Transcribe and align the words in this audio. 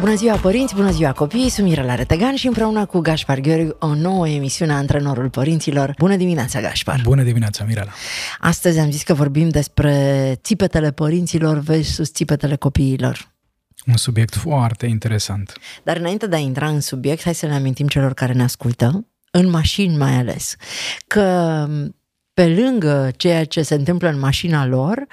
Bună 0.00 0.14
ziua 0.14 0.36
părinți, 0.36 0.74
bună 0.74 0.90
ziua 0.90 1.12
copii, 1.12 1.48
sunt 1.48 1.66
Mirela 1.66 1.94
Retegan 1.94 2.34
și 2.34 2.46
împreună 2.46 2.86
cu 2.86 2.98
Gaspar 2.98 3.38
Gheorghi 3.38 3.76
o 3.78 3.94
nouă 3.94 4.28
emisiune 4.28 4.72
a 4.72 4.76
Antrenorul 4.76 5.30
Părinților. 5.30 5.94
Bună 5.98 6.16
dimineața, 6.16 6.60
Gaspar! 6.60 7.00
Bună 7.02 7.22
dimineața, 7.22 7.64
Mirela! 7.64 7.92
Astăzi 8.38 8.78
am 8.78 8.90
zis 8.90 9.02
că 9.02 9.14
vorbim 9.14 9.48
despre 9.48 10.34
țipetele 10.42 10.92
părinților 10.92 11.58
versus 11.58 12.12
țipetele 12.12 12.56
copiilor. 12.56 13.34
Un 13.86 13.96
subiect 13.96 14.34
foarte 14.34 14.86
interesant. 14.86 15.52
Dar 15.82 15.96
înainte 15.96 16.26
de 16.26 16.36
a 16.36 16.38
intra 16.38 16.68
în 16.68 16.80
subiect, 16.80 17.22
hai 17.22 17.34
să 17.34 17.46
le 17.46 17.54
amintim 17.54 17.86
celor 17.86 18.14
care 18.14 18.32
ne 18.32 18.42
ascultă, 18.42 19.06
în 19.30 19.50
mașini 19.50 19.96
mai 19.96 20.12
ales, 20.12 20.56
că 21.06 21.66
pe 22.34 22.46
lângă 22.46 23.10
ceea 23.16 23.44
ce 23.44 23.62
se 23.62 23.74
întâmplă 23.74 24.08
în 24.08 24.18
mașina 24.18 24.66
lor, 24.66 25.06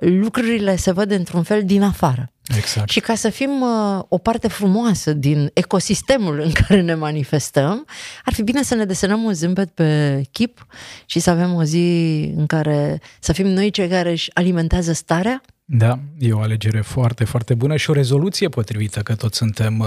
lucrurile 0.00 0.76
se 0.76 0.92
văd 0.92 1.10
într-un 1.10 1.42
fel 1.42 1.64
din 1.64 1.82
afară. 1.82 2.32
Exact. 2.56 2.88
Și 2.90 3.00
ca 3.00 3.14
să 3.14 3.28
fim 3.28 3.60
uh, 3.60 4.02
o 4.08 4.18
parte 4.18 4.48
frumoasă 4.48 5.12
din 5.12 5.50
ecosistemul 5.54 6.40
în 6.40 6.52
care 6.52 6.80
ne 6.80 6.94
manifestăm, 6.94 7.86
ar 8.24 8.32
fi 8.32 8.42
bine 8.42 8.62
să 8.62 8.74
ne 8.74 8.84
desenăm 8.84 9.22
un 9.22 9.32
zâmbet 9.32 9.70
pe 9.70 10.22
chip 10.32 10.66
și 11.06 11.18
să 11.18 11.30
avem 11.30 11.54
o 11.54 11.62
zi 11.62 12.32
în 12.36 12.46
care 12.46 13.00
să 13.20 13.32
fim 13.32 13.46
noi 13.46 13.70
cei 13.70 13.88
care 13.88 14.10
își 14.10 14.30
alimentează 14.34 14.92
starea 14.92 15.42
da, 15.70 15.98
e 16.18 16.32
o 16.32 16.40
alegere 16.40 16.80
foarte, 16.80 17.24
foarte 17.24 17.54
bună 17.54 17.76
și 17.76 17.90
o 17.90 17.92
rezoluție 17.92 18.48
potrivită, 18.48 19.00
că 19.00 19.14
toți 19.14 19.36
suntem 19.36 19.78
uh, 19.78 19.86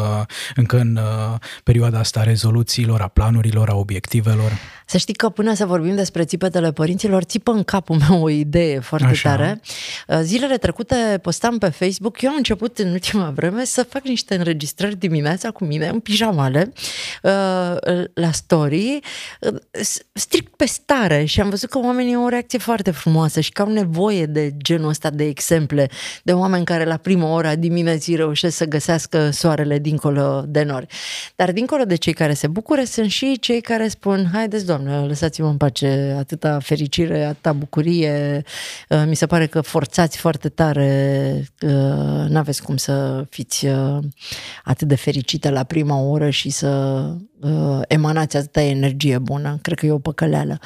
încă 0.56 0.80
în 0.80 0.96
uh, 0.96 1.40
perioada 1.64 2.00
asta 2.00 2.20
a 2.20 2.24
rezoluțiilor, 2.24 3.02
a 3.02 3.08
planurilor, 3.08 3.70
a 3.70 3.76
obiectivelor. 3.76 4.52
Să 4.86 4.98
știi 4.98 5.14
că 5.14 5.30
până 5.30 5.54
să 5.54 5.66
vorbim 5.66 5.96
despre 5.96 6.24
țipetele 6.24 6.72
părinților, 6.72 7.24
țipă 7.24 7.52
în 7.52 7.64
capul 7.64 8.02
meu 8.09 8.24
o 8.24 8.30
idee 8.30 8.80
foarte 8.80 9.08
Așa. 9.08 9.30
tare. 9.30 9.62
Uh, 10.08 10.20
zilele 10.22 10.58
trecute 10.58 11.20
postam 11.22 11.58
pe 11.58 11.70
Facebook, 11.70 12.22
eu 12.22 12.30
am 12.30 12.36
început 12.36 12.78
în 12.78 12.92
ultima 12.92 13.30
vreme 13.30 13.66
să 13.66 13.84
fac 13.84 14.04
niște 14.04 14.36
înregistrări 14.36 14.96
dimineața 14.96 15.52
cu 15.52 15.64
mine 15.66 15.88
în 15.88 16.00
pijamale 16.00 16.72
uh, 17.24 17.32
la 18.14 18.32
story, 18.32 19.00
uh, 19.40 19.56
strict 20.14 20.56
pe 20.56 20.66
stare 20.66 21.26
și 21.26 21.42
am 21.42 21.50
văzut 21.50 21.70
că 21.70 21.78
oamenii 21.78 22.16
au 22.16 22.24
o 22.24 22.30
reacție 22.30 22.59
foarte 22.59 22.92
frumoasă 22.92 23.40
și 23.40 23.52
că 23.52 23.62
au 23.62 23.72
nevoie 23.72 24.26
de 24.26 24.54
genul 24.58 24.90
ăsta 24.90 25.09
de 25.09 25.24
exemplu 25.24 25.71
exemple 25.72 25.98
de 26.24 26.34
oameni 26.34 26.66
care 26.66 26.86
la 26.86 26.98
prima 26.98 27.34
oră 27.34 27.48
a 27.48 27.56
dimineții 27.56 28.16
reușesc 28.16 28.56
să 28.56 28.66
găsească 28.66 29.30
soarele 29.30 29.80
dincolo 29.80 30.44
de 30.48 30.64
nori. 30.64 30.86
Dar 31.36 31.52
dincolo 31.52 31.84
de 31.84 31.96
cei 31.96 32.14
care 32.14 32.34
se 32.34 32.48
bucură, 32.48 32.84
sunt 32.84 33.10
și 33.10 33.40
cei 33.40 33.62
care 33.62 33.88
spun, 33.88 34.30
haideți, 34.34 34.66
doamnă, 34.66 35.06
lăsați-mă 35.08 35.48
în 35.48 35.58
pace, 35.58 36.16
atâta 36.20 36.60
fericire, 36.60 37.24
atâta 37.24 37.54
bucurie, 37.54 38.44
uh, 38.90 39.04
mi 39.08 39.16
se 39.16 39.26
pare 39.26 39.46
că 39.46 39.62
forțați 39.62 40.18
foarte 40.18 40.50
tare, 40.50 41.44
uh, 41.62 41.70
n-aveți 42.28 42.64
cum 42.64 42.78
să 42.78 43.26
fiți 43.30 43.66
uh, 43.66 43.98
atât 44.64 44.88
de 44.88 44.96
fericită 44.96 45.50
la 45.50 45.64
prima 45.64 46.00
oră 46.00 46.30
și 46.30 46.50
să 46.50 46.70
emanați 47.88 48.38
atâta 48.38 48.62
energie 48.62 49.18
bună. 49.18 49.60
Cred 49.62 49.78
că 49.78 49.86
e 49.86 49.92
o 49.92 50.00
păcăleală. 50.00 50.60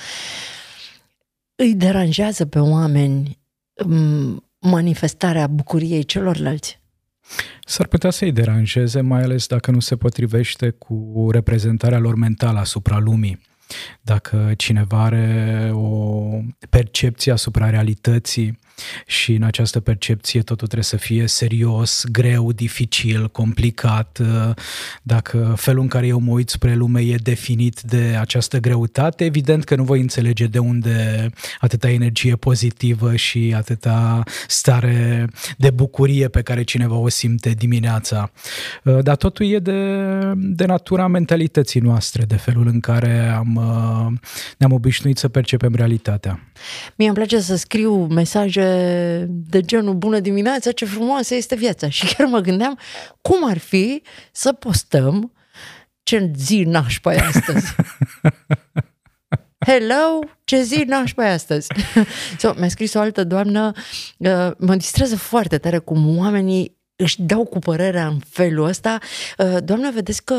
Îi 1.56 1.74
deranjează 1.74 2.46
pe 2.46 2.60
oameni 2.60 3.40
um, 3.86 4.45
manifestarea 4.66 5.48
bucuriei 5.48 6.04
celorlalți? 6.04 6.80
S-ar 7.66 7.88
putea 7.88 8.10
să-i 8.10 8.32
deranjeze, 8.32 9.02
mai 9.02 9.22
ales 9.22 9.48
dacă 9.48 9.72
nu 9.72 9.80
se 9.80 9.96
potrivește 9.96 10.70
cu 10.70 11.28
reprezentarea 11.32 12.00
lor 12.00 12.16
mentală 12.16 12.60
asupra 12.60 12.98
lumii. 12.98 13.40
Dacă 14.02 14.54
cineva 14.58 15.04
are 15.04 15.70
o 15.74 16.30
percepție 16.70 17.32
asupra 17.32 17.70
realității 17.70 18.60
și 19.06 19.34
în 19.34 19.44
această 19.44 19.80
percepție 19.80 20.40
totul 20.40 20.68
trebuie 20.68 20.84
să 20.84 20.98
fie 20.98 21.28
serios, 21.28 22.04
greu, 22.12 22.52
dificil, 22.52 23.30
complicat. 23.30 24.22
Dacă 25.04 25.54
felul 25.58 25.82
în 25.82 25.88
care 25.88 26.08
eu 26.08 26.20
mă 26.20 26.32
uit 26.32 26.50
spre 26.50 26.76
lume 26.76 27.02
e 27.02 27.16
definit 27.16 27.82
de 27.82 28.16
această 28.20 28.58
greutate, 28.58 29.26
evident 29.26 29.64
că 29.64 29.76
nu 29.76 29.84
voi 29.84 30.00
înțelege 30.00 30.46
de 30.46 30.60
unde 30.60 31.30
atâta 31.60 31.90
energie 31.90 32.36
pozitivă 32.36 33.16
și 33.16 33.54
atâta 33.56 34.24
stare 34.48 35.28
de 35.58 35.70
bucurie 35.70 36.28
pe 36.28 36.42
care 36.42 36.64
cineva 36.64 36.96
o 36.96 37.10
simte 37.10 37.50
dimineața. 37.50 38.32
Dar 39.02 39.16
totul 39.16 39.46
e 39.46 39.60
de, 39.60 40.02
de 40.36 40.66
natura 40.66 41.08
mentalității 41.08 41.80
noastre, 41.80 42.24
de 42.24 42.36
felul 42.36 42.68
în 42.68 42.80
care 42.80 43.28
am, 43.28 43.54
ne-am 44.58 44.72
obișnuit 44.72 45.18
să 45.18 45.28
percepem 45.28 45.76
realitatea. 45.76 46.40
Mie 46.96 47.08
îmi 47.08 47.16
place 47.16 47.40
să 47.40 47.56
scriu 47.56 48.06
mesaje 48.06 48.65
de 49.28 49.62
genul 49.62 49.94
bună 49.94 50.20
dimineața, 50.20 50.72
ce 50.72 50.86
frumoasă 50.86 51.36
este 51.36 51.56
viața. 51.56 51.90
Și 51.90 52.16
chiar 52.16 52.28
mă 52.28 52.40
gândeam 52.40 52.80
cum 53.22 53.50
ar 53.50 53.58
fi 53.58 54.02
să 54.32 54.54
postăm 54.54 55.32
ce 56.04 56.32
zi 56.36 56.64
nașpa 56.64 57.12
astăzi. 57.12 57.76
Hello, 59.66 60.20
ce 60.44 60.62
zi 60.62 60.84
nașpa 60.88 61.24
astăzi? 61.24 61.68
so, 62.40 62.54
mi-a 62.58 62.68
scris 62.68 62.94
o 62.94 63.00
altă 63.00 63.24
doamnă, 63.24 63.72
uh, 64.18 64.52
mă 64.58 64.76
distrează 64.76 65.16
foarte 65.16 65.58
tare 65.58 65.78
cum 65.78 66.18
oamenii 66.18 66.75
își 66.96 67.22
dau 67.22 67.46
cu 67.46 67.60
părerea 67.60 68.08
în 68.08 68.20
felul 68.30 68.66
ăsta. 68.66 68.98
Uh, 69.38 69.58
doamne, 69.64 69.92
vedeți 69.92 70.24
că 70.24 70.36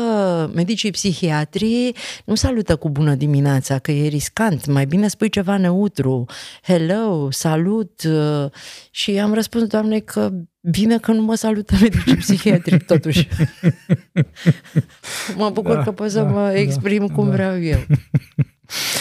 medicii 0.53 0.91
psihiatrii 0.91 1.95
nu 2.25 2.35
salută 2.35 2.75
cu 2.75 2.89
bună 2.89 3.15
dimineața, 3.15 3.79
că 3.79 3.91
e 3.91 4.07
riscant, 4.07 4.65
mai 4.65 4.85
bine 4.85 5.07
spui 5.07 5.29
ceva 5.29 5.57
neutru. 5.57 6.25
Hello, 6.63 7.31
salut. 7.31 8.03
Uh, 8.03 8.51
și 8.91 9.19
am 9.19 9.33
răspuns, 9.33 9.67
doamne, 9.67 9.99
că 9.99 10.31
bine 10.61 10.97
că 10.97 11.11
nu 11.11 11.21
mă 11.21 11.35
salută 11.35 11.75
medicii 11.81 12.15
psihiatrii, 12.15 12.79
totuși. 12.79 13.27
mă 15.37 15.49
bucur 15.49 15.75
da, 15.75 15.83
că 15.83 15.91
pot 15.91 16.09
să 16.09 16.19
da, 16.19 16.29
mă 16.29 16.41
da, 16.41 16.57
exprim 16.59 17.05
da, 17.07 17.13
cum 17.13 17.25
da. 17.25 17.31
vreau 17.31 17.61
eu. 17.61 17.79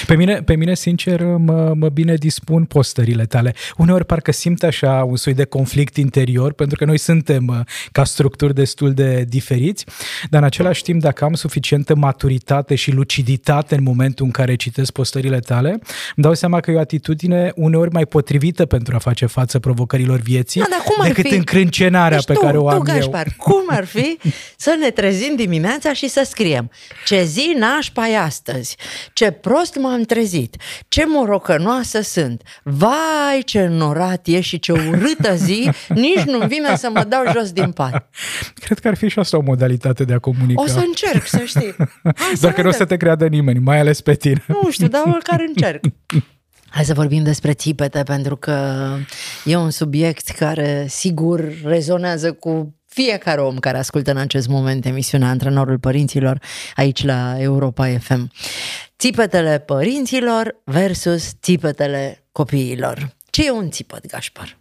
Pe 0.06 0.16
mine, 0.16 0.42
pe 0.42 0.54
mine 0.54 0.74
sincer, 0.74 1.22
mă, 1.24 1.72
mă 1.76 1.88
bine 1.88 2.14
dispun 2.14 2.64
postările 2.64 3.24
tale. 3.24 3.54
Uneori 3.76 4.04
parcă 4.04 4.32
simt 4.32 4.62
așa 4.62 5.04
un 5.04 5.16
soi 5.16 5.34
de 5.34 5.44
conflict 5.44 5.96
interior, 5.96 6.52
pentru 6.52 6.76
că 6.76 6.84
noi 6.84 6.98
suntem 6.98 7.46
uh, 7.46 7.58
ca 7.92 8.04
structuri 8.04 8.54
destul 8.54 8.92
de 8.92 9.24
diferiți, 9.28 9.84
dar 10.30 10.40
în 10.40 10.46
același 10.46 10.82
timp, 10.82 11.00
dacă 11.00 11.24
am 11.24 11.34
suficientă 11.34 11.94
maturitate 11.94 12.74
și 12.74 12.90
luciditate 12.90 13.74
în 13.74 13.82
momentul 13.82 14.24
în 14.24 14.30
care 14.30 14.54
citesc 14.54 14.92
postările 14.92 15.38
tale, 15.38 15.68
îmi 15.70 15.80
dau 16.14 16.34
seama 16.34 16.60
că 16.60 16.70
e 16.70 16.74
o 16.74 16.80
atitudine 16.80 17.52
uneori 17.54 17.92
mai 17.92 18.06
potrivită 18.06 18.66
pentru 18.66 18.94
a 18.94 18.98
face 18.98 19.26
față 19.26 19.58
provocărilor 19.58 20.20
vieții 20.20 20.60
da, 20.60 20.82
cum 20.84 20.94
ar 20.98 21.06
decât 21.06 21.26
fi? 21.26 21.34
încrâncenarea 21.34 22.16
deci 22.16 22.26
pe 22.26 22.32
tu, 22.32 22.40
care 22.40 22.56
o 22.56 22.68
am 22.68 22.76
tu, 22.76 22.92
Gaspar, 22.92 23.26
eu. 23.26 23.32
cum 23.38 23.62
ar 23.66 23.84
fi 23.84 24.18
să 24.56 24.76
ne 24.80 24.90
trezim 24.90 25.36
dimineața 25.36 25.92
și 25.92 26.08
să 26.08 26.26
scriem 26.28 26.70
ce 27.04 27.24
zi 27.24 27.54
nașpa 27.58 28.08
e 28.08 28.18
astăzi, 28.18 28.76
ce 29.12 29.30
pro 29.30 29.55
prost 29.56 29.76
m-am 29.76 30.02
trezit. 30.02 30.56
Ce 30.88 31.04
morocănoasă 31.06 32.00
sunt. 32.00 32.42
Vai, 32.62 33.42
ce 33.44 33.66
norat 33.66 34.26
e 34.26 34.40
și 34.40 34.58
ce 34.58 34.72
urâtă 34.72 35.34
zi, 35.34 35.70
nici 35.88 36.22
nu 36.24 36.46
vine 36.46 36.76
să 36.76 36.90
mă 36.92 37.04
dau 37.08 37.22
jos 37.32 37.52
din 37.52 37.70
pat. 37.70 38.10
Cred 38.54 38.78
că 38.78 38.88
ar 38.88 38.96
fi 38.96 39.08
și 39.08 39.18
asta 39.18 39.36
o 39.36 39.40
modalitate 39.40 40.04
de 40.04 40.12
a 40.12 40.18
comunica. 40.18 40.62
O 40.62 40.66
să 40.66 40.78
încerc, 40.86 41.26
să 41.26 41.42
știi. 41.44 41.74
Hai 42.02 42.32
Doar 42.40 42.52
că 42.52 42.62
nu 42.62 42.68
o 42.68 42.72
să 42.72 42.84
te 42.84 42.96
creadă 42.96 43.26
nimeni, 43.26 43.58
mai 43.58 43.78
ales 43.78 44.00
pe 44.00 44.14
tine. 44.14 44.44
Nu 44.46 44.70
știu, 44.70 44.88
dar 44.88 45.02
măcar 45.04 45.44
încerc. 45.46 45.84
Hai 46.68 46.84
să 46.84 46.94
vorbim 46.94 47.22
despre 47.22 47.52
țipete, 47.52 48.02
pentru 48.02 48.36
că 48.36 48.86
e 49.44 49.56
un 49.56 49.70
subiect 49.70 50.28
care 50.28 50.86
sigur 50.88 51.52
rezonează 51.64 52.32
cu 52.32 52.74
fiecare 53.02 53.40
om 53.40 53.58
care 53.58 53.78
ascultă 53.78 54.10
în 54.10 54.16
acest 54.16 54.48
moment 54.48 54.84
emisiunea 54.84 55.28
Antrenorul 55.28 55.78
Părinților 55.78 56.38
aici 56.74 57.04
la 57.04 57.34
Europa 57.38 57.98
FM. 57.98 58.32
Țipetele 58.98 59.58
părinților 59.58 60.60
versus 60.64 61.32
țipetele 61.42 62.24
copiilor. 62.32 63.16
Ce 63.30 63.46
e 63.46 63.50
un 63.50 63.70
țipăt, 63.70 64.06
Gașpar? 64.06 64.58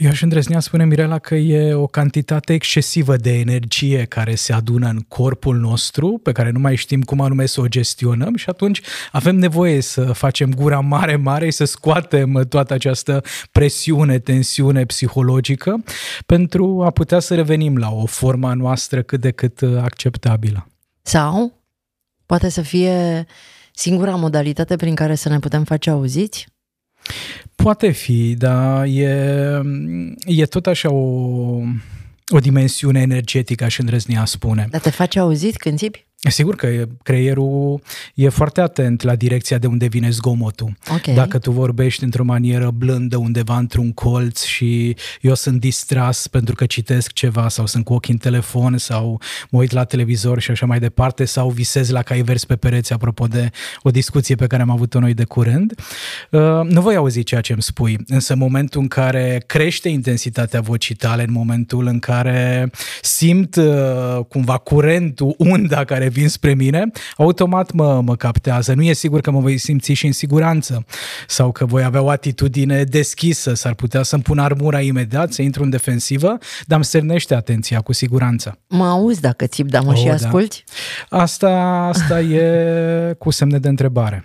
Eu 0.00 0.10
aș 0.10 0.22
îndrăznea 0.22 0.60
spune 0.60 0.84
Mirela 0.84 1.18
că 1.18 1.34
e 1.34 1.74
o 1.74 1.86
cantitate 1.86 2.52
excesivă 2.52 3.16
de 3.16 3.38
energie 3.38 4.04
care 4.04 4.34
se 4.34 4.52
adună 4.52 4.88
în 4.88 5.00
corpul 5.08 5.56
nostru, 5.56 6.20
pe 6.22 6.32
care 6.32 6.50
nu 6.50 6.58
mai 6.58 6.76
știm 6.76 7.02
cum 7.02 7.20
anume 7.20 7.46
să 7.46 7.60
o 7.60 7.66
gestionăm 7.66 8.36
și 8.36 8.48
atunci 8.48 8.80
avem 9.12 9.36
nevoie 9.36 9.80
să 9.80 10.12
facem 10.12 10.54
gura 10.54 10.80
mare, 10.80 11.16
mare, 11.16 11.50
să 11.50 11.64
scoatem 11.64 12.46
toată 12.48 12.74
această 12.74 13.22
presiune, 13.52 14.18
tensiune 14.18 14.84
psihologică 14.84 15.84
pentru 16.26 16.82
a 16.84 16.90
putea 16.90 17.18
să 17.18 17.34
revenim 17.34 17.76
la 17.76 17.90
o 17.90 18.06
formă 18.06 18.54
noastră 18.54 19.02
cât 19.02 19.20
de 19.20 19.30
cât 19.30 19.62
acceptabilă. 19.62 20.66
Sau 21.02 21.52
poate 22.26 22.48
să 22.48 22.62
fie 22.62 23.26
singura 23.74 24.14
modalitate 24.14 24.76
prin 24.76 24.94
care 24.94 25.14
să 25.14 25.28
ne 25.28 25.38
putem 25.38 25.64
face 25.64 25.90
auziți? 25.90 26.46
Poate 27.54 27.90
fi, 27.90 28.34
dar 28.38 28.84
e, 28.84 29.60
e 30.26 30.44
tot 30.44 30.66
așa 30.66 30.90
o, 30.92 31.60
o 32.28 32.38
dimensiune 32.40 33.00
energetică, 33.00 33.64
aș 33.64 33.78
îndrăzni 33.78 34.16
a 34.16 34.24
spune. 34.24 34.66
Dar 34.70 34.80
te 34.80 34.90
face 34.90 35.18
auzit 35.18 35.56
când 35.56 35.78
țipi? 35.78 36.06
Sigur 36.28 36.56
că 36.56 36.86
creierul 37.02 37.82
e 38.14 38.28
foarte 38.28 38.60
atent 38.60 39.02
la 39.02 39.14
direcția 39.14 39.58
de 39.58 39.66
unde 39.66 39.86
vine 39.86 40.10
zgomotul. 40.10 40.76
Okay. 40.94 41.14
Dacă 41.14 41.38
tu 41.38 41.50
vorbești 41.50 42.04
într-o 42.04 42.24
manieră 42.24 42.70
blândă 42.70 43.16
undeva 43.16 43.56
într-un 43.56 43.92
colț 43.92 44.42
și 44.42 44.96
eu 45.20 45.34
sunt 45.34 45.60
distras 45.60 46.26
pentru 46.26 46.54
că 46.54 46.66
citesc 46.66 47.12
ceva 47.12 47.48
sau 47.48 47.66
sunt 47.66 47.84
cu 47.84 47.92
ochii 47.92 48.12
în 48.12 48.18
telefon 48.18 48.78
sau 48.78 49.20
mă 49.50 49.58
uit 49.58 49.70
la 49.70 49.84
televizor 49.84 50.40
și 50.40 50.50
așa 50.50 50.66
mai 50.66 50.78
departe 50.78 51.24
sau 51.24 51.50
visez 51.50 51.90
la 51.90 52.02
cai 52.02 52.22
vers 52.22 52.44
pe 52.44 52.56
pereți 52.56 52.92
apropo 52.92 53.26
de 53.26 53.50
o 53.82 53.90
discuție 53.90 54.34
pe 54.34 54.46
care 54.46 54.62
am 54.62 54.70
avut-o 54.70 54.98
noi 54.98 55.14
de 55.14 55.24
curând, 55.24 55.74
uh, 56.30 56.40
nu 56.64 56.80
voi 56.80 56.96
auzi 56.96 57.22
ceea 57.22 57.40
ce 57.40 57.52
îmi 57.52 57.62
spui. 57.62 57.98
Însă 58.06 58.32
în 58.32 58.38
momentul 58.38 58.80
în 58.80 58.88
care 58.88 59.42
crește 59.46 59.88
intensitatea 59.88 60.60
vocii 60.60 60.94
tale, 60.94 61.22
în 61.22 61.32
momentul 61.32 61.86
în 61.86 61.98
care 61.98 62.70
simt 63.02 63.56
uh, 63.56 64.24
cumva 64.28 64.58
curentul, 64.58 65.34
unda 65.38 65.84
care 65.84 66.08
vin 66.10 66.28
spre 66.28 66.54
mine, 66.54 66.90
automat 67.16 67.72
mă, 67.72 68.00
mă 68.04 68.16
captează. 68.16 68.74
Nu 68.74 68.82
e 68.82 68.92
sigur 68.92 69.20
că 69.20 69.30
mă 69.30 69.40
voi 69.40 69.58
simți 69.58 69.92
și 69.92 70.06
în 70.06 70.12
siguranță 70.12 70.84
sau 71.26 71.52
că 71.52 71.66
voi 71.66 71.82
avea 71.82 72.02
o 72.02 72.08
atitudine 72.08 72.84
deschisă, 72.84 73.54
s-ar 73.54 73.74
putea 73.74 74.02
să-mi 74.02 74.22
pun 74.22 74.38
armura 74.38 74.80
imediat, 74.80 75.32
să 75.32 75.42
intru 75.42 75.62
în 75.62 75.70
defensivă, 75.70 76.38
dar 76.66 76.76
îmi 76.76 76.84
sernește 76.84 77.34
atenția 77.34 77.80
cu 77.80 77.92
siguranță. 77.92 78.58
Mă 78.68 78.86
auzi 78.86 79.20
dacă 79.20 79.46
țip, 79.46 79.68
dar 79.68 79.82
mă 79.82 79.90
oh, 79.90 79.98
și 79.98 80.04
da. 80.04 80.12
asculti? 80.12 80.64
Da. 81.10 81.20
Asta, 81.20 81.50
asta 81.92 82.20
e 82.20 83.14
cu 83.18 83.30
semne 83.30 83.58
de 83.58 83.68
întrebare. 83.68 84.24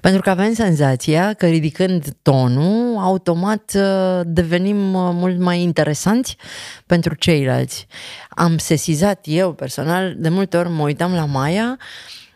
Pentru 0.00 0.20
că 0.20 0.30
avem 0.30 0.54
senzația 0.54 1.32
că 1.32 1.46
ridicând 1.46 2.04
tonul, 2.22 2.98
automat 2.98 3.72
uh, 3.76 4.20
devenim 4.24 4.94
uh, 4.94 5.10
mult 5.12 5.38
mai 5.38 5.60
interesanți 5.60 6.36
pentru 6.86 7.14
ceilalți. 7.14 7.86
Am 8.28 8.58
sesizat 8.58 9.20
eu 9.24 9.52
personal, 9.52 10.14
de 10.16 10.28
multe 10.28 10.56
ori 10.56 10.68
mă 10.68 10.82
uitam 10.82 11.14
la 11.14 11.24
Maia 11.24 11.78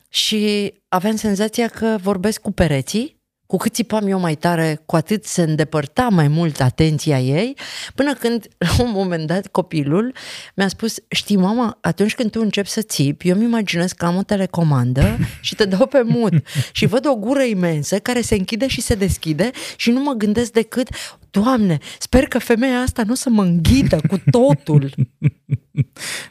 și 0.09 0.73
aveam 0.89 1.17
senzația 1.17 1.67
că 1.67 1.97
vorbesc 2.03 2.41
cu 2.41 2.53
pereții 2.53 3.18
cu 3.49 3.57
cât 3.57 3.75
țipam 3.75 4.07
eu 4.07 4.21
mai 4.21 4.35
tare, 4.35 4.83
cu 4.87 4.97
atât 4.97 5.25
se 5.25 5.43
îndepărta 5.43 6.09
mai 6.09 6.29
mult 6.29 6.61
atenția 6.61 7.21
ei, 7.21 7.57
până 7.95 8.15
când, 8.15 8.49
la 8.77 8.83
un 8.85 8.91
moment 8.91 9.27
dat, 9.27 9.47
copilul 9.47 10.15
mi-a 10.55 10.69
spus, 10.69 10.95
știi, 11.09 11.37
mama, 11.37 11.79
atunci 11.81 12.15
când 12.15 12.31
tu 12.31 12.41
începi 12.41 12.69
să 12.69 12.83
țipi, 12.83 13.29
eu 13.29 13.35
îmi 13.35 13.45
imaginez 13.45 13.93
că 13.93 14.05
am 14.05 14.17
o 14.17 14.23
telecomandă 14.23 15.19
și 15.41 15.55
te 15.55 15.65
dau 15.65 15.87
pe 15.87 16.03
mut 16.05 16.33
și 16.73 16.87
văd 16.87 17.07
o 17.07 17.17
gură 17.17 17.43
imensă 17.43 17.99
care 17.99 18.21
se 18.21 18.35
închide 18.35 18.67
și 18.67 18.81
se 18.81 18.95
deschide 18.95 19.51
și 19.77 19.91
nu 19.91 20.01
mă 20.01 20.13
gândesc 20.13 20.53
decât, 20.53 20.89
Doamne, 21.31 21.79
sper 21.99 22.25
că 22.25 22.39
femeia 22.39 22.81
asta 22.81 23.03
nu 23.03 23.15
să 23.15 23.31
mă 23.31 23.43
înghită 23.43 24.01
cu 24.09 24.19
totul. 24.31 24.91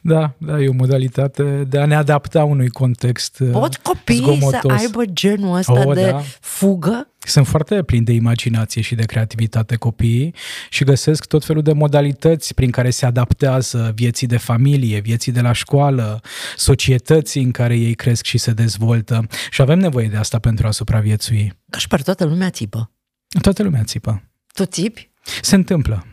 Da, 0.01 0.33
da, 0.37 0.59
e 0.61 0.67
o 0.67 0.73
modalitate 0.73 1.43
de 1.43 1.79
a 1.79 1.85
ne 1.85 1.95
adapta 1.95 2.43
unui 2.43 2.69
context 2.69 3.39
uh, 3.39 3.49
Pot 3.51 3.75
copiii 3.75 4.19
zgomotos. 4.19 4.73
să 4.73 4.81
aibă 4.81 5.05
genul 5.05 5.57
ăsta 5.57 5.87
oh, 5.87 5.93
de 5.93 6.09
da. 6.09 6.21
fugă? 6.39 7.11
Sunt 7.19 7.47
foarte 7.47 7.83
plini 7.83 8.05
de 8.05 8.11
imaginație 8.11 8.81
și 8.81 8.95
de 8.95 9.03
creativitate 9.03 9.75
copiii 9.75 10.33
și 10.69 10.83
găsesc 10.83 11.25
tot 11.25 11.45
felul 11.45 11.61
de 11.61 11.73
modalități 11.73 12.53
prin 12.53 12.71
care 12.71 12.89
se 12.89 13.05
adaptează 13.05 13.91
vieții 13.95 14.27
de 14.27 14.37
familie, 14.37 14.99
vieții 14.99 15.31
de 15.31 15.41
la 15.41 15.51
școală, 15.51 16.21
societății 16.55 17.43
în 17.43 17.51
care 17.51 17.75
ei 17.75 17.93
cresc 17.93 18.25
și 18.25 18.37
se 18.37 18.51
dezvoltă. 18.51 19.27
Și 19.49 19.61
avem 19.61 19.79
nevoie 19.79 20.07
de 20.07 20.17
asta 20.17 20.39
pentru 20.39 20.67
a 20.67 20.71
supraviețui. 20.71 21.53
Ca 21.69 21.77
și 21.77 21.87
per 21.87 22.01
toată 22.01 22.25
lumea 22.25 22.49
țipă. 22.49 22.91
Toată 23.41 23.63
lumea 23.63 23.83
țipă. 23.83 24.23
Tu 24.53 24.65
țipi? 24.65 25.09
Se 25.41 25.55
întâmplă. 25.55 26.05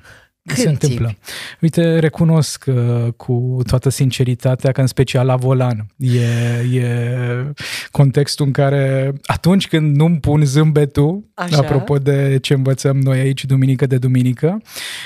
Când 0.47 0.59
se 0.59 0.69
întâmplă. 0.69 1.07
Țipi? 1.09 1.21
Uite, 1.61 1.99
recunosc 1.99 2.65
uh, 2.67 3.13
cu 3.17 3.61
toată 3.67 3.89
sinceritatea 3.89 4.73
că 4.73 4.81
în 4.81 4.87
special 4.87 5.27
la 5.27 5.37
volan 5.37 5.87
e, 5.97 6.79
e 6.79 7.55
contextul 7.91 8.47
în 8.47 8.53
care 8.53 9.13
atunci 9.23 9.69
când 9.69 9.97
nu-mi 9.97 10.21
pun 10.21 10.45
zâmbetul, 10.45 11.25
Așa. 11.35 11.57
apropo 11.57 11.99
de 11.99 12.39
ce 12.43 12.55
învățăm 12.55 12.97
noi 12.97 13.19
aici 13.19 13.45
duminică 13.45 13.87
de 13.87 13.99
duminică, 13.99 14.63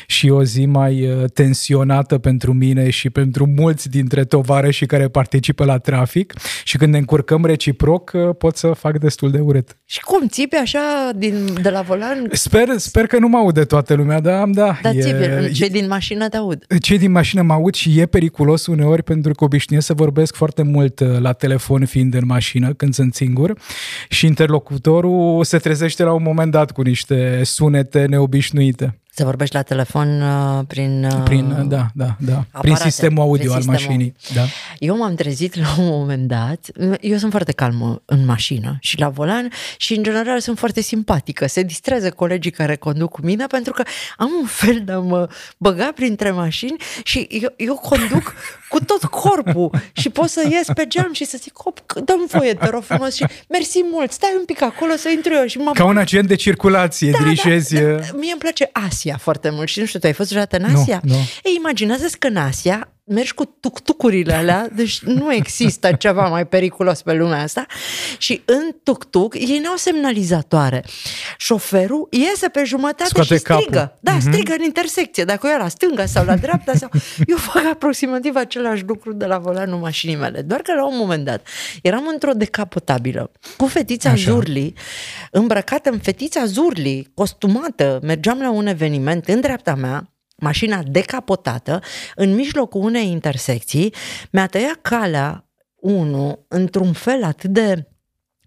și 0.07 0.29
o 0.29 0.45
zi 0.45 0.67
mai 0.67 1.11
uh, 1.11 1.25
tensionată 1.31 2.19
pentru 2.19 2.53
mine 2.53 2.91
și 2.91 3.11
pentru 3.11 3.47
mulți 3.47 3.89
dintre 3.89 4.27
și 4.71 4.87
care 4.87 5.09
participă 5.09 5.65
la 5.65 5.79
trafic 5.79 6.35
și 6.65 6.77
când 6.77 6.93
ne 6.93 6.99
încurcăm 6.99 7.45
reciproc, 7.45 8.11
uh, 8.15 8.35
pot 8.39 8.57
să 8.57 8.73
fac 8.73 8.99
destul 8.99 9.31
de 9.31 9.39
urât. 9.39 9.77
Și 9.85 10.01
cum 10.01 10.27
țipi 10.27 10.57
așa 10.57 11.11
din, 11.17 11.35
de 11.63 11.71
la 11.71 11.81
volan? 11.81 12.29
Sper, 12.33 12.69
sper 12.77 13.07
că 13.07 13.19
nu 13.19 13.29
mă 13.29 13.37
aude 13.37 13.65
toată 13.65 13.95
lumea, 13.95 14.21
dar 14.21 14.47
da. 14.47 14.79
Dar 14.83 14.95
e, 14.95 15.28
cei 15.53 15.71
din 15.71 15.87
mașină 15.87 16.29
te 16.29 16.37
aud. 16.37 16.65
Cei 16.81 16.99
din 16.99 17.11
mașină 17.11 17.43
mă 17.43 17.53
aud 17.53 17.75
și 17.75 18.01
e 18.01 18.07
periculos 18.07 18.67
uneori 18.67 19.03
pentru 19.03 19.33
că 19.33 19.45
obișnuiesc 19.45 19.87
să 19.87 19.95
vorbesc 19.95 20.35
foarte 20.35 20.63
mult 20.63 21.01
uh, 21.01 21.19
la 21.19 21.33
telefon 21.33 21.85
fiind 21.85 22.15
în 22.15 22.27
mașină 22.27 22.73
când 22.73 22.95
sunt 22.95 23.15
singur 23.15 23.59
și 24.09 24.27
interlocutorul 24.27 25.45
se 25.45 25.59
trezește 25.59 26.03
la 26.03 26.13
un 26.13 26.23
moment 26.23 26.51
dat 26.51 26.71
cu 26.71 26.83
niște 26.83 27.41
sunete 27.45 28.07
neobișnuite. 28.07 28.99
Să 29.19 29.25
vorbești 29.25 29.55
la 29.55 29.63
telefon 29.63 30.21
uh, 30.21 30.65
prin... 30.67 31.05
Uh, 31.05 31.23
prin, 31.25 31.51
uh, 31.51 31.67
da, 31.67 31.87
da, 31.95 32.17
da. 32.19 32.33
Aparate, 32.33 32.61
prin 32.61 32.75
sistemul 32.77 33.23
audio 33.23 33.53
prin 33.53 33.63
sistemul. 33.63 33.77
al 33.77 33.85
mașinii. 33.85 34.15
Da. 34.35 34.45
Eu 34.79 34.97
m-am 34.97 35.15
trezit 35.15 35.57
la 35.57 35.75
un 35.79 35.87
moment 35.87 36.29
dat, 36.29 36.67
eu 37.01 37.17
sunt 37.17 37.31
foarte 37.31 37.53
calmă 37.53 38.03
în 38.05 38.25
mașină 38.25 38.77
și 38.81 38.99
la 38.99 39.09
volan 39.09 39.51
și 39.77 39.95
în 39.95 40.03
general 40.03 40.41
sunt 40.41 40.59
foarte 40.59 40.81
simpatică. 40.81 41.47
Se 41.47 41.63
distrează 41.63 42.11
colegii 42.11 42.51
care 42.51 42.77
conduc 42.77 43.11
cu 43.11 43.21
mine 43.23 43.47
pentru 43.47 43.73
că 43.73 43.83
am 44.17 44.31
un 44.41 44.47
fel 44.47 44.83
de 44.85 44.93
a 44.93 44.99
mă 44.99 45.29
băga 45.57 45.93
printre 45.95 46.31
mașini 46.31 46.77
și 47.03 47.27
eu, 47.31 47.53
eu 47.57 47.75
conduc 47.75 48.35
cu 48.69 48.85
tot 48.85 49.05
corpul 49.05 49.71
și 49.93 50.09
pot 50.09 50.29
să 50.29 50.49
ies 50.51 50.67
pe 50.75 50.87
geam 50.87 51.13
și 51.13 51.25
să 51.25 51.39
zic, 51.41 51.53
hop, 51.63 51.93
dăm 51.93 52.27
voie, 52.27 52.55
te 52.55 52.69
rog 52.69 52.83
frumos 52.83 53.15
și 53.15 53.25
mersi 53.49 53.81
mult, 53.91 54.13
stai 54.13 54.35
un 54.39 54.45
pic 54.45 54.63
acolo 54.63 54.97
să 54.97 55.09
intru 55.09 55.33
eu. 55.33 55.47
Și 55.47 55.59
mă... 55.59 55.71
Ca 55.75 55.85
un 55.85 55.97
agent 55.97 56.29
de 56.29 56.35
circulație, 56.35 57.11
da, 57.11 57.19
dirijezi... 57.19 57.75
Da, 57.75 57.81
da, 57.81 57.97
mie 57.97 58.31
îmi 58.31 58.41
place 58.41 58.71
Asia 58.73 59.08
foarte 59.17 59.51
mult 59.51 59.69
și 59.69 59.81
nu 59.81 59.87
știu, 59.87 59.99
tu 59.99 60.07
ai 60.07 60.13
fost 60.13 60.29
vreodată 60.29 60.57
în 60.57 60.75
Asia? 60.75 61.01
Nu, 61.05 61.13
nu. 61.13 61.19
Ei, 61.43 61.55
imaginează-ți 61.57 62.19
că 62.19 62.27
în 62.27 62.37
Asia 62.37 62.93
mergi 63.09 63.35
cu 63.35 63.45
tuctucurile 63.45 64.35
alea, 64.35 64.69
deci 64.73 65.01
nu 65.01 65.33
există 65.33 65.93
ceva 65.93 66.29
mai 66.29 66.47
periculos 66.47 67.03
pe 67.03 67.13
lumea 67.13 67.43
asta 67.43 67.67
și 68.19 68.43
în 68.45 68.71
tuctuc 68.83 69.35
ei 69.35 69.61
n-au 69.63 69.77
semnalizatoare. 69.77 70.85
Șoferul 71.39 72.09
iese 72.11 72.49
pe 72.49 72.63
jumătate 72.65 73.05
Scoate 73.05 73.35
și 73.35 73.41
strigă. 73.41 73.79
Capul. 73.79 73.99
Da, 74.01 74.17
mm-hmm. 74.17 74.21
strigă 74.21 74.53
în 74.53 74.63
intersecție, 74.63 75.25
dacă 75.25 75.47
e 75.47 75.57
la 75.57 75.69
stânga 75.69 76.07
sau 76.07 76.25
la 76.25 76.37
dreapta 76.37 76.73
sau... 76.75 76.91
Eu 77.27 77.37
fac 77.37 77.65
aproximativ 77.65 78.37
același 78.37 78.85
lucru 78.87 79.13
de 79.13 79.27
la 79.27 79.39
volanul 79.39 79.79
mașinii 79.79 80.17
mele, 80.17 80.41
doar 80.41 80.61
că 80.61 80.75
la 80.75 80.87
un 80.87 80.97
moment 80.97 81.25
dat 81.25 81.47
eram 81.83 82.07
într-o 82.13 82.33
decapotabilă 82.33 83.31
cu 83.57 83.67
fetița 83.67 84.11
Așa. 84.11 84.31
Zurli, 84.31 84.75
îmbrăcată 85.31 85.91
în 85.91 85.99
fetița 85.99 86.45
Zurli, 86.45 87.11
costumată, 87.15 87.99
mergeam 88.03 88.41
la 88.41 88.51
un 88.51 88.67
eveniment 88.67 89.27
în 89.27 89.41
dreapta 89.41 89.75
mea, 89.75 90.09
mașina 90.39 90.83
decapotată, 90.83 91.81
în 92.15 92.35
mijlocul 92.35 92.83
unei 92.85 93.11
intersecții, 93.11 93.95
mi-a 94.31 94.47
tăiat 94.47 94.79
calea 94.83 95.49
unul 95.75 96.45
într-un 96.49 96.93
fel 96.93 97.25
atât 97.25 97.51
de 97.51 97.89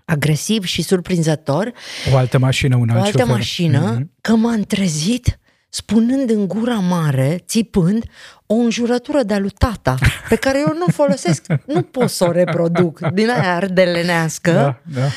agresiv 0.05 0.63
și 0.63 0.81
surprinzător. 0.81 1.71
O 2.13 2.17
altă 2.17 2.37
mașină, 2.37 2.75
un 2.75 2.89
alt 2.89 2.99
O 2.99 3.03
altă 3.03 3.17
șofer. 3.17 3.35
mașină, 3.35 3.99
mm-hmm. 3.99 4.21
că 4.21 4.35
m-a 4.35 4.57
trezit 4.67 5.39
spunând 5.69 6.29
în 6.29 6.47
gura 6.47 6.73
mare, 6.73 7.43
țipând, 7.47 8.03
o 8.45 8.53
înjurătură 8.53 9.23
de-a 9.23 9.39
lui 9.39 9.49
tata, 9.49 9.97
pe 10.29 10.35
care 10.35 10.59
eu 10.59 10.73
nu 10.77 10.85
folosesc, 10.93 11.45
nu 11.65 11.81
pot 11.81 12.09
să 12.09 12.23
o 12.23 12.31
reproduc, 12.31 12.99
din 13.13 13.29
aia 13.29 13.55
ardelenească. 13.55 14.51
Da, 14.51 14.81
da. 15.01 15.07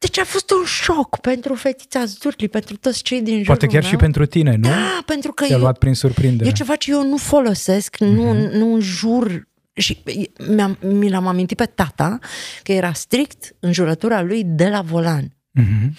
Deci 0.00 0.18
a 0.18 0.24
fost 0.24 0.50
un 0.50 0.64
șoc 0.64 1.18
pentru 1.20 1.54
fetița 1.54 2.04
Zurli, 2.04 2.48
pentru 2.48 2.76
toți 2.76 3.02
cei 3.02 3.18
din 3.22 3.32
jurul 3.32 3.46
Poate 3.46 3.66
chiar 3.66 3.82
meu. 3.82 3.90
și 3.90 3.96
pentru 3.96 4.26
tine, 4.26 4.56
nu? 4.56 4.68
Da, 4.68 5.02
pentru 5.06 5.32
că 5.32 5.44
Te-a 5.44 5.56
eu, 5.56 5.60
luat 5.62 5.78
prin 5.78 5.94
surprindere. 5.94 6.48
e 6.48 6.52
ceva 6.52 6.76
ce 6.76 6.90
eu 6.90 7.08
nu 7.08 7.16
folosesc, 7.16 7.96
mm-hmm. 7.96 8.08
nu, 8.08 8.32
nu 8.52 8.74
înjur 8.74 9.48
și 9.72 10.02
mi-am, 10.48 10.78
mi 10.80 11.10
l-am 11.10 11.26
amintit 11.26 11.56
pe 11.56 11.64
tata 11.64 12.18
că 12.62 12.72
era 12.72 12.92
strict 12.92 13.56
în 13.60 13.72
jurătura 13.72 14.22
lui 14.22 14.42
de 14.44 14.68
la 14.68 14.80
volan. 14.80 15.24
Mm-hmm. 15.60 15.90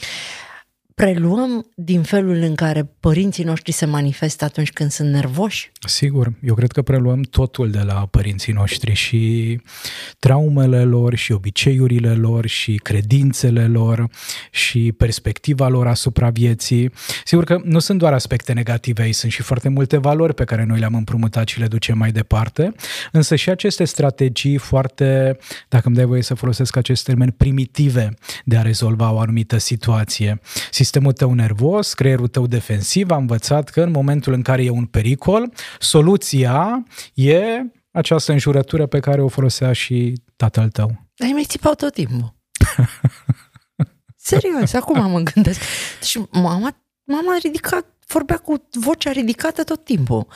Preluăm 1.01 1.65
din 1.75 2.01
felul 2.01 2.36
în 2.36 2.55
care 2.55 2.89
părinții 3.00 3.43
noștri 3.43 3.72
se 3.72 3.86
manifestă 3.86 4.46
atunci 4.46 4.72
când 4.72 4.91
sunt 4.91 5.10
nervoși? 5.10 5.72
Sigur, 5.88 6.34
eu 6.43 6.53
cred 6.53 6.72
că 6.72 6.81
preluăm 6.81 7.22
totul 7.22 7.72
de 7.72 7.79
la 7.79 8.08
părinții 8.12 8.53
noștri 8.53 8.93
și 8.93 9.60
traumele 10.20 10.84
lor 10.84 11.15
și 11.15 11.31
obiceiurile 11.31 12.13
lor 12.13 12.48
și 12.48 12.75
credințele 12.84 13.67
lor 13.67 14.10
și 14.51 14.93
perspectiva 14.98 15.67
lor 15.67 15.88
asupra 15.88 16.29
vieții. 16.29 16.91
Sigur 17.25 17.43
că 17.43 17.62
nu 17.63 17.79
sunt 17.79 18.00
doar 18.00 18.13
aspecte 18.13 18.53
negative, 18.53 19.01
aici 19.01 19.15
sunt 19.15 19.31
și 19.31 19.41
foarte 19.41 19.70
multe 19.70 19.98
valori 19.98 20.34
pe 20.34 20.43
care 20.43 20.63
noi 20.63 20.79
le-am 20.79 20.96
împrumutat 20.96 21.48
și 21.48 21.60
le 21.60 21.67
ducem 21.67 21.98
mai 21.98 22.12
departe, 22.12 22.74
însă 23.12 23.36
și 23.36 23.50
aceste 23.50 23.84
strategii 23.84 24.58
foarte, 24.58 25.38
dacă 25.70 25.88
îmi 25.88 25.96
dai 25.96 26.05
voie 26.05 26.22
să 26.22 26.34
folosesc 26.34 26.75
acest 26.75 27.03
termen, 27.03 27.29
primitive 27.29 28.13
de 28.46 28.58
a 28.58 28.62
rezolva 28.62 29.12
o 29.12 29.20
anumită 29.20 29.58
situație 29.58 30.39
sistemul 30.91 31.13
tău 31.13 31.33
nervos, 31.33 31.93
creierul 31.93 32.27
tău 32.27 32.48
defensiv 32.48 33.12
a 33.12 33.15
învățat 33.15 33.69
că 33.69 33.81
în 33.81 33.91
momentul 33.91 34.33
în 34.33 34.41
care 34.41 34.63
e 34.63 34.69
un 34.69 34.86
pericol, 34.86 35.53
soluția 35.79 36.83
e 37.13 37.41
această 37.91 38.31
înjurătură 38.31 38.86
pe 38.86 39.00
care 39.00 39.21
o 39.21 39.27
folosea 39.27 39.74
și 39.74 40.13
tatăl 40.36 40.69
tău. 40.69 41.07
Ai 41.17 41.31
mai 41.33 41.45
țipau 41.48 41.74
tot 41.74 41.93
timpul. 41.93 42.36
Serios, 44.31 44.74
acum 44.74 45.12
mă 45.12 45.19
gândesc. 45.19 45.62
Și 46.01 46.21
mama, 46.31 46.77
mama 47.03 47.33
a 47.33 47.38
ridicat 47.41 47.86
vorbea 48.07 48.38
cu 48.38 48.67
vocea 48.71 49.12
ridicată 49.12 49.63
tot 49.63 49.83
timpul. 49.83 50.27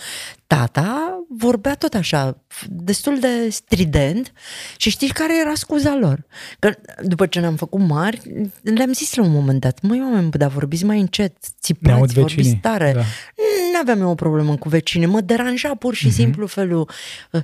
Tata 0.47 1.19
vorbea 1.29 1.75
tot 1.75 1.93
așa, 1.93 2.43
destul 2.69 3.19
de 3.19 3.49
strident 3.49 4.31
și 4.77 4.89
știi 4.89 5.07
care 5.07 5.39
era 5.39 5.53
scuza 5.55 5.95
lor? 5.95 6.25
Că 6.59 6.71
după 7.03 7.25
ce 7.25 7.39
ne-am 7.39 7.55
făcut 7.55 7.79
mari, 7.79 8.49
le-am 8.61 8.93
zis 8.93 9.15
la 9.15 9.23
un 9.23 9.31
moment 9.31 9.59
dat, 9.59 9.81
măi 9.81 10.01
oameni, 10.01 10.29
dar 10.29 10.49
vorbiți 10.49 10.85
mai 10.85 10.99
încet, 10.99 11.37
țipați, 11.61 12.13
vorbiți 12.13 12.57
tare. 12.61 12.91
Da. 12.95 13.01
Nu 13.71 13.81
aveam 13.81 14.01
eu 14.01 14.09
o 14.09 14.15
problemă 14.15 14.55
cu 14.55 14.69
vecinii, 14.69 15.07
mă 15.07 15.21
deranja 15.21 15.75
pur 15.75 15.93
și 15.93 16.07
uh-huh. 16.07 16.13
simplu 16.13 16.47
felul. 16.47 16.89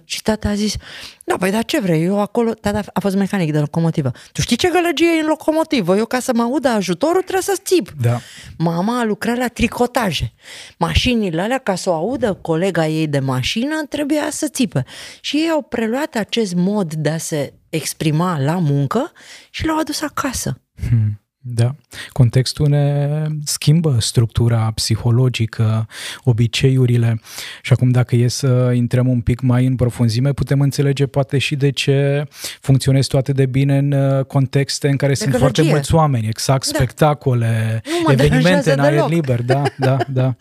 Și 0.03 0.21
tata 0.21 0.49
a 0.49 0.53
zis, 0.53 0.75
da, 1.23 1.35
păi 1.37 1.51
dar 1.51 1.65
ce 1.65 1.79
vrei, 1.79 2.03
eu 2.03 2.19
acolo, 2.19 2.53
tata 2.53 2.81
a 2.93 2.99
fost 2.99 3.15
mecanic 3.15 3.51
de 3.51 3.59
locomotivă. 3.59 4.11
Tu 4.31 4.41
știi 4.41 4.55
ce 4.55 4.69
gălăgie 4.69 5.07
e 5.17 5.21
în 5.21 5.27
locomotivă? 5.27 5.97
Eu 5.97 6.05
ca 6.05 6.19
să 6.19 6.31
mă 6.35 6.41
audă 6.41 6.67
ajutorul 6.67 7.21
trebuie 7.21 7.41
să 7.41 7.59
țip. 7.63 7.91
Da. 8.01 8.19
Mama 8.57 8.99
a 8.99 9.03
lucrat 9.03 9.37
la 9.37 9.47
tricotaje. 9.47 10.33
Mașinile 10.77 11.41
alea, 11.41 11.57
ca 11.57 11.75
să 11.75 11.89
o 11.89 11.93
audă 11.93 12.33
colega 12.33 12.87
ei 12.91 13.07
de 13.07 13.19
mașină, 13.19 13.85
trebuia 13.89 14.29
să 14.29 14.47
țipe. 14.47 14.85
Și 15.21 15.37
ei 15.37 15.49
au 15.49 15.61
preluat 15.61 16.15
acest 16.15 16.53
mod 16.53 16.93
de 16.93 17.09
a 17.09 17.17
se 17.17 17.53
exprima 17.69 18.39
la 18.39 18.57
muncă 18.57 19.11
și 19.49 19.65
l-au 19.65 19.77
adus 19.79 20.01
acasă. 20.01 20.61
Hmm. 20.89 21.21
Da. 21.43 21.75
Contextul 22.09 22.67
ne 22.67 23.25
schimbă 23.43 23.97
structura 23.99 24.71
psihologică, 24.75 25.87
obiceiurile 26.23 27.21
și 27.61 27.73
acum 27.73 27.89
dacă 27.89 28.15
e 28.15 28.27
să 28.27 28.71
intrăm 28.75 29.07
un 29.07 29.21
pic 29.21 29.41
mai 29.41 29.65
în 29.65 29.75
profunzime, 29.75 30.33
putem 30.33 30.61
înțelege 30.61 31.05
poate 31.05 31.37
și 31.37 31.55
de 31.55 31.69
ce 31.69 32.25
funcționez 32.59 33.05
toate 33.05 33.31
de 33.31 33.45
bine 33.45 33.77
în 33.77 33.91
uh, 33.91 34.25
contexte 34.25 34.87
în 34.87 34.95
care 34.95 35.11
de 35.11 35.17
sunt 35.17 35.35
foarte 35.35 35.61
mulți 35.61 35.93
oameni, 35.93 36.27
exact, 36.27 36.71
da. 36.71 36.77
spectacole, 36.77 37.81
evenimente 38.07 38.71
în 38.71 38.79
aer 38.79 38.93
deloc. 38.93 39.09
liber, 39.09 39.41
da, 39.41 39.63
da, 39.77 39.97
da. 40.07 40.35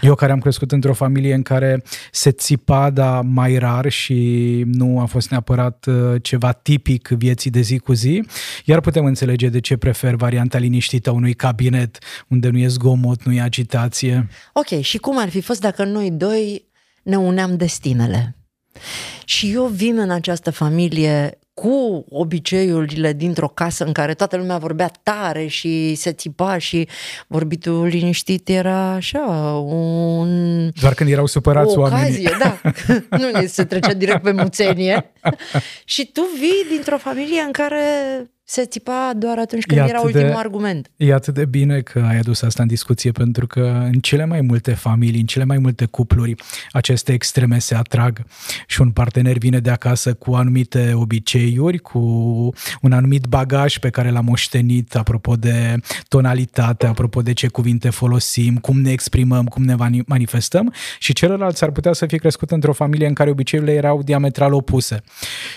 Eu 0.00 0.14
care 0.14 0.32
am 0.32 0.38
crescut 0.38 0.72
într-o 0.72 0.92
familie 0.92 1.34
în 1.34 1.42
care 1.42 1.82
se 2.10 2.30
țipa, 2.30 2.90
dar 2.90 3.22
mai 3.22 3.58
rar 3.58 3.88
și 3.88 4.62
nu 4.66 5.00
a 5.00 5.04
fost 5.04 5.30
neapărat 5.30 5.86
uh, 5.88 6.22
ceva 6.22 6.52
tipic 6.52 7.08
vieții 7.08 7.50
de 7.50 7.60
zi 7.60 7.78
cu 7.78 7.92
zi, 7.92 8.24
iar 8.64 8.80
putem 8.80 9.04
înțelege 9.04 9.48
de 9.48 9.60
ce 9.60 9.76
prefer 9.76 10.14
varianta 10.20 10.58
liniștită 10.58 11.10
a 11.10 11.12
unui 11.12 11.34
cabinet 11.34 11.98
unde 12.28 12.48
nu 12.48 12.58
e 12.58 12.66
zgomot, 12.66 13.22
nu 13.22 13.32
e 13.32 13.40
agitație. 13.40 14.28
Ok, 14.52 14.80
și 14.80 14.98
cum 14.98 15.18
ar 15.18 15.28
fi 15.28 15.40
fost 15.40 15.60
dacă 15.60 15.84
noi 15.84 16.10
doi 16.10 16.68
ne 17.02 17.16
uneam 17.16 17.56
destinele? 17.56 18.36
Și 19.24 19.52
eu 19.52 19.66
vin 19.66 19.98
în 19.98 20.10
această 20.10 20.50
familie 20.50 21.38
cu 21.54 22.04
obiceiurile 22.08 23.12
dintr-o 23.12 23.48
casă 23.48 23.84
în 23.84 23.92
care 23.92 24.14
toată 24.14 24.36
lumea 24.36 24.58
vorbea 24.58 24.90
tare 25.02 25.46
și 25.46 25.94
se 25.94 26.12
țipa 26.12 26.58
și 26.58 26.88
vorbitul 27.26 27.86
liniștit 27.86 28.48
era 28.48 28.92
așa, 28.92 29.54
un... 29.66 30.70
Doar 30.80 30.94
când 30.94 31.10
erau 31.10 31.26
supărați 31.26 31.76
o 31.76 31.80
oamenii. 31.80 32.26
ocazie, 32.26 32.36
da. 32.38 32.60
nu 33.18 33.46
se 33.46 33.64
trecea 33.64 33.92
direct 33.92 34.22
pe 34.22 34.32
muțenie. 34.32 35.12
și 35.84 36.06
tu 36.12 36.20
vii 36.38 36.76
dintr-o 36.76 36.98
familie 36.98 37.40
în 37.40 37.52
care 37.52 37.84
se 38.50 38.64
țipa 38.64 39.12
doar 39.16 39.38
atunci 39.38 39.66
când 39.66 39.88
era 39.88 40.00
ultimul 40.00 40.26
de, 40.26 40.34
argument. 40.34 40.90
E 40.96 41.12
atât 41.12 41.34
de 41.34 41.44
bine 41.44 41.80
că 41.80 42.04
ai 42.08 42.18
adus 42.18 42.42
asta 42.42 42.62
în 42.62 42.68
discuție, 42.68 43.12
pentru 43.12 43.46
că 43.46 43.88
în 43.92 43.92
cele 44.00 44.24
mai 44.24 44.40
multe 44.40 44.72
familii, 44.72 45.20
în 45.20 45.26
cele 45.26 45.44
mai 45.44 45.58
multe 45.58 45.84
cupluri, 45.84 46.34
aceste 46.72 47.12
extreme 47.12 47.58
se 47.58 47.74
atrag 47.74 48.24
și 48.66 48.80
un 48.80 48.90
partener 48.90 49.38
vine 49.38 49.58
de 49.58 49.70
acasă 49.70 50.14
cu 50.14 50.34
anumite 50.34 50.92
obiceiuri, 50.94 51.78
cu 51.78 51.98
un 52.80 52.92
anumit 52.92 53.26
bagaj 53.26 53.78
pe 53.78 53.90
care 53.90 54.10
l-a 54.10 54.20
moștenit, 54.20 54.94
apropo 54.94 55.34
de 55.34 55.74
tonalitate, 56.08 56.86
apropo 56.86 57.22
de 57.22 57.32
ce 57.32 57.48
cuvinte 57.48 57.90
folosim, 57.90 58.56
cum 58.56 58.80
ne 58.80 58.90
exprimăm, 58.90 59.44
cum 59.44 59.64
ne 59.64 59.74
manifestăm 60.06 60.72
și 60.98 61.12
celălalt 61.12 61.56
s-ar 61.56 61.70
putea 61.70 61.92
să 61.92 62.06
fie 62.06 62.18
crescut 62.18 62.50
într-o 62.50 62.72
familie 62.72 63.06
în 63.06 63.14
care 63.14 63.30
obiceiurile 63.30 63.76
erau 63.76 64.02
diametral 64.02 64.52
opuse. 64.52 65.02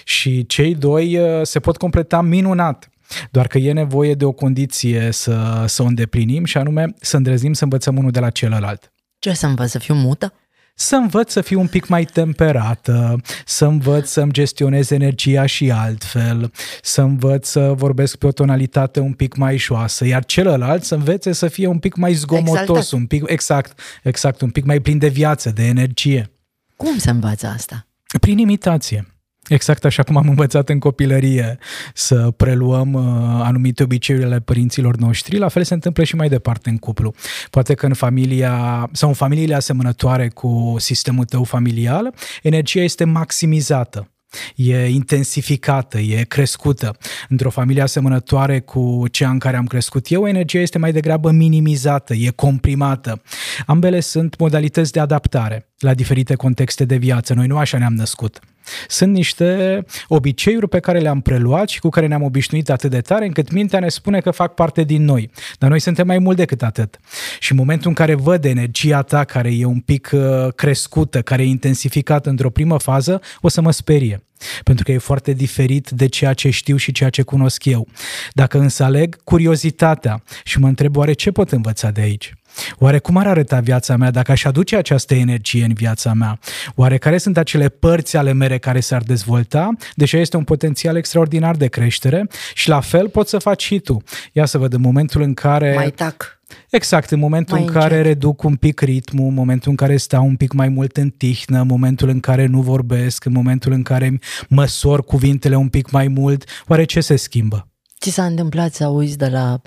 Și 0.03 0.45
cei 0.45 0.75
doi 0.75 1.17
uh, 1.17 1.41
se 1.43 1.59
pot 1.59 1.77
completa 1.77 2.21
minunat 2.21 2.82
doar 3.31 3.47
că 3.47 3.57
e 3.57 3.71
nevoie 3.71 4.13
de 4.13 4.25
o 4.25 4.31
condiție 4.31 5.11
să, 5.11 5.63
să 5.67 5.83
o 5.83 5.85
îndeplinim 5.85 6.45
și 6.45 6.57
anume 6.57 6.93
să 7.01 7.17
îndrăznim 7.17 7.53
să 7.53 7.63
învățăm 7.63 7.97
unul 7.97 8.11
de 8.11 8.19
la 8.19 8.29
celălalt. 8.29 8.93
Ce 9.19 9.33
să 9.33 9.45
învăț? 9.45 9.69
Să 9.69 9.79
fiu 9.79 9.93
mută? 9.93 10.33
Să 10.75 10.95
învăț 10.95 11.31
să 11.31 11.41
fiu 11.41 11.59
un 11.59 11.67
pic 11.67 11.87
mai 11.87 12.05
temperată, 12.05 13.21
să 13.45 13.65
învăț 13.65 14.09
să-mi 14.09 14.31
gestionez 14.31 14.91
energia 14.91 15.45
și 15.45 15.71
altfel, 15.71 16.51
să 16.81 17.01
învăț 17.01 17.47
să 17.47 17.73
vorbesc 17.75 18.15
pe 18.15 18.27
o 18.27 18.31
tonalitate 18.31 18.99
un 18.99 19.13
pic 19.13 19.35
mai 19.35 19.57
joasă, 19.57 20.05
iar 20.05 20.25
celălalt 20.25 20.83
să 20.83 20.95
învețe 20.95 21.31
să 21.31 21.47
fie 21.47 21.67
un 21.67 21.79
pic 21.79 21.95
mai 21.95 22.13
zgomotos, 22.13 22.59
Exaltat. 22.59 22.91
un 22.91 23.05
pic, 23.05 23.23
exact, 23.25 23.79
exact, 24.03 24.41
un 24.41 24.49
pic 24.49 24.65
mai 24.65 24.79
plin 24.79 24.97
de 24.97 25.07
viață, 25.07 25.49
de 25.49 25.63
energie. 25.63 26.31
Cum 26.75 26.97
se 26.97 27.09
învață 27.09 27.47
asta? 27.47 27.87
Prin 28.19 28.37
imitație. 28.37 29.12
Exact 29.47 29.85
așa 29.85 30.03
cum 30.03 30.17
am 30.17 30.27
învățat 30.27 30.69
în 30.69 30.79
copilărie 30.79 31.57
să 31.93 32.31
preluăm 32.37 32.93
uh, 32.93 33.03
anumite 33.43 33.83
obiceiuri 33.83 34.25
ale 34.25 34.39
părinților 34.39 34.95
noștri, 34.95 35.37
la 35.37 35.47
fel 35.47 35.63
se 35.63 35.73
întâmplă 35.73 36.03
și 36.03 36.15
mai 36.15 36.29
departe 36.29 36.69
în 36.69 36.77
cuplu. 36.77 37.13
Poate 37.49 37.73
că 37.73 37.85
în 37.85 37.93
familia 37.93 38.89
sau 38.91 39.09
în 39.09 39.15
familiile 39.15 39.55
asemănătoare 39.55 40.27
cu 40.27 40.75
sistemul 40.77 41.25
tău 41.25 41.43
familial, 41.43 42.13
energia 42.41 42.81
este 42.81 43.03
maximizată 43.03 44.07
e 44.55 44.87
intensificată, 44.87 45.99
e 45.99 46.23
crescută. 46.23 46.97
Într-o 47.29 47.49
familie 47.49 47.81
asemănătoare 47.81 48.59
cu 48.59 49.03
cea 49.11 49.29
în 49.29 49.39
care 49.39 49.57
am 49.57 49.65
crescut 49.65 50.11
eu, 50.11 50.27
energia 50.27 50.59
este 50.59 50.77
mai 50.77 50.91
degrabă 50.91 51.31
minimizată, 51.31 52.13
e 52.13 52.29
comprimată. 52.29 53.21
Ambele 53.65 53.99
sunt 53.99 54.37
modalități 54.37 54.91
de 54.91 54.99
adaptare 54.99 55.69
la 55.77 55.93
diferite 55.93 56.35
contexte 56.35 56.85
de 56.85 56.95
viață. 56.95 57.33
Noi 57.33 57.47
nu 57.47 57.57
așa 57.57 57.77
ne-am 57.77 57.93
născut. 57.93 58.39
Sunt 58.87 59.13
niște 59.13 59.83
obiceiuri 60.07 60.67
pe 60.67 60.79
care 60.79 60.99
le-am 60.99 61.21
preluat 61.21 61.69
și 61.69 61.79
cu 61.79 61.89
care 61.89 62.07
ne-am 62.07 62.23
obișnuit 62.23 62.69
atât 62.69 62.89
de 62.89 63.01
tare 63.01 63.25
încât 63.25 63.51
mintea 63.51 63.79
ne 63.79 63.89
spune 63.89 64.19
că 64.19 64.31
fac 64.31 64.53
parte 64.53 64.83
din 64.83 65.03
noi. 65.03 65.29
Dar 65.57 65.69
noi 65.69 65.79
suntem 65.79 66.07
mai 66.07 66.17
mult 66.17 66.37
decât 66.37 66.63
atât. 66.63 66.99
Și 67.39 67.51
în 67.51 67.57
momentul 67.57 67.87
în 67.89 67.95
care 67.95 68.15
văd 68.15 68.45
energia 68.45 69.01
ta 69.01 69.23
care 69.23 69.55
e 69.55 69.65
un 69.65 69.79
pic 69.79 70.09
uh, 70.13 70.21
crescută, 70.55 71.21
care 71.21 71.43
e 71.43 71.45
intensificată 71.45 72.29
într-o 72.29 72.49
primă 72.49 72.77
fază, 72.77 73.21
o 73.41 73.47
să 73.47 73.61
mă 73.61 73.71
sperie. 73.71 74.23
Pentru 74.63 74.83
că 74.83 74.91
e 74.91 74.97
foarte 74.97 75.33
diferit 75.33 75.89
de 75.89 76.05
ceea 76.05 76.33
ce 76.33 76.49
știu 76.49 76.75
și 76.75 76.91
ceea 76.91 77.09
ce 77.09 77.21
cunosc 77.21 77.65
eu. 77.65 77.87
Dacă 78.33 78.59
însă 78.59 78.83
aleg 78.83 79.23
curiozitatea 79.23 80.23
și 80.43 80.59
mă 80.59 80.67
întreb 80.67 80.95
oare 80.95 81.13
ce 81.13 81.31
pot 81.31 81.51
învăța 81.51 81.91
de 81.91 82.01
aici? 82.01 82.33
Oare 82.77 82.99
cum 82.99 83.17
ar 83.17 83.27
arăta 83.27 83.59
viața 83.59 83.95
mea 83.95 84.11
dacă 84.11 84.31
aș 84.31 84.43
aduce 84.43 84.75
această 84.75 85.13
energie 85.13 85.63
în 85.63 85.73
viața 85.73 86.13
mea? 86.13 86.39
Oare 86.75 86.97
care 86.97 87.17
sunt 87.17 87.37
acele 87.37 87.69
părți 87.69 88.17
ale 88.17 88.33
mele 88.33 88.57
care 88.57 88.79
s-ar 88.79 89.01
dezvolta? 89.01 89.69
Deși 89.95 90.17
este 90.17 90.37
un 90.37 90.43
potențial 90.43 90.95
extraordinar 90.95 91.55
de 91.55 91.67
creștere 91.67 92.27
și 92.53 92.69
la 92.69 92.79
fel 92.79 93.09
poți 93.09 93.29
să 93.29 93.37
faci 93.37 93.63
și 93.63 93.79
tu. 93.79 94.03
Ia 94.31 94.45
să 94.45 94.57
văd 94.57 94.73
în 94.73 94.81
momentul 94.81 95.21
în 95.21 95.33
care... 95.33 95.73
Mai 95.75 95.91
tac. 95.91 96.41
Exact, 96.69 97.11
în 97.11 97.19
momentul 97.19 97.57
mai 97.57 97.65
în 97.65 97.71
care 97.71 97.95
încet. 97.95 98.05
reduc 98.05 98.43
un 98.43 98.55
pic 98.55 98.79
ritmul, 98.79 99.27
în 99.27 99.33
momentul 99.33 99.69
în 99.69 99.75
care 99.75 99.97
stau 99.97 100.25
un 100.25 100.35
pic 100.35 100.53
mai 100.53 100.69
mult 100.69 100.97
în 100.97 101.09
tihnă, 101.09 101.59
în 101.59 101.67
momentul 101.67 102.09
în 102.09 102.19
care 102.19 102.45
nu 102.45 102.61
vorbesc, 102.61 103.25
în 103.25 103.31
momentul 103.31 103.71
în 103.71 103.83
care 103.83 104.19
măsor 104.49 105.03
cuvintele 105.03 105.55
un 105.55 105.67
pic 105.67 105.91
mai 105.91 106.07
mult, 106.07 106.43
oare 106.67 106.83
ce 106.83 107.01
se 107.01 107.15
schimbă? 107.15 107.67
Ți 108.03 108.09
s-a 108.09 108.25
întâmplat 108.25 108.73
să 108.73 108.83
auzi 108.83 109.17
de 109.17 109.27
la 109.27 109.61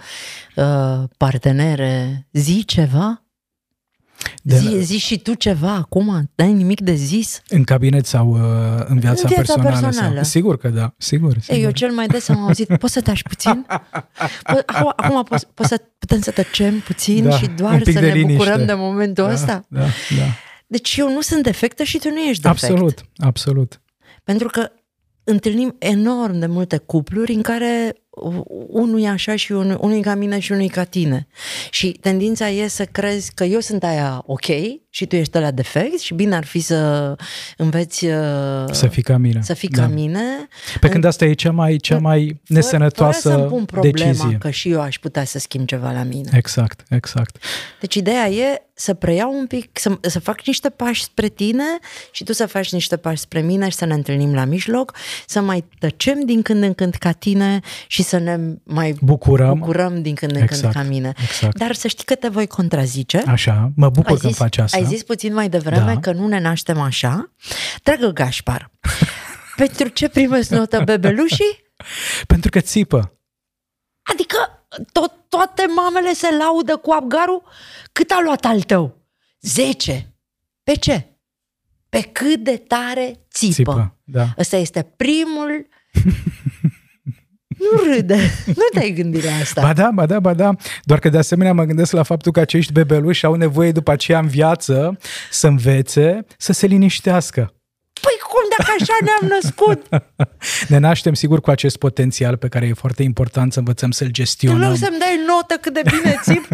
uh, 0.57 1.09
partenere 1.16 2.26
zi 2.33 2.64
ceva? 2.64 3.21
De 4.43 4.57
zi, 4.59 4.78
zi 4.83 4.99
și 4.99 5.19
tu 5.19 5.35
ceva 5.35 5.73
acum? 5.73 6.31
N-ai 6.35 6.52
nimic 6.52 6.81
de 6.81 6.95
zis? 6.95 7.43
În 7.49 7.64
cabinet 7.64 8.07
sau 8.07 8.28
uh, 8.31 8.38
în 8.87 8.99
viața, 8.99 9.21
În 9.23 9.28
viața 9.35 9.55
personală? 9.55 9.71
personală. 9.71 10.14
Sau? 10.14 10.23
Sigur 10.25 10.57
că 10.57 10.69
da, 10.69 10.95
sigur. 10.99 11.37
sigur. 11.40 11.57
Ei, 11.57 11.62
eu 11.62 11.71
cel 11.71 11.90
mai 11.93 12.07
des 12.07 12.28
am 12.28 12.45
auzit, 12.45 12.76
poți 12.76 12.93
să 12.93 13.00
taci 13.00 13.23
puțin? 13.23 13.66
Po- 14.52 14.64
Acum, 14.66 14.93
acum 14.97 15.23
poți, 15.23 15.47
poți 15.55 15.69
să, 15.69 15.81
putem 15.99 16.21
să 16.21 16.31
tăcem 16.31 16.81
puțin 16.81 17.25
Da, 17.25 17.37
și 17.38 17.45
un 17.49 17.57
doar 17.57 17.76
pic 17.83 17.93
să 17.95 18.00
de 18.00 18.07
ne 18.07 18.12
liniște. 18.12 18.37
bucurăm 18.37 18.66
de 18.66 18.73
momentul 18.75 19.25
da, 19.25 19.33
ăsta? 19.33 19.64
Da, 19.69 19.81
da. 19.81 20.25
Deci 20.66 20.97
eu 20.97 21.12
nu 21.12 21.21
sunt 21.21 21.43
defectă 21.43 21.83
și 21.83 21.99
tu 21.99 22.09
nu 22.09 22.19
ești 22.21 22.43
defect. 22.43 22.62
Absolut, 22.62 23.02
absolut. 23.16 23.81
Pentru 24.25 24.49
că 24.49 24.71
întâlnim 25.25 25.76
enorm 25.78 26.38
de 26.38 26.47
multe 26.47 26.76
cupluri 26.76 27.33
în 27.33 27.43
care 27.43 27.95
unul 28.69 29.01
e 29.01 29.09
așa 29.09 29.37
și 29.37 29.53
unul, 29.53 29.79
unul 29.81 29.97
e 29.97 30.01
ca 30.01 30.15
mine 30.15 30.39
și 30.39 30.53
unul 30.53 30.65
e 30.65 30.69
ca 30.69 30.85
tine. 30.85 31.27
Și 31.71 31.91
tendința 32.01 32.49
e 32.49 32.69
să 32.69 32.85
crezi 32.85 33.35
că 33.35 33.45
eu 33.45 33.61
sunt 33.61 33.85
aia 33.85 34.23
ok 34.27 34.47
și 34.97 35.07
tu 35.07 35.17
ești 35.17 35.38
la 35.38 35.50
defect 35.50 36.00
și 36.00 36.15
bine 36.15 36.37
ar 36.37 36.45
fi 36.45 36.61
să 36.61 37.15
înveți 37.57 38.05
uh, 38.05 38.12
Să 38.71 38.87
fii 38.87 39.03
ca 39.03 39.17
mine. 39.17 39.41
să 39.43 39.55
fii 39.55 39.69
da. 39.69 39.83
ca 39.83 39.88
mine. 39.88 40.21
Pe 40.81 40.88
când 40.88 41.05
asta 41.05 41.25
e 41.25 41.33
cea 41.33 41.50
mai, 41.53 41.76
cea 41.76 41.99
mai 41.99 42.41
nesănătoasă 42.47 43.29
fără 43.29 43.37
să-mi 43.37 43.49
pun 43.49 43.65
problema 43.65 44.07
decizie. 44.11 44.37
că 44.38 44.50
și 44.50 44.71
eu 44.71 44.81
aș 44.81 44.99
putea 44.99 45.25
să 45.25 45.38
schimb 45.38 45.67
ceva 45.67 45.93
la 45.93 46.03
mine. 46.03 46.31
Exact, 46.33 46.81
exact. 46.88 47.37
Deci 47.81 47.95
ideea 47.95 48.29
e 48.29 48.61
să 48.79 48.95
preiau 48.95 49.38
un 49.38 49.47
pic, 49.47 49.79
să, 49.79 49.99
să 50.00 50.21
fac 50.21 50.47
niște 50.47 50.69
pași 50.69 51.03
spre 51.03 51.29
tine 51.29 51.65
și 52.12 52.25
tu 52.25 52.33
să 52.33 52.47
faci 52.47 52.73
niște 52.73 52.97
pași 52.97 53.21
spre 53.21 53.41
mine 53.41 53.69
și 53.69 53.76
să 53.76 53.85
ne 53.85 53.95
întâlnim 53.95 54.35
la 54.35 54.45
mijloc, 54.45 54.95
să 55.26 55.41
mai 55.41 55.65
tăcem 55.79 56.25
din 56.25 56.43
când 56.43 56.62
în 56.62 56.75
când 56.75 56.95
ca 56.95 57.12
tine 57.12 57.61
și 57.87 58.03
să 58.03 58.19
ne 58.19 58.38
mai 58.62 58.97
Bucurăm. 59.03 59.59
bucurăm 59.59 60.03
din 60.03 60.15
când 60.15 60.31
în 60.37 60.43
Exact, 60.43 60.61
când 60.62 60.75
ca 60.75 60.83
mine. 60.91 61.12
exact. 61.23 61.59
Dar 61.59 61.75
să 61.75 61.88
știi 61.88 62.05
că 62.05 62.15
te 62.15 62.29
voi 62.29 62.47
contrazice. 62.47 63.23
Așa, 63.26 63.73
mă 63.76 63.88
bucur 63.88 64.11
ai 64.11 64.17
când 64.17 64.33
zis, 64.33 64.41
faci 64.41 64.59
asta. 64.59 64.76
ai 64.76 64.85
zis 64.88 65.02
puțin 65.02 65.35
mai 65.35 65.49
devreme 65.49 65.93
Da. 65.95 66.00
că 66.00 66.12
nu 66.12 66.26
ne 66.26 66.40
naștem 66.40 66.81
așa. 66.81 67.33
Dragă 67.83 68.09
Gașpar, 68.09 68.71
pentru 69.57 69.88
ce 69.88 70.09
primesc 70.09 70.50
notă 70.50 70.83
bebelușii? 70.85 71.64
Pentru 72.26 72.50
că 72.50 72.61
țipă. 72.61 73.19
Adică 74.02 74.66
tot, 74.93 75.12
toate 75.28 75.66
mamele 75.66 76.12
se 76.12 76.28
laudă 76.38 76.76
cu 76.76 76.90
abgarul? 76.90 77.43
Cât 77.93 78.11
a 78.11 78.21
luat 78.25 78.45
al 78.45 78.62
tău? 78.62 79.07
Zece. 79.40 80.14
Pe 80.62 80.75
ce? 80.75 81.19
Pe 81.88 82.00
cât 82.02 82.45
de 82.45 82.57
tare 82.57 83.26
țipă. 83.31 83.52
Țipă, 83.52 83.97
da. 84.05 84.26
Ăsta 84.38 84.57
este 84.57 84.83
primul... 84.83 85.66
nu 87.59 87.93
râde. 87.93 88.19
Nu 88.47 88.65
te-ai 88.73 88.91
gândit 88.91 89.25
la 89.25 89.31
asta. 89.43 89.61
Ba 89.61 89.73
da, 89.73 89.91
ba 89.95 90.07
da, 90.07 90.21
ba 90.21 90.35
da. 90.35 90.55
Doar 90.83 90.99
că 90.99 91.09
de 91.09 91.19
asemenea 91.19 91.53
mă 91.53 91.65
gândesc 91.65 91.93
la 91.93 92.03
faptul 92.03 92.33
că 92.33 92.41
acești 92.41 92.73
bebeluși 92.73 93.25
au 93.27 93.35
nevoie 93.35 93.73
după 93.73 93.91
aceea 93.91 94.19
în 94.19 94.27
viață 94.27 94.99
să 95.31 95.47
învețe 95.47 96.25
să 96.39 96.53
se 96.53 96.67
liniștească. 96.67 97.51
Păi 98.01 98.19
cum 98.29 98.43
dacă 98.59 98.71
așa 98.81 98.95
ne-am 99.05 99.33
născut? 99.41 99.87
Ne 100.69 100.79
naștem 100.79 101.15
sigur 101.15 101.41
cu 101.41 101.51
acest 101.51 101.77
potențial 101.77 102.37
pe 102.37 102.49
care 102.49 102.67
e 102.67 102.73
foarte 102.73 103.03
important 103.03 103.53
să 103.53 103.59
învățăm 103.59 103.91
să-l 103.91 104.07
În 104.07 104.13
gestionăm. 104.13 104.69
loc 104.69 104.77
să-mi 104.77 104.99
dai 104.99 105.21
notă 105.27 105.55
cât 105.61 105.75
de 105.75 105.81
bine 105.85 106.17
țip, 106.23 106.47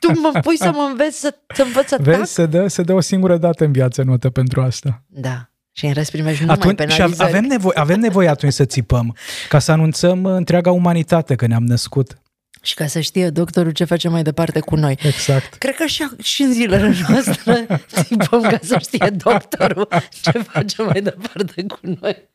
tu 0.00 0.20
mă 0.20 0.40
pui 0.42 0.56
să 0.56 0.70
mă 0.74 0.86
înveți 0.90 1.20
să, 1.20 1.34
să 1.54 1.62
învăț 1.62 1.88
să 1.88 1.96
tac? 1.96 2.04
Vezi, 2.04 2.32
se 2.32 2.46
dă, 2.46 2.68
se 2.68 2.82
dă 2.82 2.92
o 2.92 3.00
singură 3.00 3.36
dată 3.36 3.64
în 3.64 3.72
viață 3.72 4.02
notă 4.02 4.30
pentru 4.30 4.60
asta. 4.60 5.02
Da. 5.06 5.50
Și 5.78 5.86
în 5.86 5.92
rest 5.92 6.10
primești 6.10 6.40
numai 6.40 6.56
Atunci, 6.56 6.78
și 6.80 6.96
penalizări. 6.96 7.28
avem 7.28 7.44
nevoie, 7.44 7.76
avem 7.78 8.00
nevoie 8.00 8.28
atunci 8.28 8.52
să 8.52 8.64
țipăm, 8.64 9.16
ca 9.48 9.58
să 9.58 9.72
anunțăm 9.72 10.24
întreaga 10.24 10.70
umanitate 10.70 11.34
că 11.34 11.46
ne-am 11.46 11.64
născut. 11.64 12.18
Și 12.62 12.74
ca 12.74 12.86
să 12.86 13.00
știe 13.00 13.30
doctorul 13.30 13.70
ce 13.72 13.84
face 13.84 14.08
mai 14.08 14.22
departe 14.22 14.60
cu 14.60 14.76
noi. 14.76 14.98
Exact. 15.02 15.54
Cred 15.54 15.74
că 15.74 15.86
și, 15.86 16.08
și 16.22 16.42
în 16.42 16.52
zilele 16.52 16.94
noastre 17.08 17.66
tipăm 18.08 18.42
ca 18.42 18.58
să 18.62 18.78
știe 18.78 19.10
doctorul 19.16 19.88
ce 20.22 20.30
face 20.30 20.82
mai 20.82 21.02
departe 21.02 21.64
cu 21.66 21.78
noi. 22.00 22.28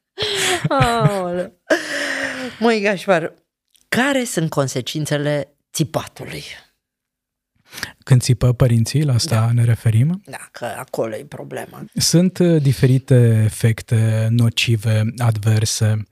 Aoleu. 0.67 1.51
Măi, 2.59 2.81
Gașpar, 2.81 3.33
care 3.89 4.23
sunt 4.23 4.49
consecințele 4.49 5.53
țipatului? 5.73 6.43
Când 8.03 8.21
țipă 8.21 8.53
părinții, 8.53 9.03
la 9.03 9.13
asta 9.13 9.51
ne 9.53 9.63
referim. 9.63 10.21
Da, 10.25 10.47
că 10.51 10.65
acolo 10.77 11.15
e 11.15 11.25
problema. 11.25 11.85
Sunt 11.95 12.37
uh, 12.37 12.61
diferite 12.61 13.41
efecte 13.45 14.27
nocive, 14.29 15.03
adverse. 15.17 16.03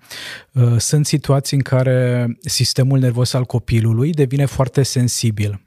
Uh, 0.52 0.78
Sunt 0.78 1.06
situații 1.06 1.58
în 1.58 1.64
care 1.64 2.28
sistemul 2.42 3.00
nervos 3.00 3.34
al 3.34 3.46
copilului 3.46 4.12
devine 4.12 4.46
foarte 4.46 4.84
sensibil. 4.84 5.62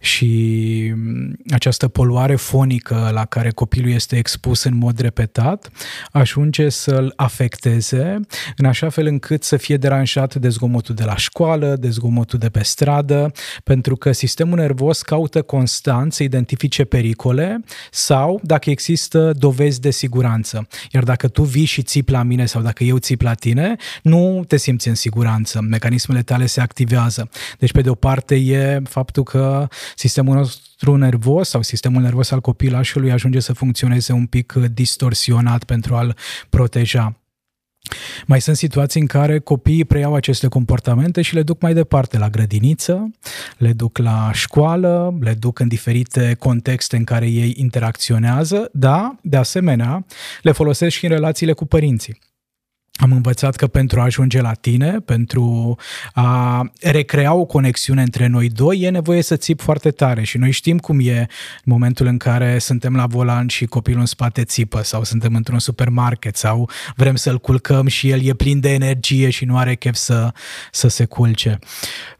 Și 0.00 0.92
mm, 0.96 1.36
această 1.50 1.88
poluare 1.88 2.36
fonică 2.36 3.10
la 3.12 3.24
care 3.24 3.50
copilul 3.50 3.90
este 3.90 4.16
expus 4.16 4.62
în 4.62 4.76
mod 4.76 4.98
repetat 4.98 5.70
ajunge 6.10 6.68
să-l 6.68 7.12
afecteze 7.16 8.20
în 8.56 8.64
așa 8.64 8.88
fel 8.88 9.06
încât 9.06 9.42
să 9.42 9.56
fie 9.56 9.76
deranjat 9.76 10.34
de 10.34 10.48
zgomotul 10.48 10.94
de 10.94 11.04
la 11.04 11.16
școală, 11.16 11.76
de 11.76 11.88
zgomotul 11.88 12.38
de 12.38 12.48
pe 12.48 12.62
stradă, 12.62 13.32
pentru 13.64 13.96
că 13.96 14.12
sistemul 14.12 14.58
nervos 14.58 15.02
caută 15.02 15.42
constant 15.42 16.12
să 16.12 16.22
identifice 16.22 16.84
pericole 16.84 17.64
sau 17.90 18.40
dacă 18.42 18.70
există 18.70 19.32
dovezi 19.38 19.80
de 19.80 19.90
siguranță. 19.90 20.68
Iar 20.92 21.02
dacă 21.02 21.28
tu 21.28 21.42
vii 21.42 21.64
și 21.64 21.82
țipi 21.82 22.12
la 22.12 22.22
mine 22.22 22.46
sau 22.46 22.62
dacă 22.62 22.84
eu 22.84 22.98
țip 22.98 23.20
la 23.20 23.34
tine, 23.34 23.76
nu 24.02 24.44
te 24.46 24.56
simți 24.56 24.88
în 24.88 24.94
siguranță. 24.94 25.60
Mecanismele 25.60 26.22
tale 26.22 26.46
se 26.46 26.60
activează. 26.60 27.28
Deci, 27.58 27.72
pe 27.72 27.80
de 27.80 27.90
o 27.90 27.94
parte, 27.94 28.34
e 28.34 28.80
faptul 28.84 29.22
că 29.22 29.68
sistemul 29.96 30.36
nostru 30.36 30.96
nervos 30.96 31.48
sau 31.48 31.62
sistemul 31.62 32.02
nervos 32.02 32.30
al 32.30 32.40
copilașului 32.40 33.12
ajunge 33.12 33.40
să 33.40 33.52
funcționeze 33.52 34.12
un 34.12 34.26
pic 34.26 34.52
distorsionat 34.52 35.64
pentru 35.64 35.94
a-l 35.94 36.16
proteja. 36.48 37.14
Mai 38.26 38.40
sunt 38.40 38.56
situații 38.56 39.00
în 39.00 39.06
care 39.06 39.38
copiii 39.38 39.84
preiau 39.84 40.14
aceste 40.14 40.48
comportamente 40.48 41.22
și 41.22 41.34
le 41.34 41.42
duc 41.42 41.60
mai 41.60 41.74
departe 41.74 42.18
la 42.18 42.28
grădiniță, 42.28 43.10
le 43.56 43.72
duc 43.72 43.98
la 43.98 44.30
școală, 44.32 45.18
le 45.20 45.34
duc 45.34 45.58
în 45.58 45.68
diferite 45.68 46.36
contexte 46.38 46.96
în 46.96 47.04
care 47.04 47.28
ei 47.28 47.54
interacționează, 47.56 48.68
dar, 48.72 49.18
de 49.22 49.36
asemenea, 49.36 50.04
le 50.42 50.52
folosesc 50.52 50.96
și 50.96 51.04
în 51.04 51.10
relațiile 51.10 51.52
cu 51.52 51.66
părinții. 51.66 52.18
Am 53.00 53.12
învățat 53.12 53.56
că 53.56 53.66
pentru 53.66 54.00
a 54.00 54.02
ajunge 54.02 54.40
la 54.40 54.52
tine, 54.52 55.00
pentru 55.04 55.76
a 56.12 56.62
recrea 56.80 57.34
o 57.34 57.44
conexiune 57.44 58.02
între 58.02 58.26
noi 58.26 58.48
doi, 58.48 58.80
e 58.80 58.90
nevoie 58.90 59.22
să 59.22 59.36
țip 59.36 59.60
foarte 59.60 59.90
tare 59.90 60.22
și 60.22 60.38
noi 60.38 60.50
știm 60.50 60.78
cum 60.78 61.00
e 61.02 61.18
în 61.18 61.26
momentul 61.72 62.06
în 62.06 62.16
care 62.16 62.58
suntem 62.58 62.96
la 62.96 63.06
volan 63.06 63.46
și 63.46 63.66
copilul 63.66 64.00
în 64.00 64.06
spate 64.06 64.44
țipă 64.44 64.82
sau 64.82 65.04
suntem 65.04 65.34
într-un 65.34 65.58
supermarket 65.58 66.36
sau 66.36 66.70
vrem 66.96 67.16
să-l 67.16 67.38
culcăm 67.38 67.86
și 67.86 68.10
el 68.10 68.22
e 68.22 68.34
plin 68.34 68.60
de 68.60 68.72
energie 68.72 69.30
și 69.30 69.44
nu 69.44 69.56
are 69.56 69.74
chef 69.74 69.94
să, 69.94 70.32
să 70.70 70.88
se 70.88 71.04
culce. 71.04 71.58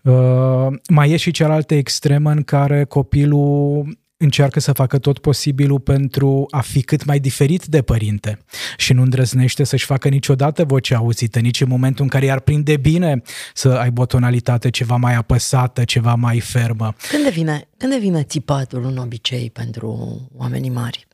Uh, 0.03 0.67
mai 0.89 1.11
e 1.11 1.17
și 1.17 1.31
cealaltă 1.31 1.75
extremă 1.75 2.31
în 2.31 2.43
care 2.43 2.85
copilul 2.85 3.87
încearcă 4.23 4.61
să 4.61 4.73
facă 4.73 4.99
tot 4.99 5.19
posibilul 5.19 5.81
pentru 5.81 6.47
a 6.51 6.61
fi 6.61 6.83
cât 6.83 7.05
mai 7.05 7.19
diferit 7.19 7.65
de 7.65 7.83
părinte 7.83 8.39
și 8.77 8.93
nu 8.93 9.03
îndrăznește 9.03 9.65
să-și 9.65 9.85
facă 9.85 10.09
niciodată 10.09 10.65
vocea 10.65 10.97
auzită, 10.97 11.39
nici 11.39 11.61
în 11.61 11.69
momentul 11.69 12.03
în 12.05 12.11
care 12.11 12.25
i-ar 12.25 12.41
prinde 12.41 12.77
bine 12.77 13.23
să 13.55 13.69
aibă 13.69 14.01
o 14.01 14.07
tonalitate 14.07 14.71
ceva 14.71 14.97
mai 14.97 15.15
apăsată, 15.15 15.85
ceva 15.85 16.15
mai 16.15 16.41
fermă. 16.41 16.95
Când 17.09 17.25
devine, 17.25 17.69
când 17.77 17.93
devine 17.93 18.23
țipatul 18.23 18.85
un 18.85 18.97
obicei 18.97 19.51
pentru 19.51 20.21
oamenii 20.37 20.71
mari? 20.71 21.09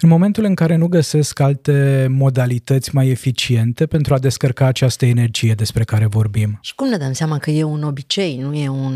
În 0.00 0.08
momentul 0.08 0.44
în 0.44 0.54
care 0.54 0.76
nu 0.76 0.86
găsesc 0.86 1.40
alte 1.40 2.06
modalități 2.10 2.94
mai 2.94 3.08
eficiente 3.08 3.86
pentru 3.86 4.14
a 4.14 4.18
descărca 4.18 4.66
această 4.66 5.06
energie 5.06 5.54
despre 5.54 5.84
care 5.84 6.06
vorbim. 6.06 6.58
Și 6.60 6.74
cum 6.74 6.88
ne 6.88 6.96
dăm 6.96 7.12
seama 7.12 7.38
că 7.38 7.50
e 7.50 7.62
un 7.62 7.82
obicei, 7.82 8.36
nu 8.36 8.54
e 8.54 8.68
un, 8.68 8.94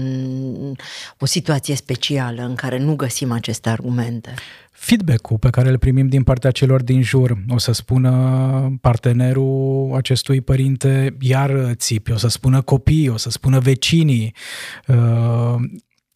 o 1.19 1.27
situație 1.27 1.75
specială 1.75 2.43
în 2.43 2.55
care 2.55 2.79
nu 2.79 2.95
găsim 2.95 3.33
aceste 3.33 3.69
argumente? 3.69 4.35
feedback-ul 4.83 5.39
pe 5.39 5.51
care 5.51 5.69
îl 5.69 5.79
primim 5.79 6.09
din 6.09 6.23
partea 6.23 6.51
celor 6.51 6.83
din 6.83 7.03
jur. 7.03 7.37
O 7.49 7.59
să 7.59 7.73
spună 7.73 8.79
partenerul 8.81 9.93
acestui 9.97 10.41
părinte, 10.41 11.17
iar 11.21 11.73
țipi, 11.73 12.13
o 12.13 12.17
să 12.17 12.29
spună 12.29 12.63
copiii, 12.63 13.09
o 13.09 13.17
să 13.17 13.31
spună 13.31 13.59
vecinii, 13.59 14.35
uh, 14.87 15.55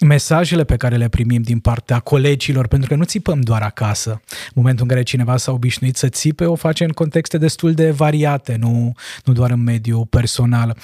mesajele 0.05 0.65
pe 0.65 0.77
care 0.77 0.97
le 0.97 1.09
primim 1.09 1.43
din 1.43 1.59
partea 1.59 1.99
colegilor, 1.99 2.67
pentru 2.67 2.89
că 2.89 2.95
nu 2.95 3.05
țipăm 3.05 3.41
doar 3.41 3.63
acasă. 3.63 4.11
În 4.31 4.53
momentul 4.55 4.83
în 4.83 4.91
care 4.91 5.03
cineva 5.03 5.37
s-a 5.37 5.53
obișnuit 5.53 5.97
să 5.97 6.09
țipe, 6.09 6.45
o 6.45 6.55
face 6.55 6.85
în 6.85 6.91
contexte 6.91 7.39
destul 7.39 7.73
de 7.73 7.91
variate, 7.91 8.57
nu, 8.61 8.93
nu 9.25 9.33
doar 9.33 9.51
în 9.51 9.63
mediul 9.63 10.07
personal. 10.07 10.77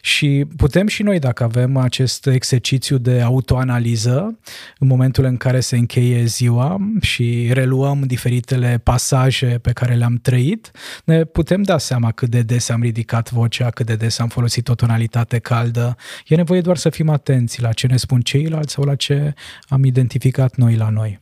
Și 0.00 0.44
putem 0.56 0.86
și 0.86 1.02
noi, 1.02 1.18
dacă 1.18 1.44
avem 1.44 1.76
acest 1.76 2.26
exercițiu 2.26 2.98
de 2.98 3.20
autoanaliză, 3.20 4.38
în 4.78 4.86
momentul 4.86 5.24
în 5.24 5.36
care 5.36 5.60
se 5.60 5.76
încheie 5.76 6.24
ziua 6.24 6.76
și 7.00 7.50
reluăm 7.52 8.02
diferitele 8.06 8.80
pasaje 8.82 9.58
pe 9.62 9.72
care 9.72 9.94
le-am 9.94 10.18
trăit, 10.22 10.70
ne 11.04 11.24
putem 11.24 11.62
da 11.62 11.78
seama 11.78 12.12
cât 12.12 12.28
de 12.28 12.42
des 12.42 12.68
am 12.68 12.82
ridicat 12.82 13.30
vocea, 13.30 13.70
cât 13.70 13.86
de 13.86 13.94
des 13.94 14.18
am 14.18 14.28
folosit 14.28 14.68
o 14.68 14.74
tonalitate 14.74 15.38
caldă. 15.38 15.96
E 16.26 16.34
nevoie 16.34 16.60
doar 16.60 16.76
să 16.76 16.90
fim 16.90 17.08
atenți 17.08 17.60
la 17.60 17.72
ce 17.72 17.86
ne 17.86 17.96
spun 17.96 18.20
ceilalți 18.20 18.57
celălalt 18.58 18.68
sau 18.68 18.84
la 18.84 18.94
ce 18.94 19.34
am 19.68 19.84
identificat 19.84 20.56
noi 20.56 20.76
la 20.76 20.88
noi. 20.88 21.20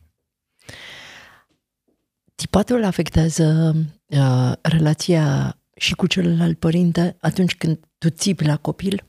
Tipatul 2.35 2.83
afectează 2.83 3.75
uh, 4.05 4.51
relația 4.61 5.57
și 5.75 5.95
cu 5.95 6.07
celălalt 6.07 6.59
părinte 6.59 7.15
atunci 7.19 7.55
când 7.55 7.79
tu 7.97 8.09
țipi 8.09 8.45
la 8.45 8.57
copil? 8.57 9.03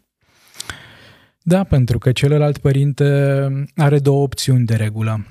Da, 1.42 1.64
pentru 1.64 1.98
că 1.98 2.12
celălalt 2.12 2.58
părinte 2.58 3.04
are 3.76 3.98
două 3.98 4.22
opțiuni 4.22 4.64
de 4.64 4.76
regulă 4.76 5.26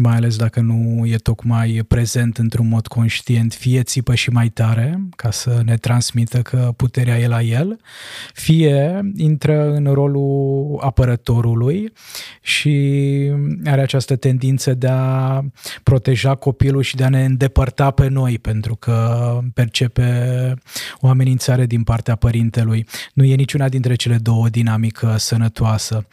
mai 0.00 0.16
ales 0.16 0.36
dacă 0.36 0.60
nu 0.60 1.06
e 1.06 1.16
tocmai 1.16 1.84
prezent 1.88 2.38
într-un 2.38 2.68
mod 2.68 2.86
conștient, 2.86 3.54
fie 3.54 3.82
țipă 3.82 4.14
și 4.14 4.30
mai 4.30 4.48
tare, 4.48 5.00
ca 5.16 5.30
să 5.30 5.62
ne 5.64 5.76
transmită 5.76 6.42
că 6.42 6.72
puterea 6.76 7.18
e 7.18 7.26
la 7.26 7.42
el, 7.42 7.80
fie 8.34 9.00
intră 9.16 9.72
în 9.72 9.84
rolul 9.84 10.78
apărătorului 10.82 11.92
și 12.40 12.70
are 13.64 13.80
această 13.80 14.16
tendință 14.16 14.74
de 14.74 14.88
a 14.90 15.40
proteja 15.82 16.34
copilul 16.34 16.82
și 16.82 16.96
de 16.96 17.04
a 17.04 17.08
ne 17.08 17.24
îndepărta 17.24 17.90
pe 17.90 18.08
noi, 18.08 18.38
pentru 18.38 18.76
că 18.76 19.38
percepe 19.54 20.54
o 21.00 21.08
amenințare 21.08 21.66
din 21.66 21.82
partea 21.82 22.14
părintelui. 22.14 22.86
Nu 23.14 23.24
e 23.24 23.34
niciuna 23.34 23.68
dintre 23.68 23.94
cele 23.94 24.16
două 24.16 24.48
dinamică 24.48 25.14
sănătoasă. 25.18 26.06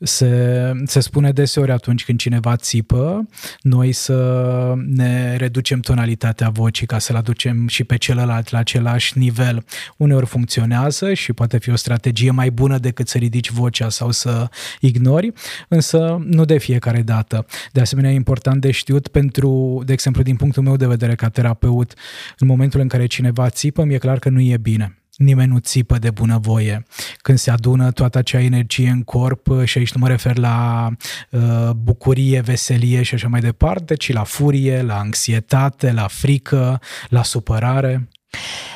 Se, 0.00 0.72
se 0.84 1.00
spune 1.00 1.30
deseori 1.32 1.70
atunci 1.70 2.04
când 2.04 2.18
cineva 2.18 2.56
țipă, 2.56 3.25
noi 3.60 3.92
să 3.92 4.74
ne 4.86 5.36
reducem 5.36 5.80
tonalitatea 5.80 6.48
vocii 6.48 6.86
ca 6.86 6.98
să-l 6.98 7.16
aducem 7.16 7.68
și 7.68 7.84
pe 7.84 7.96
celălalt 7.96 8.50
la 8.50 8.58
același 8.58 9.18
nivel. 9.18 9.64
Uneori 9.96 10.26
funcționează 10.26 11.14
și 11.14 11.32
poate 11.32 11.58
fi 11.58 11.70
o 11.70 11.76
strategie 11.76 12.30
mai 12.30 12.50
bună 12.50 12.78
decât 12.78 13.08
să 13.08 13.18
ridici 13.18 13.50
vocea 13.50 13.88
sau 13.88 14.10
să 14.10 14.48
ignori, 14.80 15.32
însă 15.68 16.24
nu 16.24 16.44
de 16.44 16.58
fiecare 16.58 17.02
dată. 17.02 17.46
De 17.72 17.80
asemenea, 17.80 18.10
e 18.10 18.14
important 18.14 18.60
de 18.60 18.70
știut 18.70 19.08
pentru, 19.08 19.82
de 19.84 19.92
exemplu, 19.92 20.22
din 20.22 20.36
punctul 20.36 20.62
meu 20.62 20.76
de 20.76 20.86
vedere 20.86 21.14
ca 21.14 21.28
terapeut, 21.28 21.94
în 22.38 22.46
momentul 22.46 22.80
în 22.80 22.88
care 22.88 23.06
cineva 23.06 23.48
țipă, 23.48 23.84
mi-e 23.84 23.98
clar 23.98 24.18
că 24.18 24.28
nu 24.28 24.40
e 24.40 24.56
bine 24.56 24.96
nimeni 25.16 25.52
nu 25.52 25.58
țipă 25.58 25.98
de 25.98 26.10
bunăvoie. 26.10 26.86
Când 27.16 27.38
se 27.38 27.50
adună 27.50 27.90
toată 27.90 28.18
acea 28.18 28.40
energie 28.40 28.88
în 28.88 29.02
corp, 29.02 29.48
uh, 29.48 29.64
și 29.64 29.78
aici 29.78 29.92
nu 29.92 30.00
mă 30.00 30.08
refer 30.08 30.36
la 30.38 30.88
uh, 31.30 31.70
bucurie, 31.70 32.40
veselie 32.40 33.02
și 33.02 33.14
așa 33.14 33.28
mai 33.28 33.40
departe, 33.40 33.94
ci 33.94 34.12
la 34.12 34.24
furie, 34.24 34.82
la 34.82 34.98
anxietate, 34.98 35.92
la 35.92 36.06
frică, 36.06 36.80
la 37.08 37.22
supărare. 37.22 38.08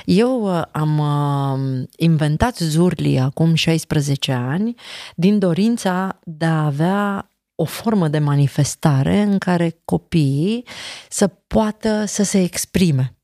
Eu 0.04 0.56
uh, 0.56 0.62
am 0.72 0.98
uh, 0.98 1.86
inventat 1.96 2.56
Zurli 2.56 3.18
acum 3.18 3.54
16 3.54 4.32
ani 4.32 4.74
din 5.14 5.38
dorința 5.38 6.18
de 6.24 6.44
a 6.44 6.64
avea 6.64 7.30
o 7.54 7.64
formă 7.64 8.08
de 8.08 8.18
manifestare 8.18 9.20
în 9.20 9.38
care 9.38 9.80
copiii 9.84 10.64
să 11.08 11.26
poată 11.26 12.04
să 12.04 12.22
se 12.22 12.42
exprime. 12.42 13.19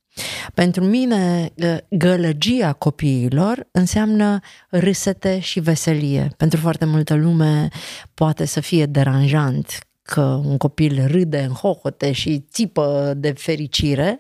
Pentru 0.55 0.85
mine, 0.85 1.53
gălăgia 1.89 2.73
copiilor 2.73 3.69
înseamnă 3.71 4.39
râsete 4.69 5.39
și 5.39 5.61
veselie. 5.61 6.29
Pentru 6.37 6.61
foarte 6.61 6.85
multă 6.85 7.15
lume 7.15 7.69
poate 8.15 8.45
să 8.45 8.61
fie 8.61 8.87
deranjant 8.87 9.86
că 10.07 10.21
un 10.21 10.57
copil 10.57 11.07
râde 11.07 11.39
în 11.39 11.53
hohote 11.53 12.13
și 12.13 12.45
țipă 12.51 13.15
de 13.17 13.33
fericire, 13.33 14.19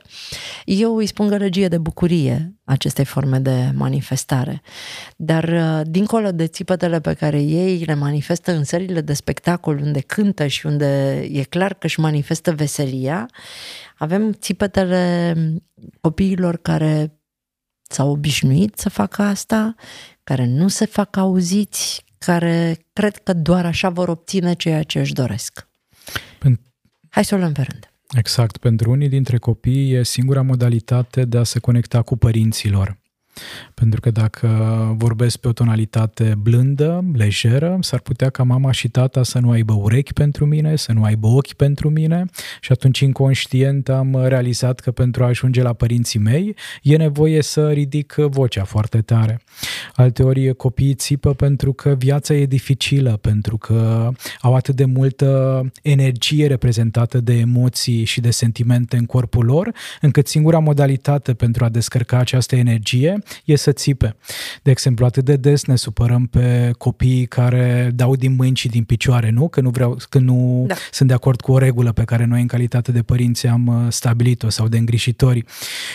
eu 0.64 0.96
îi 0.96 1.06
spun 1.06 1.28
gălăgie 1.28 1.68
de 1.68 1.78
bucurie 1.78 2.54
acestei 2.64 3.04
forme 3.04 3.38
de 3.38 3.70
manifestare. 3.74 4.62
Dar 5.16 5.82
dincolo 5.82 6.30
de 6.30 6.46
țipătele 6.46 7.00
pe 7.00 7.14
care 7.14 7.42
ei 7.42 7.78
le 7.78 7.94
manifestă 7.94 8.52
în 8.52 8.64
sările 8.64 9.00
de 9.00 9.12
spectacol 9.12 9.78
unde 9.78 10.00
cântă 10.00 10.46
și 10.46 10.66
unde 10.66 11.20
e 11.32 11.42
clar 11.42 11.74
că 11.74 11.86
își 11.86 12.00
manifestă 12.00 12.52
veselia, 12.52 13.30
avem 13.98 14.32
țipătele 14.32 15.34
copiilor 16.00 16.56
care 16.56 17.20
s-au 17.82 18.10
obișnuit 18.10 18.78
să 18.78 18.88
facă 18.88 19.22
asta, 19.22 19.74
care 20.24 20.46
nu 20.46 20.68
se 20.68 20.84
fac 20.84 21.16
auziți, 21.16 22.04
care 22.18 22.86
cred 22.92 23.16
că 23.16 23.32
doar 23.32 23.66
așa 23.66 23.88
vor 23.88 24.08
obține 24.08 24.52
ceea 24.52 24.82
ce 24.82 24.98
își 24.98 25.12
doresc. 25.12 25.68
Pen- 27.16 27.22
Hai 27.22 27.24
să 27.24 27.34
o 27.34 27.38
luăm 27.38 27.52
pe 27.52 27.62
rând. 27.62 27.90
Exact. 28.16 28.56
Pentru 28.56 28.90
unii 28.90 29.08
dintre 29.08 29.38
copii 29.38 29.92
e 29.92 30.02
singura 30.02 30.42
modalitate 30.42 31.24
de 31.24 31.38
a 31.38 31.42
se 31.42 31.58
conecta 31.58 32.02
cu 32.02 32.16
părinților. 32.16 32.98
Pentru 33.74 34.00
că 34.00 34.10
dacă 34.10 34.48
vorbesc 34.98 35.36
pe 35.36 35.48
o 35.48 35.52
tonalitate 35.52 36.34
blândă, 36.38 37.04
lejeră, 37.12 37.78
s-ar 37.80 38.00
putea 38.00 38.30
ca 38.30 38.42
mama 38.42 38.70
și 38.70 38.88
tata 38.88 39.22
să 39.22 39.38
nu 39.38 39.50
aibă 39.50 39.72
urechi 39.72 40.12
pentru 40.12 40.46
mine, 40.46 40.76
să 40.76 40.92
nu 40.92 41.02
aibă 41.02 41.26
ochi 41.26 41.52
pentru 41.52 41.90
mine 41.90 42.24
și 42.60 42.72
atunci 42.72 43.00
inconștient 43.00 43.88
am 43.88 44.24
realizat 44.24 44.80
că 44.80 44.90
pentru 44.90 45.24
a 45.24 45.26
ajunge 45.26 45.62
la 45.62 45.72
părinții 45.72 46.18
mei 46.18 46.56
e 46.82 46.96
nevoie 46.96 47.42
să 47.42 47.70
ridic 47.70 48.14
vocea 48.14 48.64
foarte 48.64 49.00
tare. 49.00 49.40
Alteori 49.94 50.54
copiii 50.54 50.94
țipă 50.94 51.34
pentru 51.34 51.72
că 51.72 51.94
viața 51.98 52.34
e 52.34 52.46
dificilă, 52.46 53.16
pentru 53.20 53.56
că 53.56 54.10
au 54.40 54.54
atât 54.54 54.74
de 54.74 54.84
multă 54.84 55.60
energie 55.82 56.46
reprezentată 56.46 57.20
de 57.20 57.32
emoții 57.32 58.04
și 58.04 58.20
de 58.20 58.30
sentimente 58.30 58.96
în 58.96 59.06
corpul 59.06 59.44
lor, 59.44 59.72
încât 60.00 60.26
singura 60.26 60.58
modalitate 60.58 61.34
pentru 61.34 61.64
a 61.64 61.68
descărca 61.68 62.18
această 62.18 62.56
energie 62.56 63.18
e 63.44 63.56
să 63.56 63.72
țipe. 63.72 64.16
De 64.62 64.70
exemplu, 64.70 65.04
atât 65.04 65.24
de 65.24 65.36
des 65.36 65.64
ne 65.64 65.76
supărăm 65.76 66.26
pe 66.26 66.70
copiii 66.78 67.26
care 67.26 67.90
dau 67.94 68.16
din 68.16 68.34
mâini 68.34 68.56
și 68.56 68.68
din 68.68 68.84
picioare, 68.84 69.30
nu? 69.30 69.48
Că 69.48 69.60
nu, 69.60 69.70
vreau, 69.70 69.96
că 70.08 70.18
nu 70.18 70.64
da. 70.68 70.74
sunt 70.90 71.08
de 71.08 71.14
acord 71.14 71.40
cu 71.40 71.52
o 71.52 71.58
regulă 71.58 71.92
pe 71.92 72.04
care 72.04 72.24
noi 72.24 72.40
în 72.40 72.46
calitate 72.46 72.92
de 72.92 73.02
părinți 73.02 73.46
am 73.46 73.66
uh, 73.66 73.92
stabilit-o 73.92 74.48
sau 74.48 74.68
de 74.68 74.78
îngrijitori. 74.78 75.44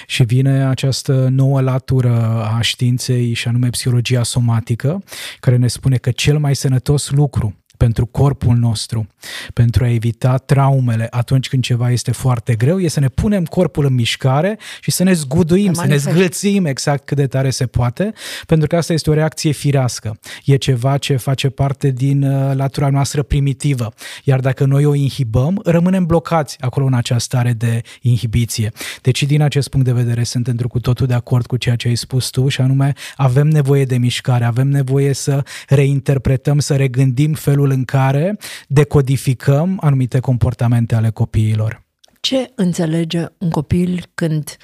Și 0.07 0.23
vine 0.23 0.65
această 0.65 1.27
nouă 1.31 1.61
latură 1.61 2.43
a 2.55 2.61
științei 2.61 3.33
și 3.33 3.47
anume 3.47 3.69
psihologia 3.69 4.23
somatică, 4.23 5.03
care 5.39 5.55
ne 5.55 5.67
spune 5.67 5.97
că 5.97 6.11
cel 6.11 6.37
mai 6.37 6.55
sănătos 6.55 7.09
lucru 7.09 7.60
pentru 7.81 8.05
corpul 8.05 8.55
nostru, 8.55 9.07
pentru 9.53 9.83
a 9.83 9.89
evita 9.89 10.37
traumele 10.37 11.07
atunci 11.09 11.49
când 11.49 11.63
ceva 11.63 11.91
este 11.91 12.11
foarte 12.11 12.55
greu, 12.55 12.79
e 12.79 12.87
să 12.87 12.99
ne 12.99 13.07
punem 13.07 13.45
corpul 13.45 13.85
în 13.85 13.93
mișcare 13.93 14.59
și 14.81 14.91
să 14.91 15.03
ne 15.03 15.13
zguduim, 15.13 15.73
să 15.73 15.85
ne 15.85 15.97
zgâlțim 15.97 16.65
exact 16.65 17.05
cât 17.05 17.17
de 17.17 17.27
tare 17.27 17.49
se 17.49 17.65
poate, 17.65 18.13
pentru 18.45 18.67
că 18.67 18.75
asta 18.75 18.93
este 18.93 19.09
o 19.09 19.13
reacție 19.13 19.51
firească. 19.51 20.19
E 20.45 20.55
ceva 20.55 20.97
ce 20.97 21.15
face 21.15 21.49
parte 21.49 21.89
din 21.89 22.23
uh, 22.23 22.55
latura 22.55 22.89
noastră 22.89 23.23
primitivă. 23.23 23.93
Iar 24.23 24.39
dacă 24.39 24.65
noi 24.65 24.85
o 24.85 24.93
inhibăm, 24.93 25.61
rămânem 25.63 26.05
blocați 26.05 26.57
acolo 26.59 26.85
în 26.85 26.93
această 26.93 27.23
stare 27.23 27.53
de 27.53 27.81
inhibiție. 28.01 28.71
Deci, 29.01 29.23
din 29.23 29.41
acest 29.41 29.67
punct 29.69 29.85
de 29.85 29.93
vedere, 29.93 30.23
sunt 30.23 30.47
într 30.47 30.65
cu 30.65 30.79
totul 30.79 31.07
de 31.07 31.13
acord 31.13 31.45
cu 31.45 31.57
ceea 31.57 31.75
ce 31.75 31.87
ai 31.87 31.95
spus 31.95 32.29
tu, 32.29 32.47
și 32.47 32.61
anume 32.61 32.93
avem 33.15 33.47
nevoie 33.47 33.85
de 33.85 33.97
mișcare, 33.97 34.45
avem 34.45 34.67
nevoie 34.67 35.13
să 35.13 35.43
reinterpretăm, 35.67 36.59
să 36.59 36.75
regândim 36.75 37.33
felul 37.33 37.70
în 37.71 37.85
care 37.85 38.37
decodificăm 38.67 39.77
anumite 39.81 40.19
comportamente 40.19 40.95
ale 40.95 41.09
copiilor. 41.09 41.83
Ce 42.19 42.51
înțelege 42.55 43.25
un 43.37 43.49
copil 43.49 44.05
când 44.13 44.57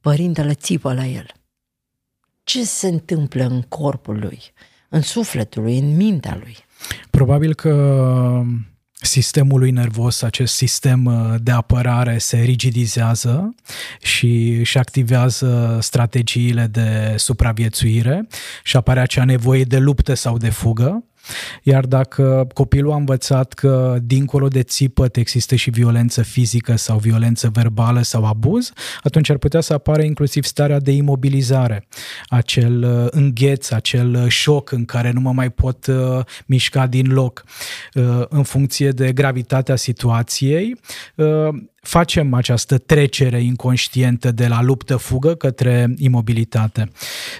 părintele 0.00 0.54
țipă 0.54 0.92
la 0.92 1.06
el? 1.06 1.26
Ce 2.44 2.64
se 2.64 2.86
întâmplă 2.86 3.44
în 3.44 3.62
corpul 3.62 4.18
lui, 4.18 4.40
în 4.88 5.00
sufletul 5.00 5.62
lui, 5.62 5.78
în 5.78 5.96
mintea 5.96 6.36
lui? 6.40 6.56
Probabil 7.10 7.54
că 7.54 8.42
sistemului 9.00 9.70
nervos, 9.70 10.22
acest 10.22 10.54
sistem 10.54 11.04
uh, 11.04 11.34
de 11.42 11.50
apărare 11.50 12.18
se 12.18 12.36
rigidizează 12.36 13.54
și 14.00 14.56
își 14.58 14.78
activează 14.78 15.78
strategiile 15.80 16.66
de 16.66 17.14
supraviețuire 17.16 18.26
și 18.62 18.76
apare 18.76 19.00
acea 19.00 19.24
nevoie 19.24 19.64
de 19.64 19.78
luptă 19.78 20.14
sau 20.14 20.36
de 20.36 20.50
fugă 20.50 21.04
iar 21.62 21.84
dacă 21.84 22.46
copilul 22.54 22.92
a 22.92 22.96
învățat 22.96 23.52
că 23.52 23.98
dincolo 24.02 24.48
de 24.48 24.62
țipăt 24.62 25.16
există 25.16 25.54
și 25.54 25.70
violență 25.70 26.22
fizică 26.22 26.76
sau 26.76 26.98
violență 26.98 27.50
verbală 27.52 28.02
sau 28.02 28.24
abuz, 28.24 28.72
atunci 29.02 29.30
ar 29.30 29.36
putea 29.38 29.60
să 29.60 29.72
apară 29.72 30.02
inclusiv 30.02 30.44
starea 30.44 30.80
de 30.80 30.90
imobilizare, 30.90 31.86
acel 32.26 32.82
uh, 32.82 33.06
îngheț, 33.10 33.70
acel 33.70 34.14
uh, 34.14 34.28
șoc 34.28 34.70
în 34.70 34.84
care 34.84 35.10
nu 35.10 35.20
mă 35.20 35.32
mai 35.32 35.50
pot 35.50 35.86
uh, 35.86 36.24
mișca 36.46 36.86
din 36.86 37.12
loc. 37.12 37.44
În 38.28 38.42
funcție 38.42 38.90
de 38.90 39.12
gravitatea 39.12 39.76
situației, 39.76 40.76
facem 41.86 42.34
această 42.34 42.78
trecere 42.78 43.42
inconștientă 43.42 44.32
de 44.32 44.46
la 44.46 44.62
luptă-fugă 44.62 45.34
către 45.34 45.94
imobilitate. 45.96 46.90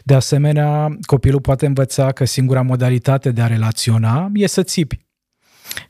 De 0.04 0.14
asemenea, 0.14 0.96
copilul 1.06 1.40
poate 1.40 1.66
învăța 1.66 2.12
că 2.12 2.24
singura 2.24 2.62
modalitate 2.62 3.30
de 3.30 3.40
a 3.40 3.46
relaționa 3.46 4.30
e 4.34 4.46
să 4.46 4.62
țipi. 4.62 5.04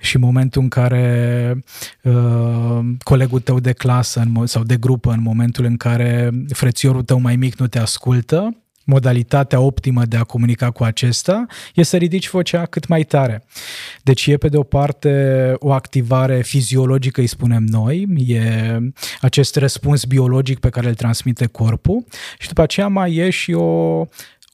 Și 0.00 0.16
în 0.16 0.22
momentul 0.22 0.62
în 0.62 0.68
care 0.68 1.54
uh, 2.02 2.78
colegul 3.02 3.40
tău 3.40 3.60
de 3.60 3.72
clasă 3.72 4.20
în, 4.20 4.46
sau 4.46 4.62
de 4.62 4.76
grupă, 4.76 5.10
în 5.10 5.22
momentul 5.22 5.64
în 5.64 5.76
care 5.76 6.30
frățiorul 6.48 7.02
tău 7.02 7.20
mai 7.20 7.36
mic 7.36 7.58
nu 7.58 7.66
te 7.66 7.78
ascultă, 7.78 8.65
modalitatea 8.87 9.61
optimă 9.61 10.05
de 10.05 10.16
a 10.16 10.25
comunica 10.25 10.70
cu 10.70 10.85
acesta 10.85 11.46
e 11.75 11.83
să 11.83 11.96
ridici 11.96 12.31
vocea 12.31 12.66
cât 12.66 12.87
mai 12.87 13.03
tare. 13.03 13.44
Deci 14.03 14.27
e 14.27 14.37
pe 14.37 14.49
de 14.49 14.57
o 14.57 14.62
parte 14.62 15.53
o 15.59 15.72
activare 15.72 16.42
fiziologică, 16.42 17.20
îi 17.20 17.27
spunem 17.27 17.64
noi, 17.64 18.07
e 18.27 18.79
acest 19.20 19.57
răspuns 19.57 20.05
biologic 20.05 20.59
pe 20.59 20.68
care 20.68 20.88
îl 20.88 20.94
transmite 20.94 21.46
corpul 21.46 22.05
și 22.38 22.49
după 22.49 22.62
aceea 22.62 22.88
mai 22.88 23.14
e 23.14 23.31
și 23.31 23.53
o 23.53 24.05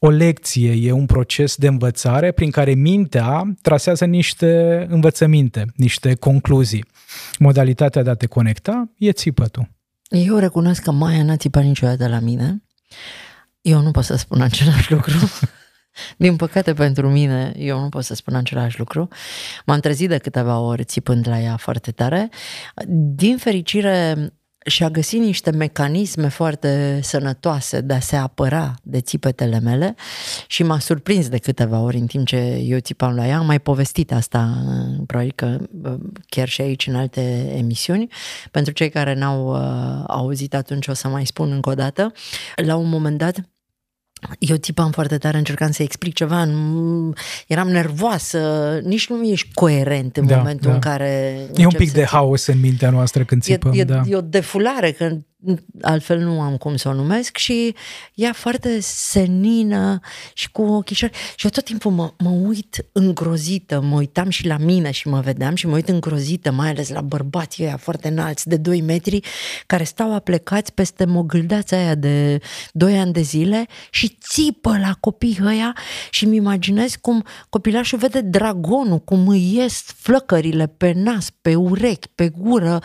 o 0.04 0.10
lecție, 0.10 0.72
e 0.72 0.92
un 0.92 1.06
proces 1.06 1.56
de 1.56 1.66
învățare 1.66 2.32
prin 2.32 2.50
care 2.50 2.74
mintea 2.74 3.54
trasează 3.60 4.04
niște 4.04 4.86
învățăminte, 4.88 5.64
niște 5.76 6.14
concluzii. 6.14 6.84
Modalitatea 7.38 8.02
de 8.02 8.10
a 8.10 8.14
te 8.14 8.26
conecta 8.26 8.90
e 8.98 9.12
țipătul. 9.12 9.68
Eu 10.08 10.36
recunosc 10.36 10.82
că 10.82 10.90
Maia 10.90 11.22
n-a 11.22 11.36
țipat 11.36 11.62
niciodată 11.62 12.08
la 12.08 12.18
mine. 12.18 12.62
Eu 13.62 13.80
nu 13.80 13.90
pot 13.90 14.04
să 14.04 14.16
spun 14.16 14.40
același 14.40 14.92
lucru. 14.92 15.14
Din 16.16 16.36
păcate 16.36 16.74
pentru 16.74 17.10
mine, 17.10 17.52
eu 17.56 17.80
nu 17.80 17.88
pot 17.88 18.04
să 18.04 18.14
spun 18.14 18.34
același 18.34 18.78
lucru. 18.78 19.08
M-am 19.66 19.80
trezit 19.80 20.08
de 20.08 20.18
câteva 20.18 20.58
ori 20.58 20.84
țipând 20.84 21.28
la 21.28 21.40
ea 21.40 21.56
foarte 21.56 21.90
tare. 21.90 22.28
Din 23.14 23.36
fericire, 23.36 24.32
și 24.64 24.84
a 24.84 24.90
găsit 24.90 25.20
niște 25.20 25.50
mecanisme 25.50 26.28
foarte 26.28 27.00
sănătoase 27.02 27.80
de 27.80 27.94
a 27.94 28.00
se 28.00 28.16
apăra 28.16 28.74
de 28.82 29.00
țipetele 29.00 29.60
mele 29.60 29.94
și 30.46 30.62
m-a 30.62 30.78
surprins 30.78 31.28
de 31.28 31.38
câteva 31.38 31.80
ori 31.80 31.96
în 31.96 32.06
timp 32.06 32.26
ce 32.26 32.36
eu 32.64 32.78
țipam 32.78 33.14
la 33.14 33.26
ea. 33.26 33.38
Am 33.38 33.46
mai 33.46 33.60
povestit 33.60 34.12
asta, 34.12 34.64
probabil 35.06 35.32
că 35.34 35.58
chiar 36.28 36.48
și 36.48 36.60
aici 36.60 36.86
în 36.86 36.94
alte 36.94 37.52
emisiuni. 37.56 38.08
Pentru 38.50 38.72
cei 38.72 38.88
care 38.88 39.14
n-au 39.14 39.54
uh, 39.54 40.04
auzit 40.06 40.54
atunci 40.54 40.86
o 40.86 40.92
să 40.92 41.08
mai 41.08 41.26
spun 41.26 41.52
încă 41.52 41.70
o 41.70 41.74
dată. 41.74 42.12
La 42.56 42.76
un 42.76 42.88
moment 42.88 43.18
dat 43.18 43.40
eu 44.38 44.56
țipam 44.56 44.90
foarte 44.90 45.18
tare, 45.18 45.38
încercam 45.38 45.70
să 45.70 45.82
explic 45.82 46.14
ceva, 46.14 46.48
eram 47.46 47.68
nervoasă, 47.68 48.80
nici 48.84 49.08
nu 49.08 49.22
ești 49.22 49.48
coerent 49.54 50.16
în 50.16 50.26
da, 50.26 50.36
momentul 50.36 50.68
da. 50.68 50.74
în 50.74 50.80
care... 50.80 51.36
E 51.54 51.64
un 51.64 51.72
pic 51.76 51.92
de 51.92 52.04
haos 52.04 52.46
în 52.46 52.60
mintea 52.60 52.90
noastră 52.90 53.24
când 53.24 53.42
țipăm, 53.42 53.72
e, 53.72 53.80
e, 53.80 53.84
da. 53.84 54.02
E 54.06 54.16
o 54.16 54.20
defulare, 54.20 54.90
că 54.90 55.18
altfel 55.80 56.18
nu 56.18 56.40
am 56.40 56.56
cum 56.56 56.76
să 56.76 56.88
o 56.88 56.92
numesc 56.92 57.36
și 57.36 57.74
ea 58.14 58.32
foarte 58.32 58.80
senină 58.80 60.00
și 60.34 60.50
cu 60.50 60.62
ochișori. 60.62 61.12
Și 61.36 61.44
eu 61.44 61.50
tot 61.50 61.64
timpul 61.64 61.90
mă, 61.90 62.12
mă 62.18 62.28
uit 62.28 62.86
îngrozită, 62.92 63.80
mă 63.80 63.96
uitam 63.96 64.28
și 64.28 64.46
la 64.46 64.56
mine 64.56 64.90
și 64.90 65.08
mă 65.08 65.20
vedeam 65.20 65.54
și 65.54 65.66
mă 65.66 65.74
uit 65.74 65.88
îngrozită, 65.88 66.50
mai 66.50 66.68
ales 66.68 66.88
la 66.88 67.00
bărbații 67.00 67.64
ăia 67.64 67.76
foarte 67.76 68.08
înalți 68.08 68.48
de 68.48 68.56
2 68.56 68.80
metri 68.80 69.20
care 69.66 69.84
stau 69.84 70.14
aplecați 70.14 70.72
peste 70.72 71.04
mogâldața 71.04 71.76
aia 71.76 71.94
de 71.94 72.40
2 72.72 72.98
ani 72.98 73.12
de 73.12 73.20
zile 73.20 73.66
și 73.90 74.16
țipă 74.20 74.78
la 74.78 74.96
copii 75.00 75.38
ăia 75.44 75.76
și 76.10 76.26
mi 76.26 76.36
imaginez 76.36 76.94
cum 77.00 77.24
copilașul 77.48 77.98
vede 77.98 78.20
dragonul, 78.20 78.98
cum 78.98 79.28
îi 79.28 79.54
ies 79.54 79.82
flăcările 79.96 80.66
pe 80.66 80.92
nas, 80.92 81.30
pe 81.42 81.54
urechi, 81.54 82.08
pe 82.14 82.28
gură. 82.28 82.78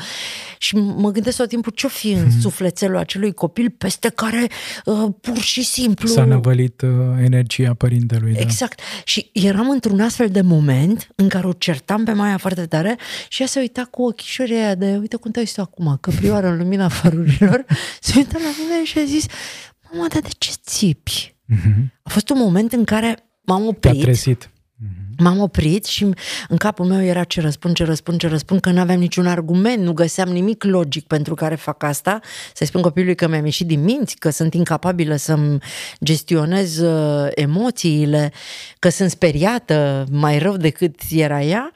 Și 0.57 0.75
mă 0.75 1.11
gândesc 1.11 1.37
tot 1.37 1.47
timpul 1.47 1.71
ce-o 1.75 1.89
fi 1.89 2.11
în 2.11 2.25
mm-hmm 2.25 2.45
sufletelul 2.49 2.97
acelui 2.97 3.33
copil 3.33 3.69
peste 3.69 4.09
care 4.09 4.47
uh, 4.85 5.13
pur 5.21 5.37
și 5.37 5.63
simplu... 5.63 6.07
S-a 6.07 6.23
năvălit 6.23 6.81
uh, 6.81 6.89
energia 7.19 7.73
părintelui. 7.73 8.33
Da. 8.33 8.39
Exact. 8.39 8.79
Și 9.03 9.29
eram 9.33 9.69
într-un 9.69 9.99
astfel 9.99 10.29
de 10.29 10.41
moment 10.41 11.07
în 11.15 11.27
care 11.27 11.47
o 11.47 11.51
certam 11.51 12.03
pe 12.03 12.11
Maia 12.11 12.37
foarte 12.37 12.65
tare 12.65 12.97
și 13.29 13.41
ea 13.41 13.47
se 13.47 13.59
uita 13.59 13.87
cu 13.91 14.03
ochișorii 14.03 14.55
aia 14.55 14.75
de 14.75 14.97
uite 14.99 15.15
cum 15.15 15.31
te 15.31 15.39
uiți 15.39 15.59
acum, 15.59 15.97
căprioară 16.01 16.47
în 16.47 16.57
lumina 16.57 16.87
farurilor, 16.99 17.65
se 18.01 18.13
uita 18.15 18.37
la 18.37 18.51
mine 18.63 18.85
și 18.85 18.99
a 18.99 19.03
zis 19.03 19.25
mama, 19.91 20.07
dar 20.07 20.21
de 20.21 20.29
ce 20.37 20.51
țipi? 20.65 21.35
Mm-hmm. 21.53 22.01
A 22.03 22.09
fost 22.09 22.29
un 22.29 22.37
moment 22.37 22.73
în 22.73 22.83
care 22.83 23.17
m-am 23.41 23.67
oprit. 23.67 23.93
Te-a 23.93 24.01
trezit 24.01 24.49
M-am 25.19 25.39
oprit 25.39 25.85
și 25.85 26.07
în 26.47 26.57
capul 26.57 26.85
meu 26.85 27.03
era 27.03 27.23
ce 27.23 27.41
răspund, 27.41 27.75
ce 27.75 27.83
răspund, 27.83 28.19
ce 28.19 28.27
răspund, 28.27 28.59
că 28.59 28.69
nu 28.69 28.79
aveam 28.79 28.99
niciun 28.99 29.27
argument, 29.27 29.83
nu 29.83 29.93
găseam 29.93 30.29
nimic 30.29 30.63
logic 30.63 31.07
pentru 31.07 31.33
care 31.33 31.55
fac 31.55 31.83
asta. 31.83 32.19
Să-i 32.53 32.67
spun 32.67 32.81
copilului 32.81 33.15
că 33.15 33.27
mi-am 33.27 33.45
ieșit 33.45 33.67
din 33.67 33.83
minți, 33.83 34.15
că 34.15 34.29
sunt 34.29 34.53
incapabilă 34.53 35.15
să-mi 35.15 35.57
gestionez 36.03 36.77
uh, 36.77 37.27
emoțiile, 37.35 38.31
că 38.79 38.89
sunt 38.89 39.09
speriată 39.09 40.05
mai 40.11 40.39
rău 40.39 40.57
decât 40.57 40.99
era 41.11 41.41
ea. 41.41 41.71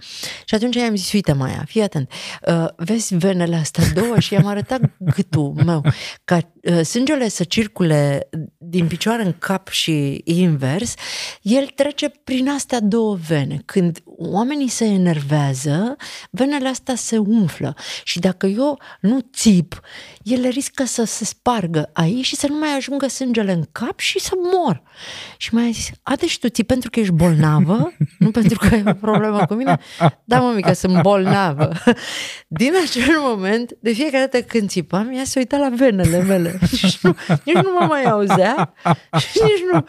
Și 0.45 0.55
atunci 0.55 0.75
i-am 0.75 0.95
zis, 0.95 1.11
uite 1.11 1.33
Maia, 1.33 1.63
fii 1.67 1.81
atent, 1.81 2.11
uh, 2.47 2.65
vezi 2.75 3.15
venele 3.15 3.55
astea 3.55 3.83
două 3.93 4.19
și 4.19 4.33
i-am 4.33 4.45
arătat 4.45 4.81
gâtul 4.97 5.53
meu, 5.65 5.81
ca 6.23 6.37
uh, 6.63 6.81
sângele 6.81 7.29
să 7.29 7.43
circule 7.43 8.29
din 8.63 8.87
picioare 8.87 9.23
în 9.23 9.33
cap 9.39 9.67
și 9.67 10.21
invers, 10.23 10.93
el 11.41 11.65
trece 11.65 12.11
prin 12.23 12.49
astea 12.49 12.79
două 12.79 13.17
vene. 13.27 13.61
Când 13.65 14.03
oamenii 14.29 14.67
se 14.67 14.85
enervează, 14.85 15.95
venele 16.29 16.67
astea 16.67 16.95
se 16.95 17.17
umflă 17.17 17.75
și 18.03 18.19
dacă 18.19 18.45
eu 18.45 18.79
nu 18.99 19.19
țip, 19.33 19.79
ele 20.23 20.47
riscă 20.47 20.83
să 20.85 21.03
se 21.03 21.25
spargă 21.25 21.89
aici 21.93 22.25
și 22.25 22.35
să 22.35 22.47
nu 22.47 22.57
mai 22.57 22.69
ajungă 22.75 23.07
sângele 23.07 23.51
în 23.51 23.63
cap 23.71 23.99
și 23.99 24.19
să 24.19 24.31
mor. 24.53 24.81
Și 25.37 25.53
mai 25.53 25.67
a 25.67 25.71
zis, 25.71 25.89
a, 26.03 26.15
deci 26.15 26.39
tu 26.39 26.49
ții 26.49 26.63
pentru 26.63 26.89
că 26.89 26.99
ești 26.99 27.13
bolnavă, 27.13 27.91
nu 28.19 28.31
pentru 28.31 28.57
că 28.57 28.75
ai 28.75 28.83
o 28.87 28.93
problemă 28.93 29.45
cu 29.45 29.53
mine? 29.53 29.79
Da, 30.23 30.39
mă, 30.39 30.51
mică, 30.55 30.73
sunt 30.73 31.01
bolnavă. 31.01 31.71
Din 32.47 32.71
acel 32.85 33.19
moment, 33.19 33.71
de 33.79 33.91
fiecare 33.91 34.27
dată 34.31 34.45
când 34.45 34.69
țipam, 34.69 35.11
ea 35.15 35.23
se 35.23 35.39
uita 35.39 35.57
la 35.57 35.69
venele 35.75 36.21
mele. 36.21 36.59
Și 36.75 36.97
nu, 37.01 37.15
nici 37.43 37.55
nu 37.55 37.69
mă 37.79 37.85
mai 37.85 38.03
auzea 38.03 38.73
și 39.17 39.39
nici 39.41 39.63
nu, 39.71 39.85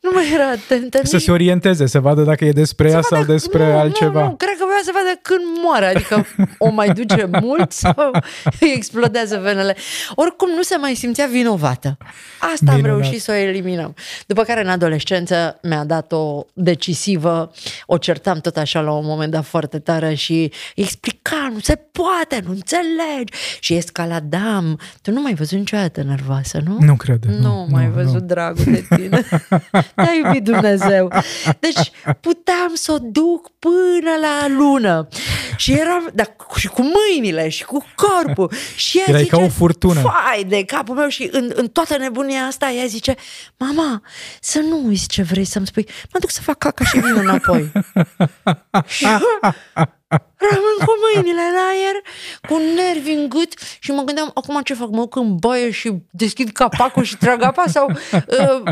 nu 0.00 0.10
mai 0.14 0.24
era 0.34 0.50
atentă. 0.50 1.00
Să 1.02 1.18
se 1.18 1.30
orienteze, 1.30 1.86
să 1.86 2.00
vadă 2.00 2.22
dacă 2.22 2.44
e 2.44 2.52
despre 2.52 2.90
ea 2.90 3.00
sau 3.00 3.24
despre 3.24 3.72
nu, 3.72 3.75
altceva. 3.78 4.20
Nu, 4.20 4.26
nu, 4.26 4.34
cred 4.36 4.56
că 4.58 4.64
voia 4.64 4.80
să 4.84 4.90
vadă 4.94 5.18
când 5.22 5.40
moare, 5.62 5.86
adică 5.86 6.26
o 6.66 6.70
mai 6.70 6.88
duce 6.88 7.28
mult 7.40 7.72
sau 7.72 8.10
îi 8.60 8.72
explodează 8.76 9.38
venele. 9.38 9.76
Oricum 10.14 10.48
nu 10.50 10.62
se 10.62 10.76
mai 10.76 10.94
simțea 10.94 11.26
vinovată. 11.26 11.96
Asta 12.40 12.72
Minunat. 12.72 12.84
am 12.84 12.86
reușit 12.90 13.22
să 13.22 13.30
o 13.30 13.34
eliminăm. 13.34 13.94
După 14.26 14.42
care 14.42 14.60
în 14.60 14.68
adolescență 14.68 15.58
mi-a 15.62 15.84
dat 15.84 16.12
o 16.12 16.44
decisivă, 16.52 17.52
o 17.86 17.96
certam 17.96 18.38
tot 18.38 18.56
așa 18.56 18.80
la 18.80 18.92
un 18.92 19.04
moment 19.06 19.30
dat 19.32 19.44
foarte 19.44 19.78
tare 19.78 20.14
și 20.14 20.52
explica, 20.74 21.48
nu 21.52 21.58
se 21.58 21.74
poate, 21.92 22.42
nu 22.44 22.50
înțelegi 22.50 23.32
și 23.60 23.74
escaladam. 23.74 24.80
Tu 25.02 25.10
nu 25.10 25.20
mai 25.20 25.30
ai 25.30 25.34
văzut 25.36 25.58
niciodată 25.58 26.02
nervoasă, 26.02 26.60
nu? 26.64 26.76
Nu 26.80 26.94
cred. 26.96 27.24
Nu, 27.24 27.36
nu 27.40 27.66
mai 27.70 27.88
văzut 27.88 28.20
nu. 28.20 28.26
dragul 28.26 28.64
de 28.64 28.86
tine. 28.96 29.20
Te-a 29.94 30.12
iubit 30.24 30.42
Dumnezeu. 30.42 31.12
Deci 31.60 31.90
puteam 32.20 32.70
să 32.74 32.92
o 32.92 32.98
duc 33.00 33.50
până 33.66 34.14
la 34.20 34.48
lună. 34.48 35.08
Și 35.56 35.72
eram, 35.72 36.10
da, 36.14 36.24
și 36.56 36.68
cu 36.68 36.82
mâinile 36.82 37.48
și 37.48 37.64
cu 37.64 37.84
corpul. 37.94 38.52
Și 38.76 38.98
ea 38.98 39.04
Erai 39.06 39.22
zice, 39.22 39.36
ca 39.36 39.42
o 39.42 39.48
furtună. 39.48 40.00
Fai 40.00 40.44
de 40.44 40.64
capul 40.64 40.94
meu 40.94 41.08
și 41.08 41.28
în, 41.32 41.50
în 41.54 41.68
toată 41.68 41.96
nebunia 41.96 42.42
asta 42.42 42.70
ea 42.70 42.86
zice, 42.86 43.14
mama, 43.56 44.02
să 44.40 44.58
nu 44.58 44.86
uiți 44.86 45.08
ce 45.08 45.22
vrei 45.22 45.44
să-mi 45.44 45.66
spui. 45.66 45.88
Mă 46.12 46.18
duc 46.18 46.30
să 46.30 46.40
fac 46.40 46.58
caca 46.58 46.84
și 46.84 46.98
vin 46.98 47.16
înapoi. 47.16 47.72
și 48.86 49.06
rămân 50.50 50.76
cu 50.84 50.92
mâinile 51.04 51.40
în 51.40 51.56
aer, 51.68 51.96
cu 52.48 52.56
nervi 52.74 53.10
în 53.10 53.28
gât 53.28 53.54
și 53.78 53.90
mă 53.90 54.02
gândeam, 54.02 54.30
acum 54.34 54.60
ce 54.62 54.74
fac? 54.74 54.88
Mă 54.88 55.08
când 55.08 55.38
baie 55.38 55.70
și 55.70 55.92
deschid 56.10 56.50
capacul 56.50 57.02
și 57.02 57.16
trag 57.16 57.42
apa 57.42 57.64
sau... 57.66 57.90
Uh, 58.26 58.62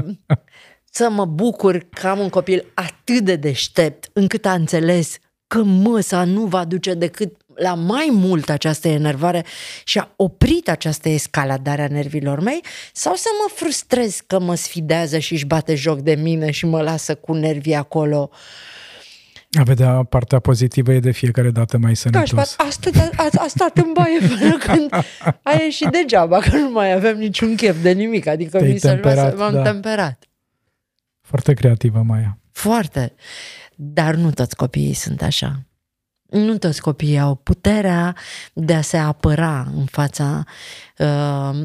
să 0.97 1.11
mă 1.11 1.25
bucur 1.25 1.87
că 1.91 2.07
am 2.07 2.19
un 2.19 2.29
copil 2.29 2.73
atât 2.75 3.21
de 3.25 3.37
deștept 3.37 4.11
încât 4.13 4.47
a 4.47 4.53
înțeles 4.53 5.17
că 5.47 5.63
măsa 5.63 6.25
nu 6.25 6.45
va 6.45 6.65
duce 6.65 6.95
decât 6.95 7.37
la 7.55 7.75
mai 7.75 8.09
mult 8.13 8.51
această 8.51 8.89
enervare 8.89 9.45
și 9.85 9.99
a 9.99 10.13
oprit 10.17 10.69
această 10.69 11.09
escaladare 11.09 11.83
a 11.83 11.89
nervilor 11.89 12.41
mei 12.41 12.61
sau 12.93 13.15
să 13.15 13.29
mă 13.43 13.53
frustrez 13.55 14.21
că 14.27 14.41
mă 14.41 14.55
sfidează 14.55 15.19
și 15.19 15.33
își 15.33 15.47
bate 15.47 15.75
joc 15.75 16.01
de 16.01 16.15
mine 16.15 16.51
și 16.51 16.67
mă 16.67 16.83
lasă 16.83 17.15
cu 17.15 17.33
nervii 17.33 17.75
acolo. 17.75 18.31
A 19.59 19.63
vedea 19.63 20.03
partea 20.09 20.39
pozitivă 20.39 20.93
e 20.93 21.01
de 21.01 21.11
fiecare 21.11 21.51
dată 21.51 21.79
mai 21.79 21.97
sănătos. 21.97 22.31
Da, 22.31 22.65
a, 22.65 22.71
stat, 22.71 23.11
a, 23.17 23.29
a 23.37 23.47
stat 23.47 23.77
în 23.77 23.93
baie 23.93 24.19
până 24.39 24.57
când 24.57 24.93
a 25.43 25.53
ieșit 25.61 25.89
degeaba, 25.89 26.39
că 26.39 26.57
nu 26.57 26.71
mai 26.71 26.93
aveam 26.93 27.17
niciun 27.17 27.55
chef 27.55 27.83
de 27.83 27.93
nimic, 27.93 28.27
adică 28.27 28.61
mi 28.63 28.79
s-a 28.79 29.01
m-am 29.37 29.53
da. 29.53 29.63
temperat. 29.63 30.29
Foarte 31.25 31.55
creativă, 31.55 32.03
Maia. 32.03 32.39
Foarte. 32.53 33.15
Dar 33.75 34.15
nu 34.15 34.31
toți 34.31 34.57
copiii 34.57 34.93
sunt 34.93 35.23
așa. 35.23 35.63
Nu 36.31 36.59
toți 36.59 36.81
copiii 36.81 37.19
au 37.19 37.35
puterea 37.35 38.17
de 38.53 38.75
a 38.75 38.81
se 38.81 38.97
apăra 38.97 39.61
în 39.77 39.85
fața. 39.85 40.45
Uh, 40.99 41.65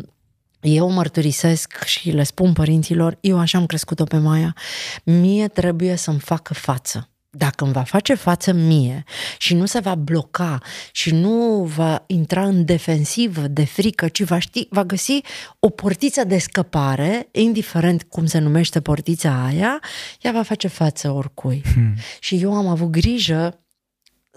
eu 0.62 0.92
mărturisesc 0.92 1.84
și 1.84 2.12
le 2.12 2.24
spun 2.24 2.54
părinților, 2.54 3.18
eu 3.22 3.40
așa 3.40 3.58
am 3.58 3.66
crescut-o 3.66 4.04
pe 4.04 4.18
Maia. 4.18 4.56
Mie 5.04 5.48
trebuie 5.48 5.96
să-mi 5.96 6.20
facă 6.20 6.54
față. 6.54 7.09
Dacă 7.30 7.64
îmi 7.64 7.74
va 7.74 7.84
face 7.84 8.14
față 8.14 8.52
mie 8.52 9.04
și 9.38 9.54
nu 9.54 9.66
se 9.66 9.80
va 9.80 9.96
bloca 9.96 10.58
și 10.92 11.14
nu 11.14 11.64
va 11.64 12.04
intra 12.08 12.44
în 12.44 12.66
defensivă 12.66 13.42
de 13.42 13.66
frică, 13.66 14.08
ci 14.08 14.24
va 14.24 14.40
ști, 14.40 14.68
va 14.70 14.84
găsi 14.84 15.22
o 15.60 15.70
portiță 15.70 16.24
de 16.24 16.38
scăpare, 16.38 17.28
indiferent 17.32 18.04
cum 18.04 18.26
se 18.26 18.40
numește 18.40 18.82
portița 18.82 19.46
aia, 19.46 19.80
ea 20.22 20.32
va 20.32 20.44
face 20.44 20.68
față 20.68 21.12
oricui. 21.12 21.62
Hmm. 21.74 21.94
Și 22.20 22.36
eu 22.42 22.54
am 22.54 22.68
avut 22.68 22.90
grijă 22.90 23.60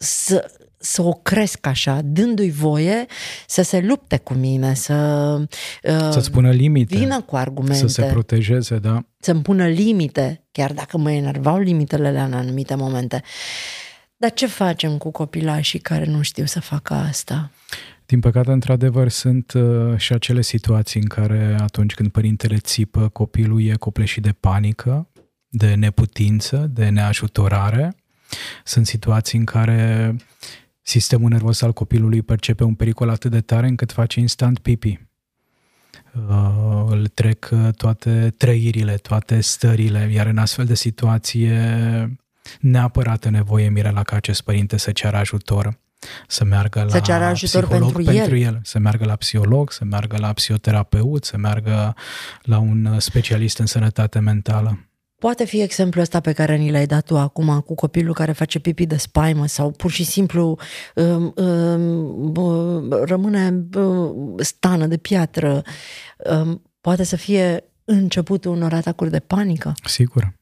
să, 0.03 0.51
să 0.77 1.03
o 1.03 1.13
cresc 1.13 1.67
așa, 1.67 2.01
dându-i 2.05 2.51
voie 2.51 3.07
să 3.47 3.63
se 3.63 3.81
lupte 3.81 4.17
cu 4.17 4.35
mine, 4.35 4.75
să... 4.75 4.95
Uh, 5.83 6.11
Să-ți 6.11 6.31
pună 6.31 6.51
limite. 6.51 6.97
Vină 6.97 7.21
cu 7.21 7.37
argumente. 7.37 7.77
Să 7.77 7.87
se 7.87 8.03
protejeze, 8.03 8.79
da. 8.79 9.05
Să-mi 9.19 9.43
pună 9.43 9.67
limite, 9.69 10.47
chiar 10.53 10.73
dacă 10.73 10.99
mă 10.99 11.11
enervau 11.13 11.59
limitele 11.59 12.09
în 12.09 12.33
anumite 12.33 12.75
momente. 12.75 13.23
Dar 14.17 14.33
ce 14.33 14.47
facem 14.47 14.99
cu 14.99 15.11
copilașii 15.11 15.79
care 15.79 16.05
nu 16.05 16.23
știu 16.23 16.45
să 16.45 16.61
facă 16.61 16.95
asta? 16.95 17.51
Din 18.07 18.21
păcate, 18.21 18.51
într-adevăr, 18.51 19.09
sunt 19.09 19.53
uh, 19.53 19.97
și 19.97 20.13
acele 20.13 20.43
situații 20.43 21.01
în 21.01 21.07
care 21.07 21.57
atunci 21.61 21.95
când 21.95 22.11
părintele 22.11 22.57
țipă, 22.57 23.09
copilul 23.09 23.63
e 23.63 23.75
copleșit 23.75 24.23
de 24.23 24.33
panică, 24.41 25.09
de 25.49 25.75
neputință, 25.75 26.71
de 26.73 26.89
neajutorare. 26.89 27.95
Sunt 28.65 28.87
situații 28.87 29.39
în 29.39 29.45
care 29.45 30.17
sistemul 30.83 31.31
nervos 31.31 31.63
al 31.63 31.73
copilului 31.73 32.23
percepe 32.23 32.65
un 32.65 32.75
pericol 32.75 33.09
atât 33.09 33.31
de 33.31 33.41
tare 33.41 33.67
încât 33.67 33.93
face 33.93 34.21
instant 34.21 34.59
pipi. 34.59 35.01
Uh, 36.29 36.85
îl 36.87 37.07
trec 37.07 37.49
uh, 37.53 37.69
toate 37.77 38.35
trăirile, 38.37 38.95
toate 38.95 39.41
stările, 39.41 40.11
iar 40.13 40.27
în 40.27 40.39
astfel 40.39 40.65
de 40.65 40.75
situație 40.75 42.19
neapărat 42.61 43.31
nevoie 43.31 43.69
Mirela 43.69 44.03
ca 44.03 44.17
acest 44.17 44.43
părinte 44.43 44.77
să 44.77 44.93
ceară 44.93 45.17
ajutor 45.17 45.81
să 46.27 46.45
meargă 46.45 46.87
să 46.89 47.01
ceară 47.01 47.25
ajutor 47.25 47.65
psiholog 47.65 47.93
pentru, 47.93 48.13
pentru 48.13 48.37
el. 48.37 48.47
el, 48.47 48.61
să 48.63 48.79
meargă 48.79 49.05
la 49.05 49.17
psiholog, 49.17 49.73
să 49.73 49.85
meargă 49.85 50.17
la 50.19 50.33
psihoterapeut, 50.33 51.25
să 51.25 51.37
meargă 51.37 51.95
la 52.43 52.59
un 52.59 52.85
uh, 52.85 52.99
specialist 52.99 53.59
în 53.59 53.67
sănătate 53.67 54.19
mentală. 54.19 54.87
Poate 55.23 55.45
fi 55.45 55.61
exemplul 55.61 56.03
ăsta 56.03 56.21
pe 56.21 56.33
care 56.33 56.57
ni 56.57 56.71
l-ai 56.71 56.87
dat 56.87 57.05
tu 57.05 57.19
acum 57.19 57.61
cu 57.61 57.75
copilul 57.75 58.15
care 58.15 58.33
face 58.33 58.59
pipi 58.59 58.87
de 58.87 58.97
spaimă 58.97 59.47
sau 59.47 59.71
pur 59.71 59.91
și 59.91 60.05
simplu 60.05 60.59
um, 60.95 61.35
um, 61.37 62.37
uh, 62.37 63.01
rămâne 63.05 63.67
uh, 63.75 64.11
stană 64.37 64.87
de 64.87 64.97
piatră. 64.97 65.63
Um, 66.17 66.63
poate 66.81 67.05
să 67.05 67.17
fie 67.17 67.65
începutul 67.85 68.53
unor 68.53 68.73
atacuri 68.73 69.11
de 69.11 69.19
panică. 69.19 69.73
Sigur. 69.85 70.33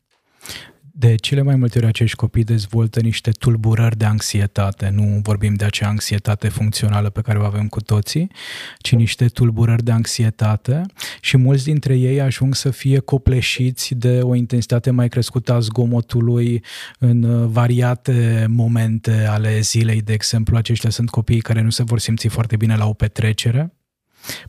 De 1.01 1.15
cele 1.15 1.43
mai 1.43 1.57
multe 1.57 1.79
ori 1.79 1.87
acești 1.87 2.17
copii 2.17 2.45
dezvoltă 2.45 3.01
niște 3.01 3.31
tulburări 3.31 3.97
de 3.97 4.05
anxietate. 4.05 4.89
Nu 4.95 5.21
vorbim 5.23 5.55
de 5.55 5.65
acea 5.65 5.89
anxietate 5.89 6.49
funcțională 6.49 7.11
pe 7.11 7.21
care 7.21 7.39
o 7.39 7.45
avem 7.45 7.69
cu 7.69 7.81
toții, 7.81 8.31
ci 8.79 8.95
niște 8.95 9.27
tulburări 9.27 9.85
de 9.85 9.91
anxietate 9.91 10.83
și 11.21 11.37
mulți 11.37 11.65
dintre 11.65 11.97
ei 11.97 12.21
ajung 12.21 12.55
să 12.55 12.71
fie 12.71 12.99
copleșiți 12.99 13.95
de 13.95 14.21
o 14.23 14.35
intensitate 14.35 14.91
mai 14.91 15.09
crescută 15.09 15.53
a 15.53 15.61
zgomotului 15.61 16.65
în 16.99 17.51
variate 17.51 18.47
momente 18.49 19.27
ale 19.29 19.61
zilei. 19.61 20.03
De 20.03 20.13
exemplu, 20.13 20.57
aceștia 20.57 20.91
sunt 20.91 21.11
copiii 21.11 21.41
care 21.41 21.61
nu 21.63 21.71
se 21.71 21.83
vor 21.83 21.99
simți 21.99 22.29
foarte 22.29 22.57
bine 22.57 22.77
la 22.77 22.87
o 22.87 22.93
petrecere, 22.93 23.73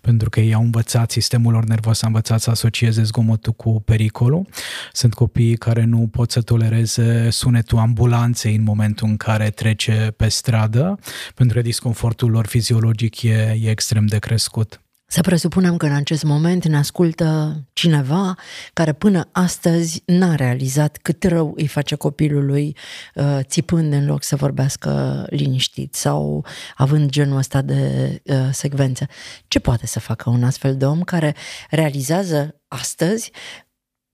pentru 0.02 0.30
că 0.30 0.40
ei 0.40 0.54
au 0.54 0.62
învățat, 0.62 1.12
sistemul 1.12 1.54
lor 1.54 1.64
nervos 1.64 2.02
a 2.02 2.08
învățat 2.08 2.42
să 2.42 2.50
asocieze 2.50 3.04
zgomotul 3.04 3.54
cu 3.54 3.82
pericolul. 3.82 4.48
Sunt 4.94 5.14
copii 5.14 5.58
care 5.58 5.84
nu 5.84 6.08
pot 6.12 6.32
să 6.32 6.42
tolereze 6.42 7.30
sunetul 7.30 7.78
ambulanței 7.78 8.56
în 8.56 8.64
momentul 8.64 9.08
în 9.08 9.18
care 9.18 9.50
trece 9.50 10.14
pe 10.18 10.28
stradă, 10.28 11.00
pentru 11.36 11.56
că 11.56 11.62
disconfortul 11.62 12.30
lor 12.30 12.48
fiziologic 12.48 13.22
e, 13.22 13.58
e 13.62 13.70
extrem 13.70 14.06
de 14.06 14.20
crescut. 14.20 14.82
Să 15.12 15.22
presupunem 15.22 15.78
că 15.78 15.86
în 15.86 15.92
acest 15.92 16.24
moment 16.24 16.68
ne 16.68 16.78
ascultă 16.78 17.56
cineva 17.74 18.36
care 18.74 18.94
până 18.94 19.30
astăzi 19.32 20.04
n-a 20.06 20.36
realizat 20.36 20.98
cât 20.98 21.24
rău 21.24 21.54
îi 21.56 21.68
face 21.68 21.96
copilului 21.96 22.78
uh, 23.16 23.40
țipând 23.42 23.94
în 23.94 24.06
loc 24.06 24.24
să 24.24 24.36
vorbească 24.36 25.26
liniștit 25.30 25.96
sau 25.96 26.46
având 26.76 27.10
genul 27.10 27.38
ăsta 27.38 27.62
de 27.62 28.22
uh, 28.26 28.36
secvențe. 28.52 29.08
Ce 29.48 29.60
poate 29.60 29.88
să 29.88 30.00
facă 30.00 30.30
un 30.30 30.44
astfel 30.44 30.78
de 30.78 30.86
om 30.86 31.02
care 31.02 31.36
realizează 31.70 32.62
astăzi 32.68 33.32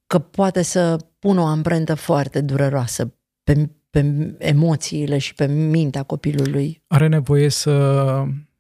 că 0.08 0.20
poate 0.20 0.62
să 0.62 0.98
pună 1.20 1.42
o 1.42 1.46
amprentă 1.46 1.94
foarte 1.94 2.42
dureroasă 2.42 3.16
pe, 3.44 3.70
pe 3.90 4.36
emoțiile 4.38 5.18
și 5.18 5.34
pe 5.34 5.46
mintea 5.46 6.04
copilului? 6.04 6.84
Are 6.88 7.08
nevoie 7.08 7.50
să 7.50 7.72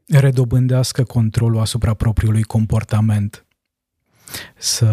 redobândească 0.08 1.04
controlul 1.04 1.60
asupra 1.60 1.94
propriului 1.94 2.44
comportament, 2.44 3.42
să 4.58 4.86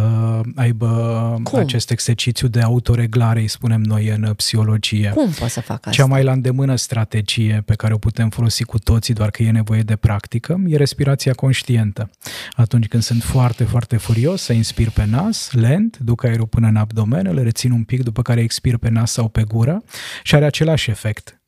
aibă 0.54 1.40
Cum? 1.42 1.58
acest 1.58 1.90
exercițiu 1.90 2.48
de 2.48 2.60
autoreglare, 2.60 3.40
îi 3.40 3.48
spunem 3.48 3.80
noi 3.80 4.08
în 4.08 4.32
psihologie. 4.36 5.10
Cum 5.14 5.30
poate 5.30 5.52
să 5.52 5.60
facă 5.60 5.88
asta? 5.88 5.90
Cea 5.90 6.06
mai 6.06 6.22
la 6.22 6.32
îndemână 6.32 6.76
strategie 6.76 7.62
pe 7.66 7.74
care 7.74 7.94
o 7.94 7.98
putem 7.98 8.30
folosi 8.30 8.64
cu 8.64 8.78
toții, 8.78 9.14
doar 9.14 9.30
că 9.30 9.42
e 9.42 9.50
nevoie 9.50 9.82
de 9.82 9.96
practică, 9.96 10.62
e 10.66 10.76
respirația 10.76 11.32
conștientă. 11.32 12.10
Atunci 12.52 12.86
când 12.86 13.02
sunt 13.02 13.22
foarte, 13.22 13.64
foarte 13.64 13.96
furios, 13.96 14.42
să 14.42 14.52
inspir 14.52 14.90
pe 14.90 15.04
nas, 15.04 15.52
lent, 15.52 15.98
duc 15.98 16.24
aerul 16.24 16.46
până 16.46 16.66
în 16.66 16.76
abdomen, 16.76 17.26
îl 17.26 17.42
rețin 17.42 17.70
un 17.70 17.84
pic, 17.84 18.02
după 18.02 18.22
care 18.22 18.40
expir 18.40 18.76
pe 18.76 18.88
nas 18.88 19.12
sau 19.12 19.28
pe 19.28 19.42
gură 19.42 19.82
și 20.22 20.34
are 20.34 20.44
același 20.44 20.90
efect. 20.90 21.38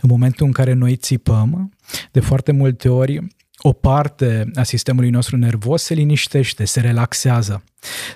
În 0.00 0.08
momentul 0.08 0.46
în 0.46 0.52
care 0.52 0.72
noi 0.72 0.96
țipăm, 0.96 1.73
de 2.10 2.20
foarte 2.20 2.52
multe 2.52 2.88
ori 2.88 3.26
o 3.58 3.72
parte 3.72 4.50
a 4.54 4.62
sistemului 4.62 5.10
nostru 5.10 5.36
nervos 5.36 5.82
se 5.82 5.94
liniștește, 5.94 6.64
se 6.64 6.80
relaxează. 6.80 7.64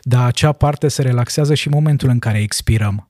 Dar 0.03 0.27
acea 0.27 0.53
parte 0.53 0.89
se 0.89 1.03
relaxează 1.03 1.55
și 1.55 1.67
în 1.67 1.73
momentul 1.75 2.09
în 2.09 2.19
care 2.19 2.41
expirăm. 2.41 3.08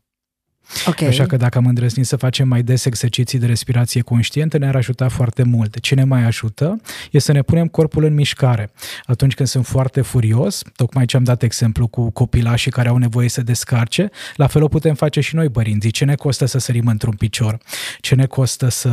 Okay. 0.86 1.08
Așa 1.08 1.26
că 1.26 1.36
dacă 1.36 1.58
am 1.58 1.66
îndrăznit 1.66 2.06
să 2.06 2.16
facem 2.16 2.48
mai 2.48 2.62
des 2.62 2.84
exerciții 2.84 3.38
de 3.38 3.46
respirație 3.46 4.00
conștientă, 4.00 4.58
ne-ar 4.58 4.76
ajuta 4.76 5.08
foarte 5.08 5.42
mult. 5.42 5.80
Ce 5.80 5.94
ne 5.94 6.04
mai 6.04 6.24
ajută 6.24 6.80
e 7.10 7.18
să 7.18 7.32
ne 7.32 7.42
punem 7.42 7.66
corpul 7.66 8.04
în 8.04 8.14
mișcare. 8.14 8.70
Atunci 9.04 9.34
când 9.34 9.48
sunt 9.48 9.66
foarte 9.66 10.00
furios, 10.00 10.62
tocmai 10.76 11.04
ce 11.04 11.16
am 11.16 11.24
dat 11.24 11.42
exemplu 11.42 11.86
cu 11.86 12.10
copilașii 12.10 12.70
care 12.70 12.88
au 12.88 12.96
nevoie 12.96 13.28
să 13.28 13.42
descarce, 13.42 14.10
la 14.36 14.46
fel 14.46 14.62
o 14.62 14.68
putem 14.68 14.94
face 14.94 15.20
și 15.20 15.34
noi, 15.34 15.48
părinții. 15.48 15.90
Ce 15.90 16.04
ne 16.04 16.14
costă 16.14 16.44
să 16.46 16.58
sărim 16.58 16.86
într-un 16.86 17.14
picior? 17.14 17.58
Ce 18.00 18.14
ne 18.14 18.26
costă 18.26 18.68
să, 18.68 18.88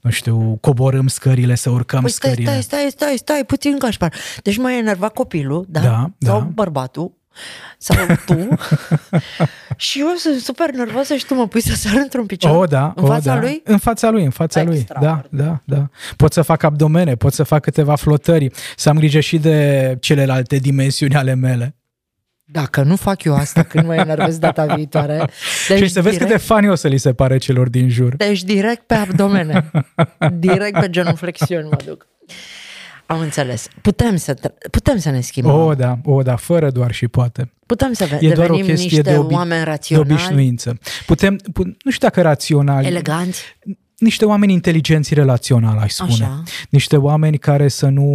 nu 0.00 0.10
știu, 0.10 0.58
coborâm 0.60 1.08
scările, 1.08 1.54
să 1.54 1.70
urcăm 1.70 2.00
păi 2.00 2.10
stai, 2.10 2.30
scările? 2.30 2.50
Stai, 2.50 2.62
stai, 2.62 2.90
stai, 2.90 3.16
stai, 3.16 3.44
puțin 3.46 3.78
cașpar. 3.78 4.12
Deci 4.42 4.56
m-a 4.56 4.76
enervat 4.76 5.12
copilul, 5.12 5.66
da? 5.68 5.80
Da, 5.80 6.10
Sau 6.18 6.38
da. 6.38 6.44
bărbatul, 6.44 7.12
sau 7.78 7.96
tu 8.26 8.48
și 9.76 10.00
eu 10.00 10.14
sunt 10.16 10.40
super 10.40 10.70
nervoasă 10.70 11.14
și 11.14 11.26
tu 11.26 11.34
mă 11.34 11.48
pui 11.48 11.60
să 11.60 11.74
sar 11.74 11.94
într-un 11.96 12.26
picior 12.26 12.56
O, 12.56 12.64
da, 12.64 12.92
în 12.96 13.04
o, 13.04 13.06
fața 13.06 13.34
da. 13.34 13.40
lui? 13.40 13.60
În 13.64 13.78
fața 13.78 14.10
lui, 14.10 14.24
în 14.24 14.30
fața 14.30 14.62
lui. 14.62 14.86
Da, 15.00 15.22
da, 15.30 15.60
da. 15.64 15.88
Pot 16.16 16.32
să 16.32 16.42
fac 16.42 16.62
abdomene, 16.62 17.14
pot 17.14 17.32
să 17.32 17.42
fac 17.42 17.62
câteva 17.62 17.94
flotări, 17.94 18.50
să 18.76 18.88
am 18.88 18.96
grijă 18.96 19.20
și 19.20 19.38
de 19.38 19.96
celelalte 20.00 20.56
dimensiuni 20.56 21.14
ale 21.14 21.34
mele. 21.34 21.76
Dacă 22.48 22.82
nu 22.82 22.96
fac 22.96 23.24
eu 23.24 23.34
asta 23.34 23.62
când 23.62 23.86
mă 23.86 23.94
enervez 23.94 24.38
data 24.38 24.74
viitoare... 24.74 25.24
Deci 25.68 25.78
și 25.78 25.88
să 25.88 26.02
vezi 26.02 26.18
cât 26.18 26.28
de 26.28 26.36
fani 26.36 26.68
o 26.68 26.74
să 26.74 26.88
li 26.88 26.98
se 26.98 27.12
pare 27.12 27.38
celor 27.38 27.68
din 27.68 27.88
jur. 27.88 28.16
Deci 28.16 28.42
direct 28.42 28.86
pe 28.86 28.94
abdomene. 28.94 29.70
direct 30.38 30.80
pe 30.80 30.90
genuflexiuni 30.90 31.68
mă 31.68 31.76
duc. 31.84 32.06
Am 33.06 33.20
înțeles. 33.20 33.68
Putem 33.82 34.16
să, 34.16 34.36
putem 34.70 34.98
să 34.98 35.10
ne 35.10 35.20
schimbăm. 35.20 35.54
O, 35.60 35.74
da, 35.74 35.98
o, 36.04 36.22
da, 36.22 36.36
fără 36.36 36.70
doar 36.70 36.92
și 36.92 37.08
poate. 37.08 37.52
Putem 37.66 37.92
să 37.92 38.04
E 38.04 38.08
doar 38.08 38.20
o 38.20 38.52
devenim 38.52 38.64
chestie 38.64 38.84
niște 38.96 39.00
de, 39.02 39.16
obi- 39.16 39.32
oameni 39.32 39.60
de 39.64 39.70
raționali, 39.70 40.10
obișnuință. 40.12 40.78
Putem, 41.06 41.36
pu- 41.52 41.64
nu 41.64 41.90
știu 41.90 42.08
dacă 42.08 42.22
raționali, 42.22 42.86
eleganți. 42.86 43.42
niște 43.98 44.24
oameni 44.24 44.52
inteligenți 44.52 45.14
relaționali, 45.14 45.78
aș 45.78 45.92
spune. 45.92 46.12
Așa. 46.12 46.42
Niște 46.70 46.96
oameni 46.96 47.38
care 47.38 47.68
să 47.68 47.88
nu 47.88 48.08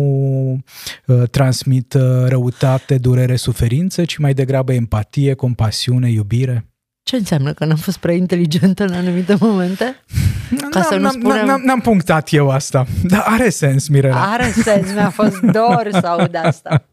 uh, 1.06 1.30
transmit 1.30 1.94
uh, 1.94 2.02
răutate, 2.28 2.98
durere, 2.98 3.36
suferință, 3.36 4.06
ci 4.06 4.18
mai 4.18 4.34
degrabă 4.34 4.74
empatie, 4.74 5.34
compasiune, 5.34 6.10
iubire. 6.12 6.66
Ce 7.12 7.18
înseamnă 7.18 7.54
că 7.54 7.66
n-am 7.66 7.78
fost 7.78 7.98
prea 7.98 8.14
inteligentă 8.14 8.84
în 8.84 8.94
anumite 8.94 9.36
momente? 9.40 9.96
Ca 10.70 10.82
să 10.82 10.96
nu 10.96 11.02
N-am- 11.02 11.12
spunem- 11.20 11.46
n-am, 11.46 11.62
n-am 11.66 11.80
punctat 11.80 12.32
eu 12.32 12.50
asta, 12.50 12.86
dar 13.04 13.24
are 13.26 13.50
sens, 13.50 13.88
Mirela. 13.88 14.32
Are 14.32 14.52
sens, 14.64 14.94
mi-a 14.94 15.10
fost 15.10 15.40
dor 15.40 15.88
să 15.92 16.08
aud 16.08 16.36
asta. 16.44 16.86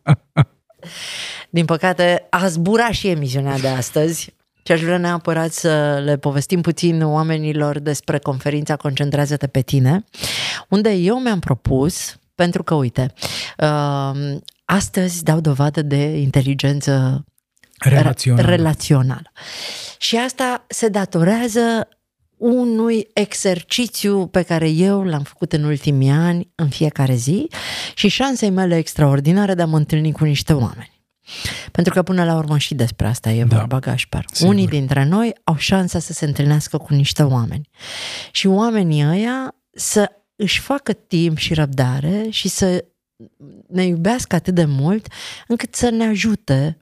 Din 1.51 1.65
păcate, 1.65 2.27
a 2.31 2.47
zburat 2.47 2.91
și 2.91 3.09
emisiunea 3.09 3.59
de 3.59 3.69
astăzi 3.69 4.35
și 4.65 4.73
aș 4.73 4.81
vrea 4.81 4.99
neapărat 4.99 5.53
să 5.53 6.01
le 6.05 6.17
povestim 6.17 6.61
puțin 6.61 7.03
oamenilor 7.03 7.79
despre 7.79 8.19
conferința 8.19 8.77
Concentrează-te 8.77 9.47
pe 9.47 9.61
tine, 9.61 10.05
unde 10.69 10.91
eu 10.91 11.19
mi-am 11.21 11.39
propus, 11.39 12.17
pentru 12.35 12.63
că, 12.63 12.75
uite, 12.75 13.13
uh, 13.59 14.37
astăzi 14.65 15.25
dau 15.25 15.41
dovadă 15.41 15.83
de 15.83 16.19
inteligență 16.19 17.25
Relațional. 17.79 18.45
relațională. 18.45 19.33
Și 19.99 20.17
asta 20.17 20.65
se 20.69 20.89
datorează 20.89 21.89
unui 22.37 23.09
exercițiu 23.15 24.27
pe 24.27 24.43
care 24.43 24.69
eu 24.69 25.05
l-am 25.05 25.23
făcut 25.23 25.53
în 25.53 25.65
ultimii 25.65 26.11
ani, 26.11 26.51
în 26.55 26.69
fiecare 26.69 27.15
zi, 27.15 27.49
și 27.95 28.09
șansei 28.09 28.51
mele 28.51 28.77
extraordinare 28.77 29.55
de 29.55 29.63
a 29.63 29.67
mă 29.67 29.77
întâlni 29.77 30.13
cu 30.13 30.25
niște 30.25 30.53
oameni. 30.53 30.97
Pentru 31.73 31.93
că 31.93 32.03
până 32.03 32.25
la 32.25 32.37
urmă 32.37 32.59
și 32.59 32.75
despre 32.75 33.07
asta 33.07 33.31
e 33.31 33.45
da. 33.45 33.57
vorba, 33.57 33.79
Gașpar. 33.79 34.25
Sigur. 34.33 34.53
Unii 34.53 34.67
dintre 34.67 35.05
noi 35.05 35.33
au 35.45 35.57
șansa 35.57 35.99
să 35.99 36.13
se 36.13 36.25
întâlnească 36.25 36.79
cu 36.79 36.95
niște 36.95 37.23
oameni. 37.23 37.69
Și 38.31 38.47
oamenii 38.47 39.07
ăia 39.07 39.55
să 39.73 40.11
își 40.37 40.61
facă 40.61 40.93
timp 40.93 41.37
și 41.37 41.55
răbdare 41.55 42.27
și 42.31 42.49
să 42.49 42.85
ne 43.69 43.85
iubească 43.85 44.35
atât 44.35 44.55
de 44.55 44.65
mult 44.65 45.07
încât 45.47 45.75
să 45.75 45.91
ne 45.91 46.05
ajute 46.05 46.79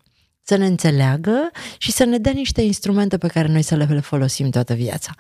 să 0.49 0.57
ne 0.57 0.67
înțeleagă 0.67 1.51
și 1.79 1.93
să 1.93 2.05
ne 2.05 2.19
dea 2.19 2.33
niște 2.33 2.63
instrumente 2.63 3.19
pe 3.19 3.27
care 3.27 3.49
noi 3.49 3.63
să 3.63 3.75
le 3.75 4.01
folosim 4.01 4.51
toată 4.51 4.75
viața. 4.75 5.15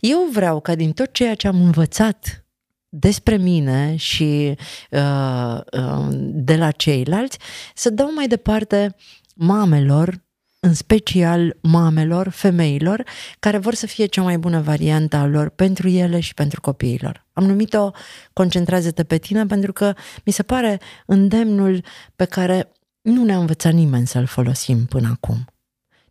Eu 0.00 0.28
vreau 0.32 0.60
ca 0.60 0.74
din 0.74 0.92
tot 0.92 1.12
ceea 1.12 1.34
ce 1.34 1.48
am 1.48 1.62
învățat 1.62 2.44
despre 2.88 3.36
mine 3.36 3.96
și 3.96 4.56
uh, 4.90 5.60
uh, 5.72 6.08
de 6.20 6.56
la 6.56 6.70
ceilalți, 6.70 7.38
să 7.74 7.90
dau 7.90 8.12
mai 8.14 8.26
departe 8.26 8.96
mamelor, 9.34 10.26
în 10.60 10.74
special 10.74 11.56
mamelor, 11.60 12.28
femeilor, 12.28 13.04
care 13.38 13.58
vor 13.58 13.74
să 13.74 13.86
fie 13.86 14.06
cea 14.06 14.22
mai 14.22 14.38
bună 14.38 14.60
variantă 14.60 15.16
a 15.16 15.26
lor 15.26 15.48
pentru 15.48 15.88
ele 15.88 16.20
și 16.20 16.34
pentru 16.34 16.60
copiilor. 16.60 17.26
Am 17.32 17.44
numit-o 17.44 17.90
Concentrează-te 18.32 19.04
pe 19.04 19.18
tine 19.18 19.46
pentru 19.46 19.72
că 19.72 19.94
mi 20.24 20.32
se 20.32 20.42
pare 20.42 20.80
îndemnul 21.06 21.84
pe 22.16 22.24
care 22.24 22.72
nu 23.08 23.24
ne-a 23.24 23.38
învățat 23.38 23.72
nimeni 23.72 24.06
să-l 24.06 24.26
folosim 24.26 24.84
până 24.84 25.08
acum. 25.08 25.44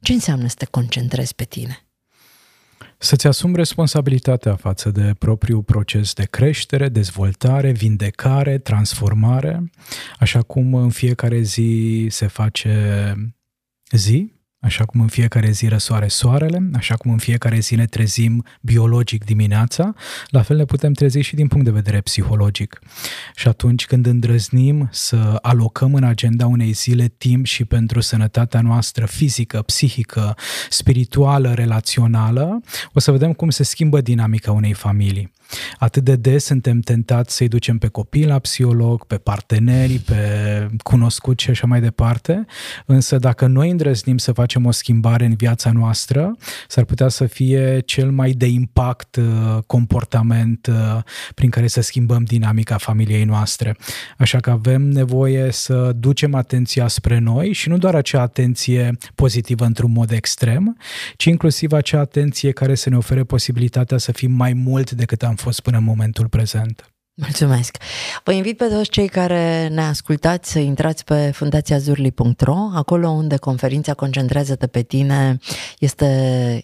Ce 0.02 0.14
înseamnă 0.14 0.48
să 0.48 0.56
te 0.58 0.66
concentrezi 0.66 1.36
pe 1.36 1.43
tine? 1.43 1.82
Să-ți 2.98 3.28
asumi 3.28 3.56
responsabilitatea 3.56 4.56
față 4.56 4.89
de 4.89 5.14
propriul 5.20 5.64
proces 5.64 6.14
de 6.14 6.26
creștere, 6.26 6.89
dezvoltare, 6.89 7.72
vindecare, 7.72 8.58
transformare, 8.58 9.72
așa 10.20 10.41
cum 10.41 10.74
în 10.74 10.89
fiecare 10.89 11.41
zi 11.41 12.08
se 12.10 12.28
face 12.28 13.14
zi, 13.91 14.32
Așa 14.60 14.86
cum 14.86 15.01
în 15.01 15.08
fiecare 15.08 15.51
zi 15.51 15.68
răsoare 15.68 16.08
soarele, 16.08 16.70
așa 16.74 16.95
cum 16.95 17.12
în 17.12 17.18
fiecare 17.18 17.60
zi 17.60 17.76
ne 17.76 17.86
trezim 17.86 18.45
biologic 18.62 19.24
dimineața, 19.26 19.93
la 20.28 20.41
fel 20.41 20.58
ne 20.58 20.66
putem 20.66 20.93
trezi 20.93 21.20
și 21.20 21.36
din 21.36 21.47
punct 21.47 21.66
de 21.66 21.72
vedere 21.72 22.01
psihologic. 22.01 22.80
Și 23.36 23.47
atunci 23.47 23.86
când 23.86 24.05
îndrăznim 24.05 24.89
să 24.91 25.39
alocăm 25.41 25.93
în 25.93 26.03
agenda 26.03 26.45
unei 26.47 26.72
zile 26.72 27.08
timp 27.08 27.45
și 27.45 27.66
pentru 27.66 27.99
sănătatea 27.99 28.62
noastră 28.62 29.05
fizică, 29.05 29.62
psihică, 29.62 30.36
spirituală, 30.70 31.53
relațională, 31.53 32.62
o 32.93 32.99
să 32.99 33.12
vedem 33.12 33.34
cum 33.34 33.49
se 33.49 33.64
schimbă 33.64 34.01
dinamica 34.01 34.51
unei 34.51 34.74
familii. 34.74 35.36
Atât 35.78 36.04
de 36.04 36.16
des 36.16 36.45
suntem 36.45 36.80
tentați 36.80 37.36
să-i 37.36 37.48
ducem 37.48 37.78
pe 37.78 37.88
copii 37.88 38.26
la 38.26 38.39
psiholog, 38.39 39.06
pe 39.06 39.16
parteneri, 39.16 40.00
pe 40.00 40.18
cunoscuți 40.84 41.43
și 41.43 41.50
așa 41.50 41.68
mai 41.68 41.82
departe, 41.82 42.45
însă 42.86 43.18
dacă 43.18 43.45
noi 43.45 43.70
îndrăznim 43.70 44.18
să 44.18 44.32
facem 44.32 44.66
o 44.66 44.72
schimbare 44.72 45.26
în 45.26 45.36
viața 45.36 45.72
noastră, 45.72 46.36
s-ar 46.68 46.84
putea 46.84 47.08
să 47.08 47.26
fie 47.26 47.80
cel 47.86 48.12
mai 48.12 48.32
de 48.32 48.45
impact 48.45 49.16
uh, 49.16 49.58
comportament 49.68 50.68
uh, 50.68 51.04
prin 51.36 51.50
care 51.50 51.68
să 51.68 51.82
schimbăm 51.82 52.24
dinamica 52.24 52.78
familiei 52.78 53.24
noastre. 53.24 53.78
Așa 54.18 54.39
că 54.39 54.50
avem 54.50 54.82
nevoie 54.82 55.52
să 55.52 55.91
ducem 55.95 56.36
atenția 56.36 56.88
spre 56.88 57.20
noi 57.20 57.54
și 57.54 57.70
nu 57.70 57.78
doar 57.78 57.95
acea 57.95 58.22
atenție 58.22 58.98
pozitivă 59.16 59.66
într-un 59.66 59.91
mod 59.91 60.12
extrem, 60.12 60.78
ci 61.16 61.26
inclusiv 61.26 61.72
acea 61.72 62.00
atenție 62.00 62.52
care 62.52 62.76
să 62.76 62.89
ne 62.89 62.98
ofere 62.98 63.24
posibilitatea 63.24 63.98
să 63.98 64.12
fim 64.12 64.32
mai 64.32 64.54
mult 64.54 64.91
decât 64.91 65.24
am 65.24 65.36
fost 65.38 65.59
până 65.59 65.77
în 65.77 65.83
momentul 65.83 66.27
prezent. 66.29 66.97
Mulțumesc! 67.20 67.78
Vă 68.24 68.32
invit 68.32 68.57
pe 68.57 68.65
toți 68.65 68.89
cei 68.89 69.07
care 69.07 69.68
ne 69.68 69.82
ascultați 69.82 70.51
să 70.51 70.59
intrați 70.59 71.03
pe 71.03 71.32
fundațiazurli.ro, 71.34 72.55
acolo 72.74 73.09
unde 73.09 73.38
conferința 73.38 73.93
Concentrează-te 73.93 74.68
pe 74.68 74.82
tine 74.82 75.39
este 75.80 76.05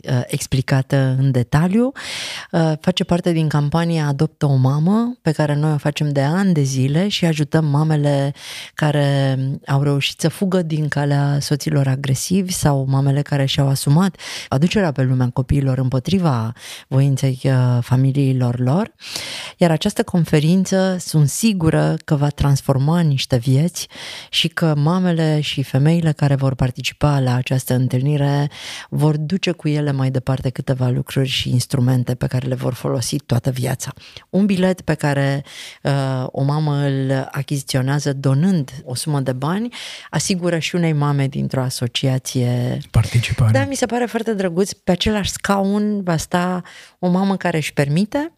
uh, 0.10 0.22
explicată 0.26 1.16
în 1.20 1.32
detaliu. 1.32 1.92
Uh, 2.52 2.72
face 2.82 3.04
parte 3.04 3.32
din 3.32 3.48
campania 3.48 4.08
Adoptă 4.08 4.46
o 4.46 4.56
mamă, 4.56 5.18
pe 5.22 5.32
care 5.32 5.56
noi 5.56 5.72
o 5.72 5.78
facem 5.78 6.12
de 6.12 6.22
ani 6.22 6.54
de 6.54 6.62
zile 6.62 7.08
și 7.08 7.26
ajutăm 7.26 7.66
mamele 7.66 8.34
care 8.74 9.38
au 9.68 9.84
reușit 9.84 10.20
să 10.20 10.30
fugă 10.30 10.62
din 10.62 10.88
calea 10.88 11.38
soților 11.40 11.88
agresivi 11.88 12.52
sau 12.52 12.86
mamele 12.90 13.22
care 13.22 13.46
și-au 13.46 13.68
asumat 13.68 14.16
aducerea 14.48 14.92
pe 14.92 15.04
lumea 15.04 15.30
copiilor 15.34 15.78
împotriva 15.78 16.54
voinței 16.88 17.42
uh, 17.44 17.78
familiilor 17.82 18.60
lor. 18.60 18.94
Iar 19.58 19.72
această 19.72 20.04
conferință 20.04 20.42
conferință 20.44 20.98
sunt 21.00 21.30
sigură 21.30 21.96
că 22.06 22.16
va 22.16 22.28
transforma 22.28 23.00
niște 23.00 23.38
vieți 23.38 23.88
și 24.30 24.48
că 24.48 24.74
mamele 24.78 25.42
și 25.42 25.64
femeile 25.64 26.12
care 26.12 26.36
vor 26.36 26.56
participa 26.56 27.20
la 27.20 27.36
această 27.36 27.74
întâlnire 27.74 28.50
vor 28.90 29.18
duce 29.18 29.52
cu 29.52 29.68
ele 29.68 29.92
mai 29.92 30.12
departe 30.12 30.50
câteva 30.50 30.88
lucruri 30.88 31.28
și 31.28 31.50
instrumente 31.50 32.16
pe 32.16 32.28
care 32.28 32.48
le 32.48 32.56
vor 32.56 32.74
folosi 32.74 33.18
toată 33.18 33.50
viața. 33.50 33.94
Un 34.30 34.46
bilet 34.46 34.82
pe 34.82 34.94
care 34.94 35.44
uh, 35.84 36.26
o 36.28 36.44
mamă 36.44 36.76
îl 36.76 37.28
achiziționează 37.32 38.14
donând 38.14 38.72
o 38.84 38.96
sumă 38.96 39.20
de 39.20 39.34
bani 39.34 39.74
asigură 40.10 40.60
și 40.60 40.76
unei 40.76 40.94
mame 40.94 41.28
dintr-o 41.28 41.62
asociație 41.62 42.78
participare. 42.92 43.52
Da, 43.52 43.66
mi 43.66 43.76
se 43.76 43.86
pare 43.86 44.06
foarte 44.06 44.34
drăguț. 44.34 44.72
Pe 44.72 44.92
același 44.92 45.32
scaun 45.32 46.04
va 46.04 46.18
sta 46.18 46.62
o 47.00 47.08
mamă 47.08 47.38
care 47.38 47.58
își 47.58 47.74
permite 47.74 48.34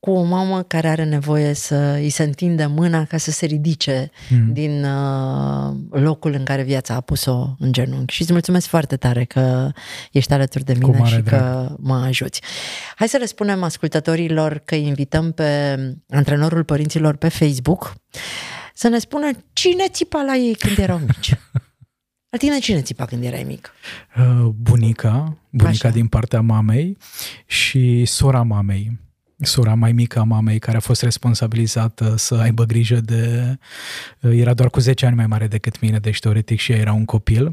cu 0.00 0.10
o 0.10 0.22
mamă 0.22 0.62
care 0.62 0.88
are 0.88 1.04
nevoie 1.04 1.52
să 1.52 1.74
îi 1.74 2.10
se 2.10 2.22
întinde 2.22 2.66
mâna 2.66 3.04
ca 3.04 3.16
să 3.16 3.30
se 3.30 3.46
ridice 3.46 4.10
mm. 4.30 4.52
din 4.52 4.84
uh, 4.84 5.74
locul 5.90 6.32
în 6.32 6.44
care 6.44 6.62
viața 6.62 6.94
a 6.94 7.00
pus-o 7.00 7.56
în 7.58 7.72
genunchi. 7.72 8.14
Și 8.14 8.22
îți 8.22 8.32
mulțumesc 8.32 8.66
foarte 8.66 8.96
tare 8.96 9.24
că 9.24 9.70
ești 10.12 10.32
alături 10.32 10.64
de 10.64 10.74
mine 10.78 11.04
și 11.04 11.20
drag. 11.20 11.26
că 11.26 11.74
mă 11.78 11.94
ajuți. 11.94 12.42
Hai 12.94 13.08
să 13.08 13.16
le 13.16 13.26
spunem 13.26 13.62
ascultătorilor 13.62 14.58
că 14.58 14.74
invităm 14.74 15.32
pe 15.32 15.76
antrenorul 16.08 16.64
părinților 16.64 17.16
pe 17.16 17.28
Facebook 17.28 17.94
să 18.74 18.88
ne 18.88 18.98
spună 18.98 19.30
cine 19.52 19.84
țipa 19.88 20.22
la 20.22 20.34
ei 20.34 20.54
când 20.54 20.78
erau 20.78 20.98
mici. 20.98 21.34
La 22.30 22.38
tine 22.38 22.58
cine 22.58 22.82
țipa 22.82 23.04
când 23.04 23.24
erai 23.24 23.42
mic? 23.42 23.72
Uh, 24.16 24.48
bunica, 24.56 25.36
bunica 25.50 25.88
Așa. 25.88 25.96
din 25.96 26.06
partea 26.06 26.40
mamei 26.40 26.96
și 27.46 28.04
sora 28.04 28.42
mamei 28.42 28.98
sora 29.42 29.74
mai 29.74 29.92
mică 29.92 30.18
a 30.18 30.22
mamei 30.22 30.58
care 30.58 30.76
a 30.76 30.80
fost 30.80 31.02
responsabilizată 31.02 32.14
să 32.16 32.34
aibă 32.34 32.64
grijă 32.64 33.00
de... 33.00 33.56
Era 34.20 34.54
doar 34.54 34.70
cu 34.70 34.80
10 34.80 35.06
ani 35.06 35.16
mai 35.16 35.26
mare 35.26 35.46
decât 35.46 35.80
mine, 35.80 35.98
deci 35.98 36.18
teoretic 36.18 36.58
și 36.58 36.72
ea 36.72 36.78
era 36.78 36.92
un 36.92 37.04
copil. 37.04 37.50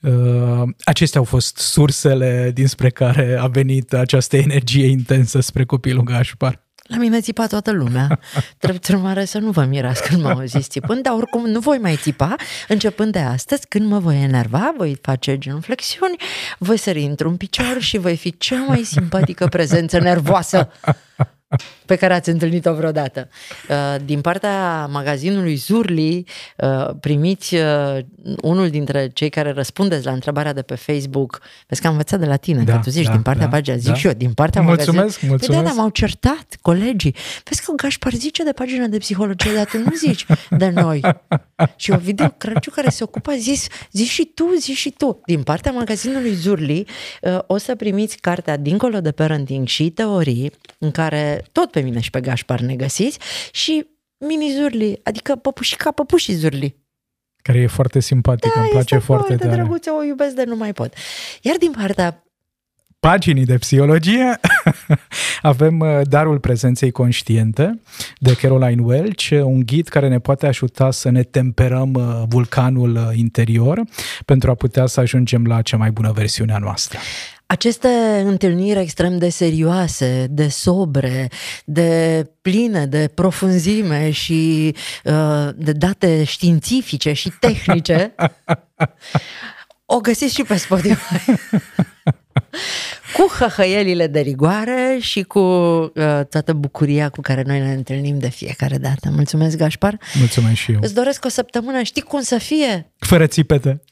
Uh, 0.00 0.62
acestea 0.84 1.20
au 1.20 1.26
fost 1.26 1.56
sursele 1.56 2.50
dinspre 2.54 2.90
care 2.90 3.36
a 3.40 3.46
venit 3.46 3.92
această 3.92 4.36
energie 4.36 4.86
intensă 4.86 5.40
spre 5.40 5.64
copilul 5.64 6.02
Gașpar. 6.02 6.68
La 6.90 6.96
mine 6.96 7.20
țipa 7.20 7.46
toată 7.46 7.70
lumea. 7.70 8.18
Drept 8.58 8.88
urmare 8.88 9.24
să 9.24 9.38
nu 9.38 9.50
vă 9.50 9.64
mirați 9.64 10.02
când 10.02 10.22
m-au 10.22 10.42
zis 10.44 10.68
țipând, 10.68 11.02
dar 11.02 11.12
oricum 11.12 11.46
nu 11.46 11.60
voi 11.60 11.78
mai 11.78 11.96
țipa. 11.96 12.34
Începând 12.68 13.12
de 13.12 13.18
astăzi, 13.18 13.66
când 13.68 13.86
mă 13.86 13.98
voi 13.98 14.22
enerva, 14.22 14.74
voi 14.76 14.98
face 15.02 15.38
genuflexiuni, 15.38 16.16
voi 16.58 16.76
sări 16.76 17.02
într-un 17.02 17.36
picior 17.36 17.76
și 17.80 17.98
voi 17.98 18.16
fi 18.16 18.38
cea 18.38 18.64
mai 18.68 18.82
simpatică 18.82 19.46
prezență 19.46 19.98
nervoasă 19.98 20.68
pe 21.86 21.96
care 21.96 22.14
ați 22.14 22.28
întâlnit-o 22.28 22.74
vreodată. 22.74 23.28
Uh, 23.68 23.76
din 24.04 24.20
partea 24.20 24.86
magazinului 24.86 25.54
Zurli 25.54 26.26
uh, 26.56 26.90
primiți 27.00 27.54
uh, 27.54 27.98
unul 28.42 28.68
dintre 28.68 29.08
cei 29.08 29.28
care 29.28 29.52
răspundeți 29.52 30.04
la 30.04 30.12
întrebarea 30.12 30.52
de 30.52 30.62
pe 30.62 30.74
Facebook. 30.74 31.40
Vezi 31.66 31.80
că 31.80 31.86
am 31.86 31.92
învățat 31.92 32.20
de 32.20 32.26
la 32.26 32.36
tine, 32.36 32.62
da, 32.62 32.72
că 32.72 32.80
tu 32.82 32.90
zici 32.90 33.04
da, 33.04 33.12
din 33.12 33.22
partea 33.22 33.44
da, 33.44 33.50
pagina, 33.50 33.76
zic 33.76 33.88
da. 33.88 33.94
și 33.94 34.06
eu, 34.06 34.12
din 34.12 34.32
partea 34.32 34.62
mulțumesc, 34.62 34.94
magazinului. 34.96 35.28
Mulțumesc, 35.28 35.62
Păi 35.62 35.72
da, 35.72 35.80
m-au 35.80 35.90
certat 35.90 36.58
colegii. 36.62 37.14
Vezi 37.44 37.64
că 37.64 37.72
Gașpar 37.76 38.12
zice 38.12 38.44
de 38.44 38.52
pagina 38.52 38.86
de 38.86 38.98
psihologie, 38.98 39.52
dar 39.54 39.64
tu 39.64 39.78
nu 39.78 39.92
zici 39.96 40.26
de 40.50 40.68
noi. 40.68 41.00
Și 41.76 41.90
o 41.90 41.96
video 41.96 42.28
Crăciu 42.28 42.70
care 42.70 42.88
se 42.88 43.02
ocupă, 43.02 43.32
zis, 43.32 43.66
zici 43.92 44.08
și 44.08 44.30
tu, 44.34 44.44
zici 44.58 44.76
și 44.76 44.90
tu. 44.90 45.20
Din 45.24 45.42
partea 45.42 45.72
magazinului 45.72 46.32
Zurli 46.34 46.86
o 47.46 47.56
să 47.56 47.74
primiți 47.74 48.16
cartea 48.16 48.56
Dincolo 48.56 49.00
de 49.00 49.10
Parenting 49.10 49.66
și 49.66 49.90
teorii, 49.90 50.52
în 50.78 50.90
care 50.90 51.39
tot 51.52 51.70
pe 51.70 51.80
mine 51.80 52.00
și 52.00 52.10
pe 52.10 52.20
Gașpar 52.20 52.60
ne 52.60 52.74
găsiți 52.74 53.18
și 53.52 53.86
mini 54.18 54.52
Zurli, 54.52 55.00
adică 55.02 55.36
păpușica 55.36 55.90
păpușii 55.90 56.34
Zurli. 56.34 56.76
Care 57.42 57.58
e 57.58 57.66
foarte 57.66 58.00
simpatică, 58.00 58.52
da, 58.54 58.60
îmi 58.60 58.70
place 58.70 58.98
foarte, 58.98 59.26
foarte 59.26 59.46
tare. 59.46 59.56
drăguță, 59.56 59.90
o 59.90 60.02
iubesc 60.02 60.34
de 60.34 60.44
nu 60.44 60.56
mai 60.56 60.72
pot. 60.72 60.94
Iar 61.42 61.56
din 61.56 61.70
partea 61.70 62.24
paginii 63.00 63.44
de 63.44 63.58
psihologie 63.58 64.40
avem 65.42 65.78
uh, 65.78 66.00
Darul 66.02 66.38
Prezenței 66.38 66.90
Conștiente 66.90 67.80
de 68.18 68.34
Caroline 68.34 68.82
Welch, 68.82 69.30
un 69.30 69.60
ghid 69.60 69.88
care 69.88 70.08
ne 70.08 70.18
poate 70.18 70.46
ajuta 70.46 70.90
să 70.90 71.10
ne 71.10 71.22
temperăm 71.22 71.92
uh, 71.94 72.22
vulcanul 72.28 72.94
uh, 72.94 73.08
interior 73.12 73.82
pentru 74.24 74.50
a 74.50 74.54
putea 74.54 74.86
să 74.86 75.00
ajungem 75.00 75.46
la 75.46 75.62
cea 75.62 75.76
mai 75.76 75.90
bună 75.90 76.12
versiune 76.12 76.52
a 76.52 76.58
noastră. 76.58 76.98
Aceste 77.50 78.22
întâlniri 78.24 78.78
extrem 78.78 79.18
de 79.18 79.28
serioase, 79.28 80.26
de 80.30 80.48
sobre, 80.48 81.28
de 81.64 82.24
pline 82.42 82.86
de 82.86 83.10
profunzime 83.14 84.10
și 84.10 84.74
uh, 85.04 85.48
de 85.56 85.72
date 85.72 86.24
științifice 86.24 87.12
și 87.12 87.32
tehnice, 87.40 88.14
o 89.94 89.96
găsiți 89.96 90.34
și 90.34 90.42
pe 90.42 90.56
Spotify. 90.56 91.14
cu 93.16 93.26
hăhăielile 93.38 94.06
de 94.06 94.20
rigoare 94.20 94.98
și 95.00 95.22
cu 95.22 95.38
uh, 95.38 95.90
toată 96.28 96.52
bucuria 96.52 97.08
cu 97.08 97.20
care 97.20 97.42
noi 97.46 97.58
ne 97.58 97.72
întâlnim 97.72 98.18
de 98.18 98.28
fiecare 98.28 98.78
dată. 98.78 99.10
Mulțumesc, 99.10 99.56
Gașpar! 99.56 99.98
Mulțumesc 100.18 100.56
și 100.56 100.72
eu! 100.72 100.78
Îți 100.82 100.94
doresc 100.94 101.24
o 101.24 101.28
săptămână, 101.28 101.82
știi 101.82 102.02
cum 102.02 102.20
să 102.20 102.38
fie? 102.38 102.92
Fără 102.98 103.26
țipete! 103.26 103.82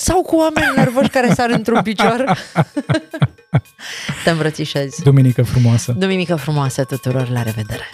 Sau 0.00 0.22
cu 0.22 0.36
oameni 0.36 0.72
nervoși 0.76 1.08
care 1.08 1.34
sar 1.34 1.50
într-un 1.50 1.82
picior. 1.82 2.24
Te 4.24 4.30
îmbrățișezi. 4.30 5.02
Duminică 5.02 5.42
frumoasă. 5.42 5.92
Duminică 5.92 6.36
frumoasă 6.36 6.84
tuturor, 6.84 7.28
la 7.28 7.42
revedere. 7.42 7.88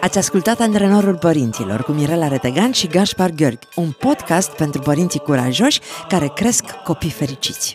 Ați 0.00 0.18
ascultat 0.18 0.60
Antrenorul 0.60 1.16
Părinților 1.16 1.82
cu 1.82 1.92
Mirela 1.92 2.28
Retegan 2.28 2.72
și 2.72 2.86
Gaspar 2.86 3.30
Gheorghi, 3.30 3.66
un 3.74 3.90
podcast 3.90 4.50
pentru 4.50 4.80
părinții 4.80 5.20
curajoși 5.20 5.80
care 6.08 6.30
cresc 6.34 6.64
copii 6.64 7.10
fericiți. 7.10 7.74